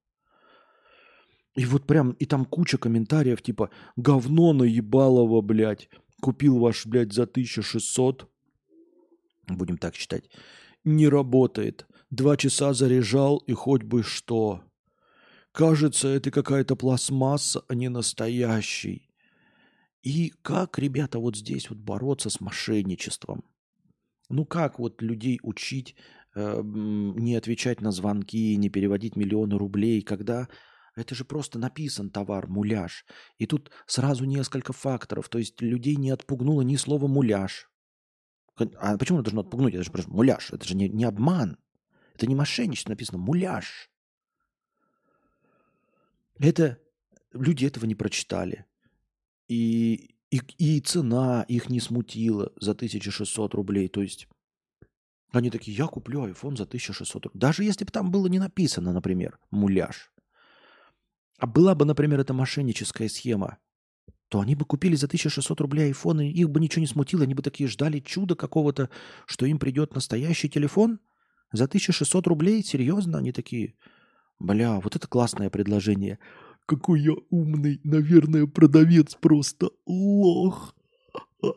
И 1.56 1.66
вот 1.66 1.86
прям, 1.86 2.12
и 2.12 2.26
там 2.26 2.46
куча 2.46 2.78
комментариев, 2.78 3.42
типа, 3.42 3.70
говно 3.98 4.54
наебалово, 4.54 5.42
блядь, 5.42 5.90
купил 6.22 6.60
ваш, 6.60 6.86
блядь, 6.86 7.14
за 7.14 7.24
1600, 7.24 8.30
будем 9.48 9.78
так 9.78 9.96
считать, 9.96 10.30
не 10.84 11.08
работает. 11.10 11.86
Два 12.10 12.38
часа 12.38 12.74
заряжал, 12.74 13.38
и 13.48 13.54
хоть 13.54 13.84
бы 13.84 14.04
что. 14.04 14.64
Кажется, 15.52 16.08
это 16.08 16.32
какая-то 16.32 16.76
пластмасса, 16.76 17.64
а 17.68 17.76
не 17.76 17.90
настоящий. 17.90 19.10
И 20.02 20.34
как, 20.42 20.80
ребята, 20.80 21.20
вот 21.20 21.36
здесь 21.36 21.70
вот 21.70 21.80
бороться 21.80 22.30
с 22.30 22.40
мошенничеством? 22.40 23.44
Ну 24.30 24.46
как 24.46 24.80
вот 24.80 25.02
людей 25.02 25.40
учить 25.44 25.96
э, 26.36 26.62
не 26.64 27.36
отвечать 27.36 27.82
на 27.82 27.92
звонки, 27.92 28.56
не 28.56 28.70
переводить 28.70 29.16
миллионы 29.16 29.58
рублей, 29.58 30.02
когда 30.02 30.48
это 30.96 31.16
же 31.16 31.24
просто 31.24 31.58
написан 31.58 32.10
товар, 32.10 32.48
муляж. 32.48 33.06
И 33.38 33.46
тут 33.46 33.72
сразу 33.86 34.26
несколько 34.26 34.74
факторов. 34.74 35.30
То 35.30 35.38
есть 35.38 35.62
людей 35.62 35.96
не 35.96 36.10
отпугнуло 36.10 36.62
ни 36.62 36.76
слова 36.76 37.08
муляж. 37.08 37.70
А 38.56 38.98
почему 38.98 39.20
это 39.20 39.26
должно 39.26 39.42
отпугнуть? 39.42 39.74
Это 39.74 39.84
же 39.84 39.92
просто 39.92 40.12
муляж. 40.12 40.52
Это 40.52 40.68
же 40.68 40.76
не, 40.76 40.90
не 40.90 41.06
обман. 41.06 41.58
Это 42.16 42.28
не 42.28 42.36
мошенничество 42.36 42.92
написано. 42.92 43.20
Муляж. 43.20 43.90
Это 46.38 46.78
люди 47.32 47.66
этого 47.66 47.86
не 47.86 47.96
прочитали. 47.96 48.66
И, 49.48 50.16
и, 50.30 50.42
и 50.58 50.82
цена 50.82 51.44
их 51.48 51.70
не 51.70 51.80
смутила 51.80 52.52
за 52.60 52.72
1600 52.72 53.54
рублей. 53.54 53.88
То 53.88 54.02
есть 54.02 54.28
они 55.32 55.50
такие, 55.50 55.76
я 55.76 55.88
куплю 55.88 56.28
iPhone 56.28 56.58
за 56.58 56.64
1600 56.64 57.26
рублей. 57.28 57.40
Даже 57.40 57.64
если 57.64 57.86
бы 57.86 57.92
там 57.92 58.12
было 58.12 58.28
не 58.28 58.40
написано, 58.40 58.92
например, 58.92 59.40
муляж. 59.52 60.12
А 61.42 61.48
была 61.48 61.74
бы, 61.74 61.86
например, 61.86 62.20
эта 62.20 62.36
мошенническая 62.36 63.10
схема, 63.10 63.58
то 64.30 64.42
они 64.42 64.54
бы 64.54 64.64
купили 64.64 64.96
за 64.96 65.08
1600 65.08 65.60
рублей 65.60 65.92
iPhone, 65.92 66.24
и 66.24 66.30
их 66.30 66.52
бы 66.52 66.60
ничего 66.60 66.82
не 66.82 66.88
смутило, 66.88 67.24
они 67.24 67.34
бы 67.34 67.42
такие 67.42 67.68
ждали 67.68 68.00
чуда 68.00 68.36
какого-то, 68.36 68.92
что 69.26 69.48
им 69.48 69.58
придет 69.58 69.96
настоящий 69.96 70.50
телефон 70.50 71.00
за 71.52 71.64
1600 71.64 72.28
рублей, 72.28 72.64
серьезно, 72.64 73.18
они 73.18 73.32
такие, 73.32 73.74
бля, 74.38 74.80
вот 74.82 74.96
это 74.96 75.08
классное 75.08 75.50
предложение. 75.50 76.20
Какой 76.68 77.02
я 77.02 77.14
умный, 77.32 77.82
наверное, 77.84 78.46
продавец 78.46 79.16
просто 79.16 79.72
лох. 79.88 80.76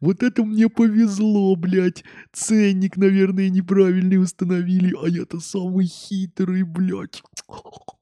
Вот 0.00 0.22
это 0.22 0.42
мне 0.44 0.70
повезло, 0.70 1.54
блядь. 1.54 2.04
Ценник, 2.32 2.96
наверное, 2.96 3.50
неправильный 3.50 4.16
установили, 4.16 4.96
а 4.98 5.06
я-то 5.08 5.40
самый 5.40 5.84
хитрый, 5.84 6.62
блядь. 6.62 7.22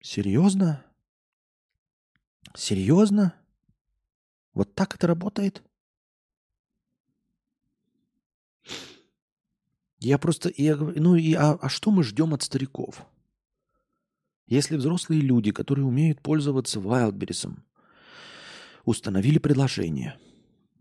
Серьезно? 0.00 0.82
Серьезно? 2.54 3.34
Вот 4.54 4.74
так 4.74 4.94
это 4.94 5.06
работает? 5.06 5.62
Я 9.98 10.16
просто, 10.16 10.50
я, 10.56 10.76
ну 10.76 11.14
и 11.14 11.34
а, 11.34 11.52
а 11.60 11.68
что 11.68 11.90
мы 11.90 12.02
ждем 12.02 12.32
от 12.32 12.42
стариков? 12.42 13.06
Если 14.46 14.76
взрослые 14.76 15.20
люди, 15.20 15.52
которые 15.52 15.84
умеют 15.84 16.22
пользоваться 16.22 16.80
Wildberries, 16.80 17.52
установили 18.86 19.38
приложение, 19.38 20.18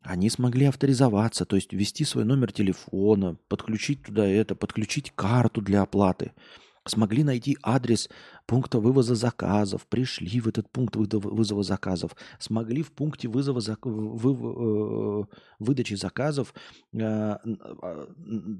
они 0.01 0.30
смогли 0.30 0.65
авторизоваться, 0.65 1.45
то 1.45 1.57
есть 1.57 1.74
ввести 1.74 2.05
свой 2.05 2.24
номер 2.24 2.53
телефона, 2.53 3.38
подключить 3.49 4.03
туда 4.03 4.26
это, 4.26 4.55
подключить 4.55 5.11
карту 5.11 5.61
для 5.61 5.82
оплаты– 5.82 6.32
смогли 6.86 7.23
найти 7.23 7.57
адрес 7.63 8.09
пункта 8.45 8.80
вывоза 8.80 9.15
заказов, 9.15 9.88
пришли 9.88 10.39
в 10.39 10.47
этот 10.47 10.71
пункт 10.71 10.95
вызова 10.95 11.63
заказов, 11.63 12.15
смогли 12.39 12.82
в 12.82 12.91
пункте 12.91 13.27
вызова 13.27 13.61
зак... 13.61 13.86
вы... 13.86 15.23
Э, 15.23 15.23
выдачи 15.59 15.93
заказов 15.93 16.53
э, 16.93 16.99
а, 17.01 18.07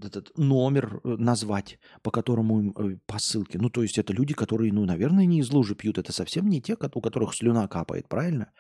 этот 0.04 0.38
номер 0.38 1.00
э, 1.04 1.16
назвать, 1.18 1.80
по 2.04 2.12
которому 2.12 2.74
по 3.06 3.20
ссылке. 3.20 3.58
Ну, 3.58 3.70
то 3.70 3.82
есть 3.82 3.98
это 3.98 4.14
люди, 4.14 4.34
которые, 4.34 4.72
ну, 4.74 4.86
наверное, 4.86 5.26
не 5.26 5.40
из 5.40 5.52
лужи 5.52 5.76
пьют. 5.76 5.98
Это 5.98 6.12
совсем 6.12 6.48
не 6.48 6.62
те, 6.62 6.74
у 6.74 7.02
которых 7.02 7.34
слюна 7.34 7.68
капает, 7.68 8.08
правильно? 8.08 8.52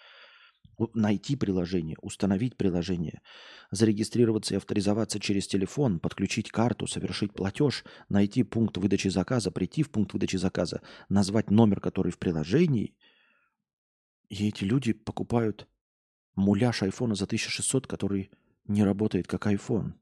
Найти 0.93 1.35
приложение, 1.35 1.97
установить 2.01 2.55
приложение, 2.57 3.21
зарегистрироваться 3.71 4.53
и 4.53 4.57
авторизоваться 4.57 5.19
через 5.19 5.47
телефон, 5.47 5.99
подключить 5.99 6.49
карту, 6.49 6.87
совершить 6.87 7.33
платеж, 7.33 7.83
найти 8.09 8.43
пункт 8.43 8.77
выдачи 8.77 9.09
заказа, 9.09 9.51
прийти 9.51 9.83
в 9.83 9.89
пункт 9.89 10.13
выдачи 10.13 10.37
заказа, 10.37 10.81
назвать 11.09 11.51
номер, 11.51 11.79
который 11.79 12.11
в 12.11 12.17
приложении, 12.17 12.95
и 14.29 14.47
эти 14.47 14.63
люди 14.63 14.93
покупают 14.93 15.67
муляж 16.35 16.83
айфона 16.83 17.15
за 17.15 17.25
1600, 17.25 17.87
который 17.87 18.31
не 18.67 18.83
работает 18.83 19.27
как 19.27 19.47
iPhone. 19.47 19.93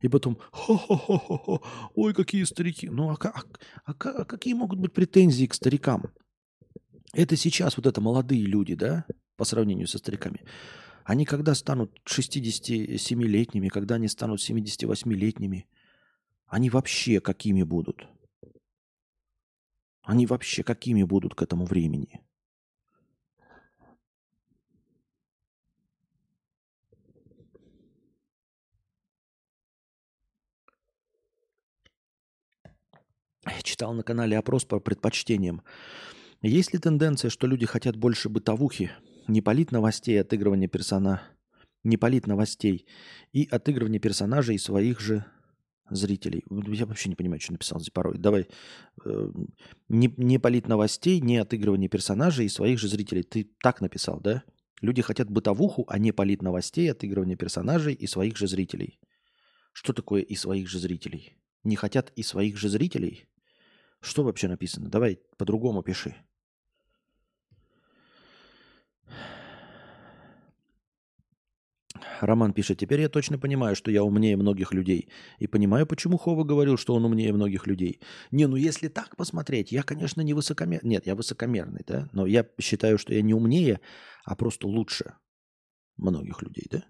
И 0.00 0.08
потом, 0.08 0.38
хо-хо-хо-хо, 0.52 1.62
ой, 1.94 2.14
какие 2.14 2.44
старики. 2.44 2.88
Ну, 2.88 3.10
а, 3.10 3.16
а, 3.20 3.42
а, 3.84 3.92
а 3.92 4.24
какие 4.24 4.54
могут 4.54 4.78
быть 4.78 4.92
претензии 4.92 5.46
к 5.46 5.54
старикам? 5.54 6.12
Это 7.12 7.36
сейчас 7.36 7.76
вот 7.76 7.86
это 7.86 8.00
молодые 8.00 8.42
люди, 8.42 8.74
да, 8.74 9.06
по 9.38 9.44
сравнению 9.44 9.86
со 9.86 9.98
стариками. 9.98 10.40
Они 11.04 11.24
когда 11.24 11.54
станут 11.54 12.02
67-летними, 12.04 13.68
когда 13.68 13.94
они 13.94 14.08
станут 14.08 14.40
78-летними, 14.40 15.66
они 16.46 16.68
вообще 16.68 17.20
какими 17.20 17.62
будут? 17.62 18.06
Они 20.02 20.26
вообще 20.26 20.62
какими 20.62 21.04
будут 21.04 21.34
к 21.34 21.42
этому 21.42 21.64
времени? 21.64 22.20
Я 33.46 33.62
читал 33.62 33.94
на 33.94 34.02
канале 34.02 34.36
опрос 34.36 34.64
по 34.64 34.80
предпочтениям. 34.80 35.62
Есть 36.42 36.72
ли 36.72 36.78
тенденция, 36.78 37.30
что 37.30 37.46
люди 37.46 37.66
хотят 37.66 37.96
больше 37.96 38.28
бытовухи, 38.28 38.90
не 39.28 39.42
полит 39.42 39.72
новостей, 39.72 40.20
отыгрывание 40.20 40.68
персона, 40.68 41.22
не 41.84 41.96
полит 41.96 42.26
новостей 42.26 42.86
и 43.32 43.46
отыгрывание 43.50 44.00
персонажей 44.00 44.56
и 44.56 44.58
своих 44.58 45.00
же 45.00 45.24
зрителей. 45.90 46.44
Я 46.50 46.86
вообще 46.86 47.08
не 47.08 47.14
понимаю, 47.14 47.40
что 47.40 47.52
написал 47.52 47.80
здесь 47.80 47.90
порой. 47.90 48.18
Давай. 48.18 48.48
Э, 49.04 49.30
не, 49.88 50.12
не 50.16 50.38
полит 50.38 50.68
новостей, 50.68 51.20
не 51.20 51.38
отыгрывание 51.38 51.88
персонажей 51.88 52.46
и 52.46 52.50
своих 52.50 52.78
же 52.78 52.88
зрителей. 52.88 53.22
Ты 53.22 53.50
так 53.62 53.80
написал, 53.80 54.20
да? 54.20 54.42
Люди 54.80 55.02
хотят 55.02 55.30
бытовуху, 55.30 55.86
а 55.88 55.98
не 55.98 56.12
полит 56.12 56.42
новостей, 56.42 56.90
отыгрывание 56.90 57.36
персонажей 57.36 57.94
и 57.94 58.06
своих 58.06 58.36
же 58.36 58.46
зрителей. 58.46 59.00
Что 59.72 59.92
такое 59.92 60.22
и 60.22 60.34
своих 60.34 60.68
же 60.68 60.78
зрителей? 60.78 61.36
Не 61.64 61.76
хотят 61.76 62.12
и 62.16 62.22
своих 62.22 62.56
же 62.56 62.68
зрителей? 62.68 63.28
Что 64.00 64.22
вообще 64.22 64.48
написано? 64.48 64.88
Давай 64.88 65.20
по-другому 65.36 65.82
пиши. 65.82 66.14
Роман 72.20 72.52
пишет, 72.52 72.78
теперь 72.78 73.00
я 73.00 73.08
точно 73.08 73.38
понимаю, 73.38 73.76
что 73.76 73.90
я 73.90 74.02
умнее 74.02 74.36
многих 74.36 74.72
людей. 74.72 75.08
И 75.38 75.46
понимаю, 75.46 75.86
почему 75.86 76.18
Хова 76.18 76.44
говорил, 76.44 76.76
что 76.76 76.94
он 76.94 77.04
умнее 77.04 77.32
многих 77.32 77.66
людей. 77.66 78.00
Не, 78.30 78.46
ну 78.46 78.56
если 78.56 78.88
так 78.88 79.16
посмотреть, 79.16 79.72
я, 79.72 79.82
конечно, 79.82 80.20
не 80.20 80.34
высокомерный. 80.34 80.90
Нет, 80.90 81.06
я 81.06 81.14
высокомерный, 81.14 81.82
да? 81.86 82.08
Но 82.12 82.26
я 82.26 82.46
считаю, 82.60 82.98
что 82.98 83.14
я 83.14 83.22
не 83.22 83.34
умнее, 83.34 83.80
а 84.24 84.36
просто 84.36 84.66
лучше 84.66 85.14
многих 85.96 86.42
людей, 86.42 86.66
да? 86.70 86.84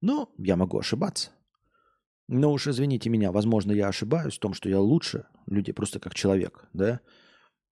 Но 0.00 0.32
я 0.38 0.56
могу 0.56 0.78
ошибаться. 0.78 1.30
Но 2.28 2.52
уж 2.52 2.66
извините 2.66 3.08
меня, 3.08 3.30
возможно, 3.30 3.72
я 3.72 3.88
ошибаюсь 3.88 4.36
в 4.36 4.40
том, 4.40 4.52
что 4.52 4.68
я 4.68 4.80
лучше 4.80 5.26
людей, 5.46 5.72
просто 5.72 6.00
как 6.00 6.14
человек, 6.14 6.66
да. 6.72 7.00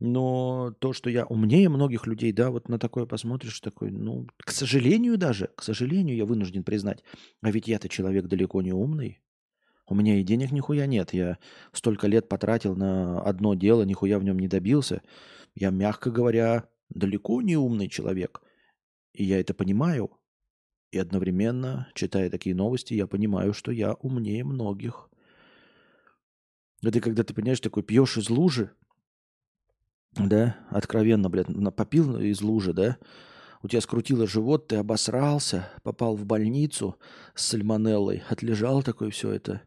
Но 0.05 0.75
то, 0.81 0.93
что 0.93 1.11
я 1.11 1.25
умнее 1.27 1.69
многих 1.69 2.09
людей, 2.09 2.33
да, 2.33 2.51
вот 2.51 2.69
на 2.69 2.81
такое 2.81 3.07
посмотришь, 3.07 3.61
такой, 3.61 3.93
ну, 3.93 4.27
к 4.39 4.51
сожалению 4.51 5.17
даже, 5.17 5.51
к 5.55 5.63
сожалению, 5.63 6.17
я 6.17 6.25
вынужден 6.25 6.65
признать, 6.65 7.05
а 7.41 7.53
ведь 7.53 7.69
я-то 7.69 7.89
человек 7.89 8.27
далеко 8.27 8.63
не 8.63 8.73
умный. 8.73 9.21
У 9.87 9.95
меня 9.95 10.19
и 10.19 10.25
денег 10.25 10.51
нихуя 10.51 10.87
нет. 10.87 11.13
Я 11.15 11.39
столько 11.73 12.09
лет 12.09 12.29
потратил 12.29 12.75
на 12.75 13.23
одно 13.23 13.55
дело, 13.55 13.85
нихуя 13.85 14.19
в 14.19 14.25
нем 14.25 14.41
не 14.41 14.49
добился. 14.49 15.03
Я, 15.55 15.71
мягко 15.71 16.11
говоря, 16.11 16.69
далеко 16.89 17.41
не 17.41 17.57
умный 17.57 17.89
человек. 17.89 18.43
И 19.13 19.23
я 19.23 19.39
это 19.39 19.55
понимаю. 19.55 20.11
И 20.91 20.99
одновременно, 20.99 21.87
читая 21.95 22.29
такие 22.29 22.57
новости, 22.57 22.95
я 22.95 23.07
понимаю, 23.07 23.53
что 23.53 23.71
я 23.71 23.95
умнее 23.95 24.43
многих. 24.43 25.09
Это 26.83 27.01
когда 27.01 27.23
ты, 27.23 27.35
понимаешь, 27.35 27.61
такой 27.61 27.85
пьешь 27.85 28.17
из 28.17 28.31
лужи, 28.31 28.73
да, 30.17 30.57
откровенно, 30.71 31.31
блядь, 31.31 31.49
попил 31.75 32.19
из 32.19 32.41
лужи, 32.41 32.73
да, 32.73 32.99
у 33.63 33.69
тебя 33.69 33.81
скрутило 33.81 34.27
живот, 34.27 34.69
ты 34.69 34.77
обосрался, 34.77 35.69
попал 35.83 36.17
в 36.17 36.25
больницу 36.25 36.97
с 37.35 37.47
сальмонеллой, 37.47 38.23
отлежал 38.29 38.83
такой 38.83 39.11
все 39.11 39.31
это 39.31 39.63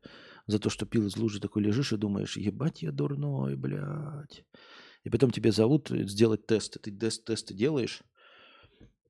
за 0.48 0.60
то, 0.60 0.70
что 0.70 0.86
пил 0.86 1.08
из 1.08 1.16
лужи, 1.18 1.39
такой 1.39 1.64
лежишь 1.64 1.93
и 1.93 1.98
думаешь, 1.98 2.38
ебать 2.38 2.82
я 2.82 2.91
дурной, 2.91 3.56
блядь. 3.56 4.43
И 5.04 5.10
потом 5.10 5.32
тебе 5.32 5.52
зовут 5.52 5.89
сделать 5.89 6.46
тесты. 6.46 6.80
Ты 6.80 6.91
тест, 6.91 7.26
тесты 7.26 7.54
делаешь, 7.54 8.04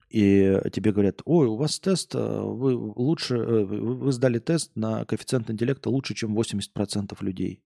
и 0.10 0.62
тебе 0.72 0.92
говорят, 0.92 1.22
ой, 1.26 1.48
у 1.48 1.56
вас 1.56 1.80
тест, 1.80 2.16
а 2.16 2.44
вы 2.44 2.76
лучше, 2.76 3.36
э, 3.36 3.66
вы 3.66 4.12
сдали 4.12 4.40
тест 4.40 4.76
на 4.76 5.04
коэффициент 5.06 5.50
интеллекта 5.50 5.90
лучше, 5.90 6.14
чем 6.14 6.38
80% 6.38 7.18
людей. 7.22 7.64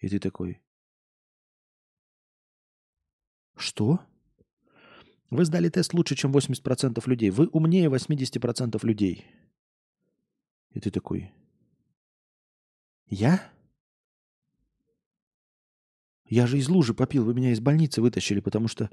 И 0.00 0.08
ты 0.08 0.18
такой, 0.18 0.60
что? 3.56 4.00
Вы 5.30 5.44
сдали 5.44 5.68
тест 5.68 5.92
лучше, 5.92 6.14
чем 6.14 6.32
80% 6.32 7.02
людей. 7.06 7.30
Вы 7.30 7.48
умнее 7.48 7.88
80% 7.88 8.86
людей. 8.86 9.26
И 10.70 10.80
ты 10.80 10.90
такой, 10.90 11.32
я? 13.08 13.42
Я 16.28 16.46
же 16.46 16.58
из 16.58 16.68
лужи 16.68 16.92
попил, 16.92 17.24
вы 17.24 17.34
меня 17.34 17.52
из 17.52 17.60
больницы 17.60 18.02
вытащили, 18.02 18.40
потому 18.40 18.68
что 18.68 18.90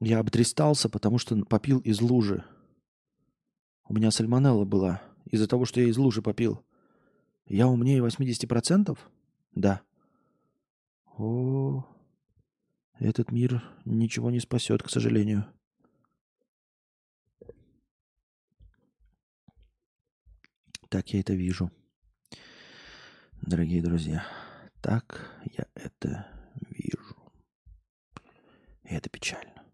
я 0.00 0.18
обдристался, 0.18 0.88
потому 0.88 1.18
что 1.18 1.36
попил 1.44 1.78
из 1.78 2.00
лужи. 2.00 2.44
У 3.88 3.94
меня 3.94 4.10
сальмонелла 4.10 4.64
была 4.64 5.00
из-за 5.24 5.46
того, 5.46 5.64
что 5.64 5.80
я 5.80 5.88
из 5.88 5.96
лужи 5.96 6.22
попил. 6.22 6.64
Я 7.46 7.68
умнее 7.68 8.00
80%? 8.04 8.98
Да. 9.54 9.80
О, 11.16 11.86
этот 12.98 13.30
мир 13.30 13.62
ничего 13.84 14.30
не 14.30 14.40
спасет, 14.40 14.82
к 14.82 14.90
сожалению. 14.90 15.46
Так 20.88 21.12
я 21.12 21.20
это 21.20 21.34
вижу. 21.34 21.70
Дорогие 23.42 23.82
друзья, 23.82 24.26
так 24.80 25.30
я 25.44 25.66
это 25.74 26.26
вижу. 26.70 27.16
И 28.84 28.94
это 28.94 29.10
печально. 29.10 29.64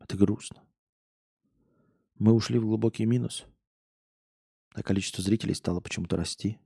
Это 0.00 0.16
грустно. 0.16 0.62
Мы 2.16 2.32
ушли 2.32 2.58
в 2.58 2.64
глубокий 2.66 3.06
минус, 3.06 3.46
а 4.74 4.82
количество 4.82 5.22
зрителей 5.22 5.54
стало 5.54 5.80
почему-то 5.80 6.16
расти. 6.16 6.58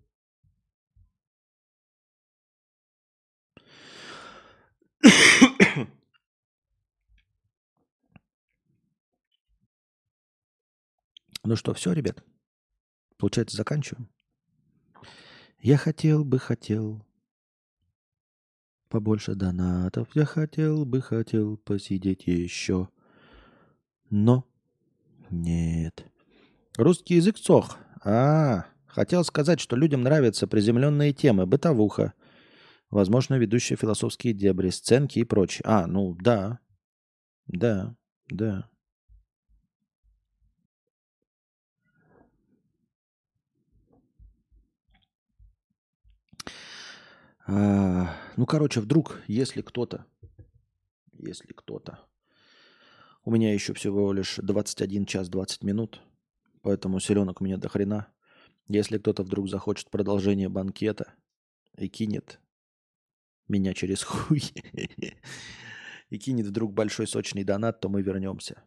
Ну 11.48 11.56
что, 11.56 11.72
все, 11.72 11.94
ребят? 11.94 12.22
Получается, 13.16 13.56
заканчиваем? 13.56 14.10
Я 15.60 15.78
хотел 15.78 16.22
бы, 16.22 16.38
хотел 16.38 17.02
побольше 18.90 19.34
донатов. 19.34 20.08
Я 20.14 20.26
хотел 20.26 20.84
бы, 20.84 21.00
хотел 21.00 21.56
посидеть 21.56 22.26
еще. 22.26 22.90
Но 24.10 24.46
нет. 25.30 26.04
Русский 26.76 27.14
язык 27.14 27.38
сох. 27.38 27.78
А, 28.04 28.66
хотел 28.86 29.24
сказать, 29.24 29.58
что 29.58 29.74
людям 29.74 30.02
нравятся 30.02 30.46
приземленные 30.46 31.14
темы, 31.14 31.46
бытовуха, 31.46 32.12
возможно, 32.90 33.36
ведущие 33.36 33.78
философские 33.78 34.34
дебри, 34.34 34.68
сценки 34.68 35.20
и 35.20 35.24
прочее. 35.24 35.62
А, 35.64 35.86
ну 35.86 36.14
да, 36.14 36.58
да, 37.46 37.96
да. 38.28 38.68
А, 47.50 48.14
ну, 48.36 48.44
короче, 48.44 48.80
вдруг, 48.80 49.22
если 49.26 49.62
кто-то, 49.62 50.04
если 51.12 51.54
кто-то, 51.54 51.98
у 53.24 53.30
меня 53.30 53.54
еще 53.54 53.72
всего 53.72 54.12
лишь 54.12 54.36
21 54.36 55.06
час 55.06 55.30
20 55.30 55.62
минут, 55.64 56.02
поэтому 56.60 57.00
селенок 57.00 57.40
у 57.40 57.44
меня 57.44 57.56
до 57.56 57.70
хрена. 57.70 58.12
Если 58.68 58.98
кто-то 58.98 59.22
вдруг 59.22 59.48
захочет 59.48 59.90
продолжение 59.90 60.50
банкета 60.50 61.14
и 61.78 61.88
кинет 61.88 62.38
меня 63.48 63.72
через 63.72 64.02
хуй, 64.04 64.42
и 66.10 66.18
кинет 66.18 66.46
вдруг 66.46 66.74
большой 66.74 67.06
сочный 67.06 67.44
донат, 67.44 67.80
то 67.80 67.88
мы 67.88 68.02
вернемся. 68.02 68.62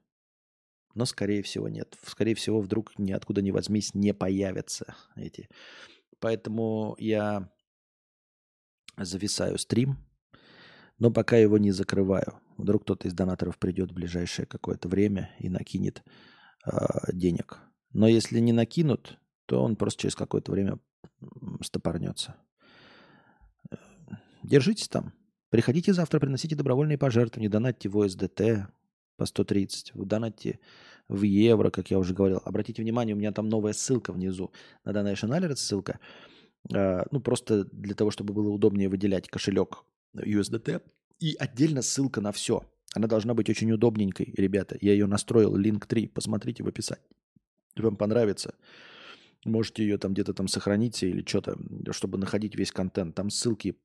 Но, 0.96 1.06
скорее 1.06 1.44
всего, 1.44 1.70
нет. 1.70 1.96
Скорее 2.04 2.34
всего, 2.34 2.62
вдруг 2.62 2.98
ниоткуда 2.98 3.44
не 3.44 3.52
возьмись, 3.52 3.94
не 3.94 4.12
появятся 4.12 4.96
эти. 5.16 5.50
Поэтому 6.20 6.96
я 6.98 7.52
зависаю 9.06 9.58
стрим, 9.58 9.98
но 11.00 11.12
пока 11.12 11.38
его 11.38 11.58
не 11.58 11.72
закрываю. 11.72 12.40
Вдруг 12.58 12.84
кто-то 12.84 13.08
из 13.08 13.14
донаторов 13.14 13.58
придет 13.58 13.92
в 13.92 13.96
ближайшее 13.96 14.46
какое-то 14.46 14.88
время 14.88 15.32
и 15.40 15.50
накинет 15.50 16.04
э, 16.66 16.72
денег. 17.12 17.60
Но 17.94 18.08
если 18.08 18.40
не 18.40 18.54
накинут, 18.54 19.18
то 19.46 19.64
он 19.64 19.76
просто 19.76 20.04
через 20.04 20.16
какое-то 20.16 20.52
время 20.52 20.80
стопорнется. 21.62 22.36
Держитесь 24.44 24.88
там. 24.88 25.14
Приходите 25.50 25.94
завтра, 25.94 26.20
приносите 26.20 26.56
добровольные 26.56 26.98
пожертвования, 26.98 27.50
донатьте 27.50 27.90
в 27.90 28.00
ОСДТ 28.00 28.70
по 29.18 29.26
130, 29.26 29.92
донатьте 29.96 30.60
в 31.08 31.24
евро, 31.24 31.70
как 31.70 31.92
я 31.92 32.00
уже 32.00 32.14
говорил. 32.14 32.42
Обратите 32.46 32.82
внимание, 32.82 33.16
у 33.16 33.20
меня 33.20 33.32
там 33.32 33.50
новая 33.50 33.74
ссылка 33.74 34.14
внизу 34.14 34.52
на 34.86 34.92
Donation 34.92 35.38
Alert 35.38 35.58
ссылка. 35.58 36.00
А, 36.74 37.06
ну, 37.12 37.20
просто 37.20 37.66
для 37.66 37.96
того, 37.96 38.12
чтобы 38.12 38.34
было 38.34 38.50
удобнее 38.50 38.90
выделять 38.90 39.28
кошелек 39.28 39.84
USDT. 40.16 40.82
И 41.20 41.36
отдельно 41.40 41.82
ссылка 41.82 42.22
на 42.22 42.32
все. 42.32 42.64
Она 42.94 43.08
должна 43.08 43.34
быть 43.34 43.50
очень 43.50 43.72
удобненькой, 43.72 44.34
ребята. 44.36 44.78
Я 44.82 44.94
ее 44.94 45.06
настроил, 45.06 45.56
линк 45.56 45.86
3, 45.86 46.08
посмотрите 46.08 46.64
в 46.64 46.68
описании. 46.68 47.06
Вам 47.78 47.96
понравится. 47.96 48.56
Можете 49.46 49.84
ее 49.84 49.98
там 49.98 50.14
где-то 50.14 50.34
там 50.34 50.48
сохранить 50.48 51.02
или 51.04 51.24
что-то, 51.26 51.58
чтобы 51.92 52.18
находить 52.18 52.56
весь 52.56 52.72
контент. 52.72 53.16
Там 53.16 53.30
ссылки 53.30 53.76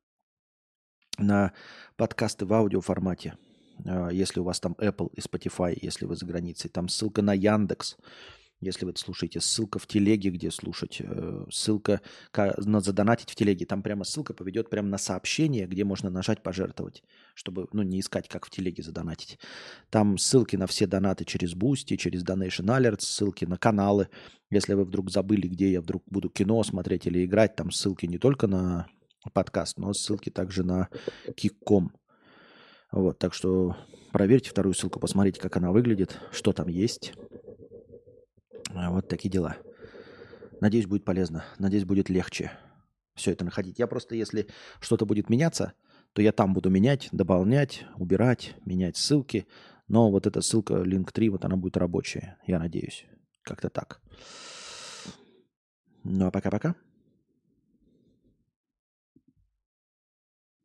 на 1.18 1.52
подкасты 1.96 2.44
в 2.46 2.52
аудиоформате. 2.52 3.38
А, 3.84 4.08
если 4.08 4.40
у 4.40 4.44
вас 4.44 4.60
там 4.60 4.74
Apple 4.78 5.10
и 5.14 5.20
Spotify, 5.20 5.78
если 5.80 6.04
вы 6.04 6.16
за 6.16 6.26
границей. 6.26 6.68
Там 6.68 6.88
ссылка 6.88 7.22
на 7.22 7.32
Яндекс 7.32 7.96
если 8.60 8.84
вы 8.84 8.92
это 8.92 9.00
слушаете. 9.00 9.40
Ссылка 9.40 9.78
в 9.78 9.86
телеге, 9.86 10.30
где 10.30 10.50
слушать. 10.50 10.98
Э, 11.00 11.44
ссылка 11.50 12.00
на 12.34 12.80
задонатить 12.80 13.30
в 13.30 13.34
телеге. 13.34 13.66
Там 13.66 13.82
прямо 13.82 14.04
ссылка 14.04 14.32
поведет 14.34 14.70
прямо 14.70 14.88
на 14.88 14.98
сообщение, 14.98 15.66
где 15.66 15.84
можно 15.84 16.10
нажать 16.10 16.42
пожертвовать, 16.42 17.02
чтобы 17.34 17.68
ну, 17.72 17.82
не 17.82 18.00
искать, 18.00 18.28
как 18.28 18.46
в 18.46 18.50
телеге 18.50 18.82
задонатить. 18.82 19.38
Там 19.90 20.18
ссылки 20.18 20.56
на 20.56 20.66
все 20.66 20.86
донаты 20.86 21.24
через 21.24 21.54
Boosty, 21.54 21.96
через 21.96 22.24
Donation 22.24 22.66
Alerts, 22.66 23.00
ссылки 23.02 23.44
на 23.44 23.58
каналы. 23.58 24.08
Если 24.50 24.74
вы 24.74 24.84
вдруг 24.84 25.10
забыли, 25.10 25.48
где 25.48 25.72
я 25.72 25.80
вдруг 25.80 26.02
буду 26.06 26.30
кино 26.30 26.62
смотреть 26.62 27.06
или 27.06 27.24
играть, 27.24 27.56
там 27.56 27.70
ссылки 27.70 28.06
не 28.06 28.18
только 28.18 28.46
на 28.46 28.88
подкаст, 29.32 29.76
но 29.78 29.92
ссылки 29.92 30.30
также 30.30 30.62
на 30.62 30.88
Кикком. 31.36 31.92
Вот, 32.92 33.18
так 33.18 33.34
что 33.34 33.76
проверьте 34.12 34.50
вторую 34.50 34.74
ссылку, 34.74 35.00
посмотрите, 35.00 35.40
как 35.40 35.56
она 35.56 35.72
выглядит, 35.72 36.18
что 36.32 36.52
там 36.52 36.68
есть. 36.68 37.12
А, 38.74 38.90
вот 38.90 39.08
такие 39.08 39.30
дела. 39.30 39.56
Надеюсь, 40.60 40.86
будет 40.86 41.04
полезно. 41.04 41.44
Надеюсь, 41.58 41.84
будет 41.84 42.08
легче 42.08 42.52
все 43.16 43.32
это 43.32 43.44
находить. 43.44 43.78
Я 43.78 43.86
просто, 43.86 44.14
если 44.14 44.46
что-то 44.80 45.06
будет 45.06 45.28
меняться, 45.28 45.72
то 46.12 46.22
я 46.22 46.32
там 46.32 46.54
буду 46.54 46.70
менять, 46.70 47.08
дополнять, 47.12 47.84
убирать, 47.96 48.54
менять 48.64 48.96
ссылки. 48.96 49.46
Но 49.88 50.10
вот 50.10 50.26
эта 50.26 50.40
ссылка, 50.40 50.74
link 50.74 51.10
3, 51.12 51.30
вот 51.30 51.44
она 51.44 51.56
будет 51.56 51.76
рабочая, 51.76 52.38
я 52.46 52.58
надеюсь. 52.58 53.06
Как-то 53.42 53.70
так. 53.70 54.00
Ну 56.04 56.26
а 56.26 56.30
пока-пока. 56.30 56.74